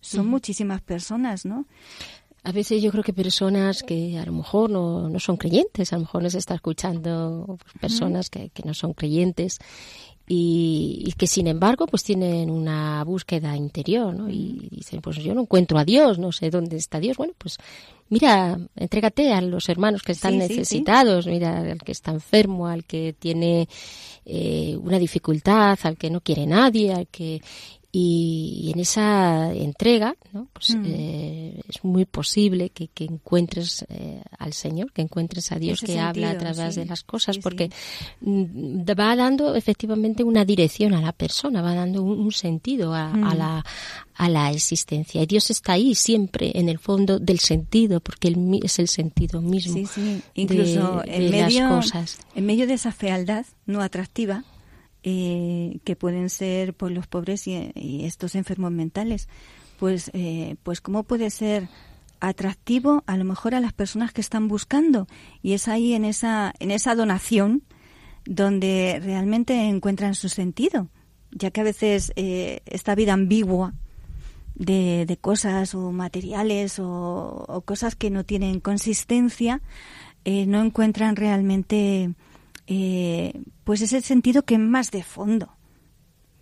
Son 0.00 0.26
muchísimas 0.28 0.80
personas, 0.80 1.44
¿no? 1.44 1.66
A 2.44 2.52
veces 2.52 2.80
yo 2.80 2.92
creo 2.92 3.02
que 3.02 3.12
personas 3.12 3.82
que 3.82 4.16
a 4.16 4.24
lo 4.24 4.32
mejor 4.32 4.70
no, 4.70 5.08
no 5.08 5.18
son 5.18 5.36
creyentes, 5.36 5.92
a 5.92 5.96
lo 5.96 6.02
mejor 6.02 6.22
nos 6.22 6.34
está 6.36 6.54
escuchando 6.54 7.58
pues, 7.60 7.74
personas 7.80 8.30
que, 8.30 8.50
que 8.50 8.62
no 8.62 8.74
son 8.74 8.94
creyentes 8.94 9.58
y, 10.28 11.02
y 11.04 11.12
que 11.12 11.26
sin 11.26 11.46
embargo 11.48 11.86
pues 11.86 12.04
tienen 12.04 12.48
una 12.48 13.02
búsqueda 13.02 13.56
interior, 13.56 14.14
¿no? 14.14 14.28
Y 14.30 14.68
dicen, 14.70 15.00
pues 15.00 15.16
yo 15.16 15.34
no 15.34 15.42
encuentro 15.42 15.78
a 15.78 15.84
Dios, 15.84 16.18
no 16.20 16.30
sé 16.30 16.48
dónde 16.50 16.76
está 16.76 17.00
Dios. 17.00 17.16
Bueno, 17.16 17.34
pues 17.36 17.58
mira, 18.08 18.56
entrégate 18.76 19.32
a 19.32 19.40
los 19.40 19.68
hermanos 19.68 20.02
que 20.02 20.12
están 20.12 20.34
Sí, 20.34 20.40
sí, 20.40 20.46
sí. 20.48 20.54
necesitados, 20.60 21.26
mira 21.26 21.58
al 21.58 21.78
que 21.82 21.92
está 21.92 22.12
enfermo, 22.12 22.68
al 22.68 22.84
que 22.84 23.14
tiene 23.18 23.68
eh, 24.24 24.76
una 24.80 24.98
dificultad, 24.98 25.76
al 25.82 25.96
que 25.96 26.08
no 26.08 26.20
quiere 26.20 26.46
nadie, 26.46 26.92
al 26.94 27.08
que 27.08 27.42
Y 27.90 28.70
en 28.74 28.80
esa 28.80 29.50
entrega, 29.54 30.14
¿no? 30.34 30.46
pues, 30.52 30.74
Mm. 30.76 30.84
eh, 30.86 31.60
es 31.66 31.82
muy 31.82 32.04
posible 32.04 32.68
que, 32.68 32.88
que 32.88 33.04
encuentres 33.04 33.86
eh, 33.88 34.22
al 34.38 34.52
Señor, 34.52 34.92
que 34.92 35.00
encuentres 35.00 35.50
a 35.52 35.58
Dios 35.58 35.80
que 35.80 35.98
habla 35.98 36.30
a 36.32 36.36
través 36.38 36.74
sí. 36.74 36.80
de 36.80 36.86
las 36.86 37.02
cosas, 37.02 37.36
Sí, 37.36 37.40
porque 37.42 37.70
mm, 38.20 38.80
va 38.98 39.16
dando 39.16 39.54
efectivamente 39.54 40.22
una 40.22 40.44
dirección 40.44 40.92
a 40.92 41.00
la 41.00 41.12
persona, 41.12 41.62
va 41.62 41.74
dando 41.74 42.02
un, 42.02 42.20
un 42.20 42.32
sentido 42.32 42.94
a, 42.94 43.08
Mm. 43.08 43.24
a 43.24 43.34
la, 43.34 43.64
a 44.16 44.28
la 44.28 44.50
existencia. 44.52 45.22
Y 45.22 45.26
Dios 45.26 45.48
está 45.50 45.72
ahí 45.72 45.94
siempre 45.94 46.52
en 46.54 46.68
el 46.68 46.78
fondo 46.78 47.18
del 47.18 47.38
sentido, 47.38 48.00
porque 48.00 48.28
él 48.28 48.60
es 48.62 48.78
el 48.78 48.88
sentido 48.88 49.40
mismo 49.40 49.72
Sí, 49.74 49.86
sí. 49.86 50.20
Incluso 50.34 51.00
de, 51.06 51.16
en, 51.16 51.22
de 51.24 51.30
medio, 51.30 51.68
las 51.70 51.84
cosas. 51.86 52.18
en 52.34 52.44
medio 52.44 52.66
de 52.66 52.74
esa 52.74 52.92
fealdad 52.92 53.46
no 53.64 53.80
atractiva 53.80 54.44
eh, 55.02 55.78
que 55.84 55.96
pueden 55.96 56.30
ser 56.30 56.74
pues, 56.74 56.92
los 56.92 57.06
pobres 57.06 57.46
y, 57.46 58.04
estos 58.04 58.34
enfermos 58.34 58.72
mentales, 58.72 59.28
pues, 59.78 60.10
eh, 60.14 60.56
pues 60.62 60.80
cómo 60.80 61.02
puede 61.02 61.30
ser 61.30 61.68
atractivo 62.20 63.04
a 63.06 63.16
lo 63.16 63.24
mejor 63.24 63.54
a 63.54 63.60
las 63.60 63.72
personas 63.72 64.12
que 64.12 64.20
están 64.20 64.48
buscando 64.48 65.06
y 65.40 65.52
es 65.52 65.68
ahí 65.68 65.94
en 65.94 66.04
esa 66.04 66.52
en 66.58 66.72
esa 66.72 66.96
donación 66.96 67.62
donde 68.24 69.00
realmente 69.00 69.54
encuentran 69.68 70.16
su 70.16 70.28
sentido 70.28 70.88
ya 71.30 71.52
que 71.52 71.60
a 71.60 71.64
veces 71.64 72.12
eh, 72.16 72.60
esta 72.66 72.96
vida 72.96 73.12
ambigua 73.12 73.72
de, 74.56 75.04
de 75.06 75.16
cosas 75.16 75.76
o 75.76 75.92
materiales 75.92 76.80
o, 76.80 77.44
o 77.46 77.60
cosas 77.60 77.94
que 77.94 78.10
no 78.10 78.24
tienen 78.24 78.58
consistencia 78.58 79.60
eh, 80.24 80.46
no 80.46 80.60
encuentran 80.60 81.16
realmente 81.16 82.10
eh, 82.70 83.32
pues 83.64 83.80
ese 83.80 84.00
sentido 84.02 84.44
que 84.44 84.54
es 84.54 84.60
más 84.60 84.90
de 84.90 85.02
fondo 85.02 85.48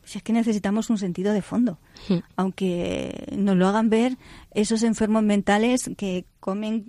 si 0.04 0.18
es 0.18 0.24
que 0.24 0.32
necesitamos 0.32 0.90
un 0.90 0.98
sentido 0.98 1.32
de 1.32 1.42
fondo 1.42 1.78
Hmm. 2.08 2.18
aunque 2.36 3.32
nos 3.36 3.56
lo 3.56 3.66
hagan 3.66 3.88
ver 3.88 4.18
esos 4.52 4.82
enfermos 4.82 5.22
mentales 5.22 5.90
que 5.96 6.26
comen 6.40 6.86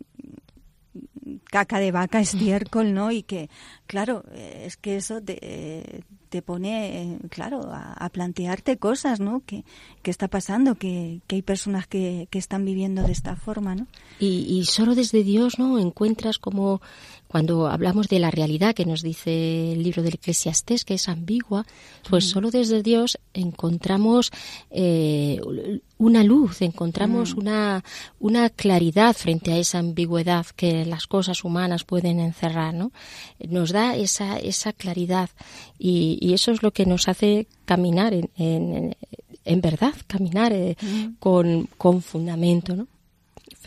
caca 1.50 1.80
de 1.80 1.92
vaca, 1.92 2.20
estiércol, 2.20 2.94
¿no? 2.94 3.12
Y 3.12 3.24
que, 3.24 3.50
claro, 3.86 4.24
es 4.34 4.78
que 4.78 4.96
eso 4.96 5.22
te, 5.22 6.04
te 6.30 6.42
pone, 6.42 7.02
eh, 7.02 7.20
claro, 7.30 7.72
a, 7.72 7.94
a 7.94 8.10
plantearte 8.10 8.78
cosas, 8.78 9.20
¿no? 9.20 9.42
Que, 9.46 9.64
que 10.02 10.12
está 10.12 10.28
pasando, 10.28 10.76
que, 10.76 11.22
que 11.28 11.38
hay 11.38 11.42
personas 11.42 11.88
que, 11.88 12.28
que 12.32 12.40
están 12.40 12.66
viviendo 12.66 13.04
de 13.04 13.12
esta 13.12 13.36
forma, 13.36 13.76
¿no? 13.76 13.88
Y, 14.20 14.46
y 14.50 14.66
solo 14.66 14.96
desde 14.96 15.24
Dios, 15.24 15.60
¿no? 15.60 15.80
Encuentras 15.80 16.38
como 16.38 16.82
cuando 17.28 17.68
hablamos 17.68 18.08
de 18.08 18.20
la 18.20 18.32
realidad 18.32 18.74
que 18.74 18.86
nos 18.86 19.02
dice 19.02 19.74
el 19.74 19.84
libro 19.84 20.02
del 20.02 20.16
Eclesiastés, 20.16 20.86
que 20.86 20.96
es 20.96 21.10
ambigua, 21.10 21.66
pues 22.10 22.30
solo 22.30 22.52
desde 22.52 22.84
Dios 22.84 23.20
encontramos 23.34 24.32
eh, 24.70 25.40
una 25.98 26.24
luz, 26.24 26.62
encontramos 26.62 27.34
una, 27.34 27.84
una 28.20 28.50
claridad 28.50 29.16
frente 29.16 29.52
a 29.52 29.58
esa 29.58 29.80
ambigüedad 29.80 30.46
que 30.56 30.86
las 30.86 31.08
cosas 31.08 31.44
humanas 31.44 31.84
pueden 31.84 32.20
encerrar, 32.20 32.74
¿no? 32.74 32.92
Nos 33.48 33.72
da 33.72 33.96
esa, 33.96 34.38
esa 34.38 34.74
claridad 34.74 35.30
y, 35.78 36.18
y 36.22 36.34
eso 36.34 36.52
es 36.52 36.64
lo 36.64 36.72
que 36.72 36.86
nos 36.86 37.08
hace 37.08 37.48
caminar 37.66 38.14
en, 38.14 38.30
en, 38.38 38.96
en 39.44 39.62
verdad, 39.62 39.94
caminar 40.08 40.54
eh, 40.54 40.76
con, 41.20 41.68
con 41.78 42.02
fundamento, 42.02 42.76
¿no? 42.76 42.88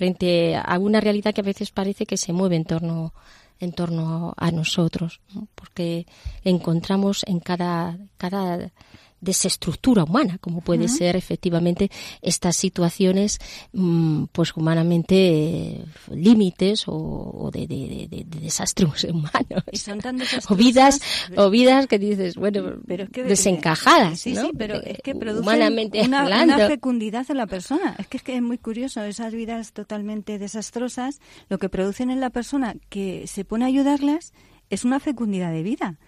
frente 0.01 0.57
a 0.57 0.79
una 0.79 0.99
realidad 0.99 1.35
que 1.35 1.43
a 1.43 1.45
veces 1.45 1.73
parece 1.73 2.07
que 2.07 2.17
se 2.17 2.33
mueve 2.33 2.57
en 2.57 2.65
torno 2.65 3.13
en 3.61 3.73
torno 3.73 4.35
a 4.37 4.51
nosotros, 4.51 5.21
¿no? 5.35 5.47
porque 5.55 6.07
encontramos 6.43 7.23
en 7.27 7.41
cada 7.41 7.99
cada 8.17 8.73
desestructura 9.21 10.05
humana, 10.05 10.39
como 10.41 10.61
puede 10.61 10.89
ser 10.89 11.17
efectivamente 11.17 11.91
estas 12.23 12.57
situaciones, 12.57 13.39
mm, 13.73 14.25
pues 14.33 14.57
humanamente 14.57 15.15
eh, 15.17 15.85
límites 16.15 16.89
o, 16.89 16.95
o 16.95 17.51
de, 17.51 17.67
de- 17.67 18.09
de- 18.11 18.25
de 18.25 18.41
desastres 18.41 19.05
humanos. 19.13 19.65
Y 19.73 19.77
son 19.79 20.01
tan 20.01 20.21
o 20.49 20.55
vidas, 20.55 21.01
o 21.37 21.51
vidas 21.51 21.87
que 21.87 21.99
dices, 21.99 22.37
bueno, 22.37 22.75
pero 22.87 23.05
es 23.05 23.11
que 23.11 23.25
desencajadas, 23.25 24.21
sí, 24.21 24.33
¿no? 24.33 24.43
sí, 24.43 24.51
pero 24.57 24.77
es 24.83 24.99
que 25.03 25.15
producen 25.15 25.43
humanamente 25.43 26.01
una, 26.03 26.23
hablando. 26.23 26.55
una 26.55 26.67
fecundidad 26.69 27.27
en 27.31 27.37
la 27.37 27.47
persona. 27.47 27.97
Es 27.99 28.07
que, 28.07 28.17
es 28.17 28.23
que 28.23 28.37
es 28.37 28.43
muy 28.43 28.59
curioso, 28.59 29.03
esas 29.05 29.33
vidas 29.35 29.73
totalmente 29.73 30.39
desastrosas, 30.39 31.21
lo 31.49 31.59
que 31.59 31.69
producen 31.69 32.11
en 32.11 32.21
la 32.21 32.31
persona 32.31 32.75
que 32.89 33.27
se 33.27 33.45
pone 33.45 33.65
a 33.65 33.69
ayudarlas 33.69 34.33
es 34.71 34.85
una 34.85 35.01
fecundidad 35.01 35.53
de 35.53 35.63
vida. 35.63 35.99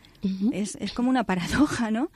es, 0.52 0.76
es 0.80 0.92
como 0.92 1.10
una 1.10 1.24
paradoja, 1.24 1.90
¿no? 1.90 2.10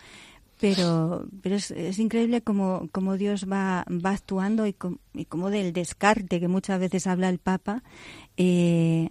Pero, 0.61 1.27
pero 1.43 1.57
es, 1.57 1.71
es 1.71 1.99
increíble 1.99 2.41
como, 2.41 2.89
como 2.93 3.17
Dios 3.17 3.47
va, 3.51 3.85
va 3.91 4.11
actuando 4.13 4.67
y, 4.67 4.73
com- 4.73 4.99
y 5.13 5.27
como 5.27 5.51
del 5.51 5.73
descarte 5.73 6.41
que 6.41 6.49
muchas 6.49 6.81
veces 6.81 7.07
habla 7.07 7.29
el 7.29 7.39
Papa, 7.39 7.83
eh, 8.37 9.11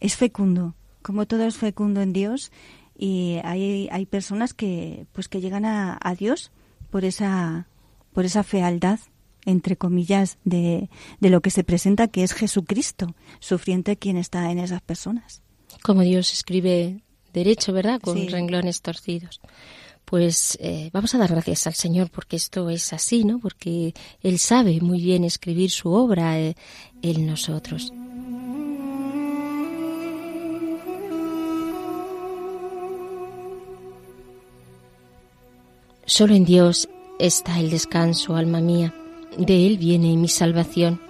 es 0.00 0.16
fecundo, 0.16 0.74
como 1.02 1.26
todo 1.26 1.44
es 1.44 1.56
fecundo 1.56 2.00
en 2.00 2.12
Dios 2.12 2.50
y 2.98 3.38
hay, 3.44 3.88
hay 3.92 4.06
personas 4.06 4.52
que 4.52 5.06
pues 5.12 5.28
que 5.28 5.40
llegan 5.40 5.64
a, 5.64 5.98
a 6.02 6.14
Dios 6.14 6.50
por 6.90 7.04
esa 7.04 7.68
por 8.12 8.24
esa 8.24 8.42
fealdad 8.42 8.98
entre 9.46 9.76
comillas 9.76 10.38
de, 10.44 10.90
de 11.20 11.30
lo 11.30 11.40
que 11.40 11.50
se 11.50 11.64
presenta 11.64 12.08
que 12.08 12.22
es 12.24 12.32
Jesucristo 12.34 13.14
sufriente 13.38 13.96
quien 13.96 14.16
está 14.16 14.50
en 14.50 14.58
esas 14.58 14.82
personas 14.82 15.40
como 15.82 16.02
Dios 16.02 16.32
escribe 16.32 17.02
derecho, 17.32 17.72
¿verdad? 17.72 18.00
Con 18.00 18.16
Sí. 18.18 18.28
renglones 18.28 18.82
torcidos. 18.82 19.40
Pues 20.10 20.58
eh, 20.60 20.90
vamos 20.92 21.14
a 21.14 21.18
dar 21.18 21.30
gracias 21.30 21.68
al 21.68 21.74
Señor 21.74 22.10
porque 22.10 22.34
esto 22.34 22.68
es 22.68 22.92
así, 22.92 23.22
¿no? 23.22 23.38
Porque 23.38 23.94
Él 24.24 24.40
sabe 24.40 24.80
muy 24.80 25.00
bien 25.00 25.22
escribir 25.22 25.70
su 25.70 25.92
obra 25.92 26.36
eh, 26.36 26.56
en 27.00 27.28
nosotros. 27.28 27.92
Solo 36.06 36.34
en 36.34 36.44
Dios 36.44 36.88
está 37.20 37.60
el 37.60 37.70
descanso, 37.70 38.34
alma 38.34 38.60
mía. 38.60 38.92
De 39.38 39.64
Él 39.64 39.78
viene 39.78 40.16
mi 40.16 40.26
salvación. 40.26 41.00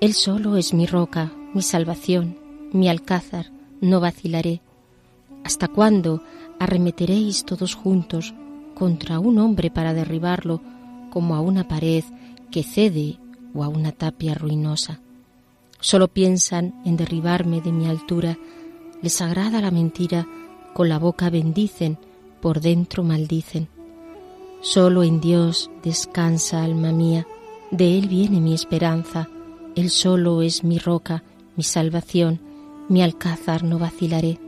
Él 0.00 0.12
solo 0.12 0.56
es 0.56 0.74
mi 0.74 0.86
roca, 0.86 1.32
mi 1.54 1.62
salvación, 1.62 2.36
mi 2.72 2.88
alcázar, 2.88 3.52
no 3.80 4.00
vacilaré. 4.00 4.60
¿Hasta 5.44 5.68
cuándo 5.68 6.20
arremeteréis 6.58 7.44
todos 7.44 7.74
juntos 7.74 8.34
contra 8.74 9.18
un 9.18 9.38
hombre 9.38 9.70
para 9.70 9.94
derribarlo 9.94 10.60
como 11.10 11.34
a 11.34 11.40
una 11.40 11.68
pared 11.68 12.04
que 12.50 12.62
cede 12.62 13.18
o 13.54 13.64
a 13.64 13.68
una 13.68 13.92
tapia 13.92 14.34
ruinosa? 14.34 15.00
Solo 15.80 16.08
piensan 16.08 16.74
en 16.84 16.96
derribarme 16.96 17.60
de 17.60 17.70
mi 17.70 17.86
altura, 17.86 18.38
les 19.02 19.20
agrada 19.20 19.60
la 19.60 19.70
mentira, 19.70 20.26
con 20.72 20.88
la 20.88 20.98
boca 20.98 21.30
bendicen, 21.30 21.98
por 22.40 22.60
dentro 22.60 23.04
maldicen. 23.04 23.68
Solo 24.60 25.02
en 25.02 25.20
Dios 25.20 25.70
descansa 25.82 26.64
alma 26.64 26.90
mía, 26.90 27.26
de 27.70 27.98
Él 27.98 28.08
viene 28.08 28.40
mi 28.40 28.54
esperanza, 28.54 29.28
Él 29.76 29.90
solo 29.90 30.40
es 30.40 30.64
mi 30.64 30.78
roca, 30.78 31.22
mi 31.56 31.62
salvación, 31.64 32.40
mi 32.88 33.02
alcázar 33.02 33.62
no 33.62 33.78
vacilaré. 33.78 34.38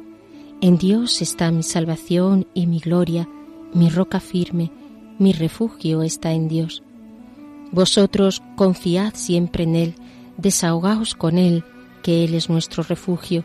En 0.62 0.78
Dios 0.78 1.20
está 1.20 1.50
mi 1.50 1.62
salvación 1.62 2.46
y 2.54 2.66
mi 2.66 2.78
gloria, 2.78 3.28
mi 3.74 3.90
roca 3.90 4.20
firme, 4.20 4.72
mi 5.18 5.34
refugio 5.34 6.02
está 6.02 6.32
en 6.32 6.48
Dios. 6.48 6.82
Vosotros 7.72 8.42
confiad 8.57 9.12
siempre 9.14 9.64
en 9.64 9.76
Él, 9.76 9.94
desahogaos 10.38 11.14
con 11.14 11.36
Él, 11.36 11.62
que 12.02 12.24
Él 12.24 12.32
es 12.34 12.48
nuestro 12.48 12.82
refugio. 12.82 13.44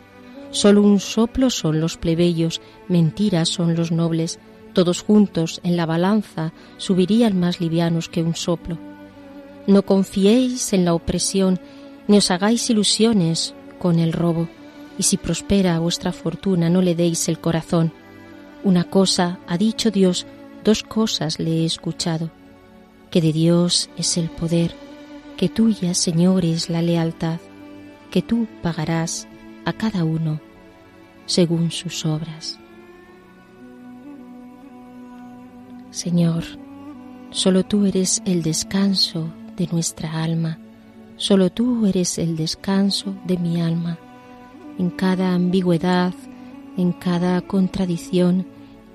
Solo 0.52 0.82
un 0.84 1.02
soplo 1.02 1.50
son 1.50 1.82
los 1.82 1.98
plebeyos, 1.98 2.62
mentiras 2.88 3.50
son 3.50 3.76
los 3.76 3.92
nobles, 3.92 4.40
todos 4.74 5.02
juntos 5.02 5.60
en 5.64 5.76
la 5.76 5.86
balanza 5.86 6.54
subirían 6.78 7.38
más 7.38 7.60
livianos 7.60 8.08
que 8.08 8.24
un 8.24 8.36
soplo. 8.36 8.78
No 9.68 9.82
confiéis 9.82 10.72
en 10.72 10.86
la 10.86 10.94
opresión, 10.94 11.60
ni 12.08 12.18
os 12.18 12.32
hagáis 12.32 12.70
ilusiones 12.70 13.54
con 13.80 14.00
el 14.00 14.14
robo, 14.14 14.48
y 15.02 15.04
si 15.04 15.18
prospera 15.18 15.80
vuestra 15.80 16.12
fortuna 16.12 16.70
no 16.70 16.84
le 16.84 16.94
deis 16.94 17.28
el 17.28 17.40
corazón. 17.40 17.92
Una 18.64 18.84
cosa 18.84 19.40
ha 19.48 19.58
dicho 19.58 19.90
Dios, 19.90 20.28
dos 20.64 20.84
cosas 20.84 21.40
le 21.40 21.50
he 21.50 21.66
escuchado, 21.66 22.30
que 23.10 23.20
de 23.20 23.34
Dios 23.34 23.90
es 23.98 24.16
el 24.18 24.30
poder, 24.30 24.76
que 25.38 25.50
tuya, 25.50 25.96
Señor, 25.96 26.46
es 26.46 26.70
la 26.70 26.84
lealtad, 26.84 27.40
que 28.12 28.22
tú 28.22 28.46
pagarás 28.62 29.28
a 29.66 29.74
cada 29.74 30.04
uno 30.04 30.40
según 31.26 31.72
sus 31.72 32.06
obras. 32.06 32.60
Señor, 35.90 36.44
solo 37.32 37.64
tú 37.64 37.88
eres 37.88 38.22
el 38.28 38.44
descanso 38.44 39.34
de 39.58 39.66
nuestra 39.72 40.22
alma, 40.22 40.60
solo 41.18 41.50
tú 41.50 41.88
eres 41.88 42.20
el 42.20 42.36
descanso 42.36 43.16
de 43.26 43.38
mi 43.40 43.60
alma. 43.60 43.98
En 44.82 44.90
cada 44.90 45.36
ambigüedad, 45.36 46.12
en 46.76 46.92
cada 46.92 47.40
contradicción, 47.42 48.48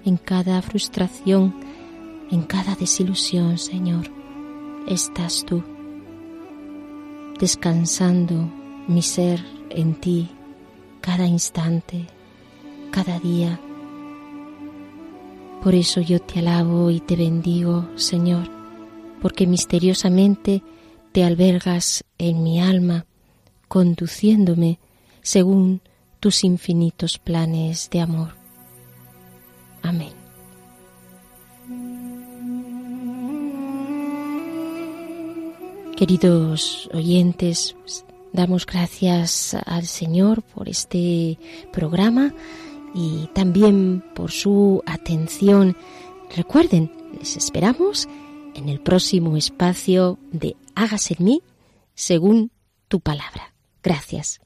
en 0.05 0.17
cada 0.17 0.61
frustración, 0.61 1.55
en 2.29 2.43
cada 2.43 2.75
desilusión, 2.75 3.57
Señor, 3.57 4.11
estás 4.89 5.45
tú, 5.47 5.63
descansando 7.39 8.51
mi 8.89 9.01
ser 9.01 9.41
en 9.71 9.95
ti 9.95 10.29
cada 11.03 11.25
instante, 11.25 12.09
cada 12.91 13.21
día. 13.21 13.61
Por 15.63 15.77
eso 15.77 16.01
yo 16.01 16.19
te 16.19 16.41
alabo 16.41 16.91
y 16.91 16.99
te 16.99 17.15
bendigo, 17.15 17.89
Señor, 17.95 18.51
porque 19.23 19.47
misteriosamente 19.47 20.65
te 21.13 21.23
albergas 21.23 22.03
en 22.19 22.43
mi 22.43 22.61
alma, 22.61 23.07
conduciéndome 23.69 24.81
según 25.27 25.81
tus 26.21 26.45
infinitos 26.45 27.19
planes 27.19 27.91
de 27.91 28.01
amor. 28.01 28.37
Amén. 29.83 30.13
Queridos 35.97 36.89
oyentes, 36.95 37.75
damos 38.33 38.67
gracias 38.67 39.57
al 39.67 39.87
Señor 39.87 40.43
por 40.43 40.69
este 40.69 41.41
programa 41.73 42.33
y 42.95 43.29
también 43.35 44.05
por 44.15 44.31
su 44.31 44.81
atención. 44.87 45.77
Recuerden, 46.37 46.93
les 47.19 47.37
esperamos 47.37 48.07
en 48.55 48.69
el 48.69 48.81
próximo 48.81 49.37
espacio 49.37 50.21
de 50.31 50.55
Hágase 50.77 51.17
en 51.19 51.25
mí 51.25 51.43
según 51.97 52.53
tu 52.87 53.01
palabra. 53.01 53.53
Gracias. 53.83 54.46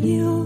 Según 0.00 0.39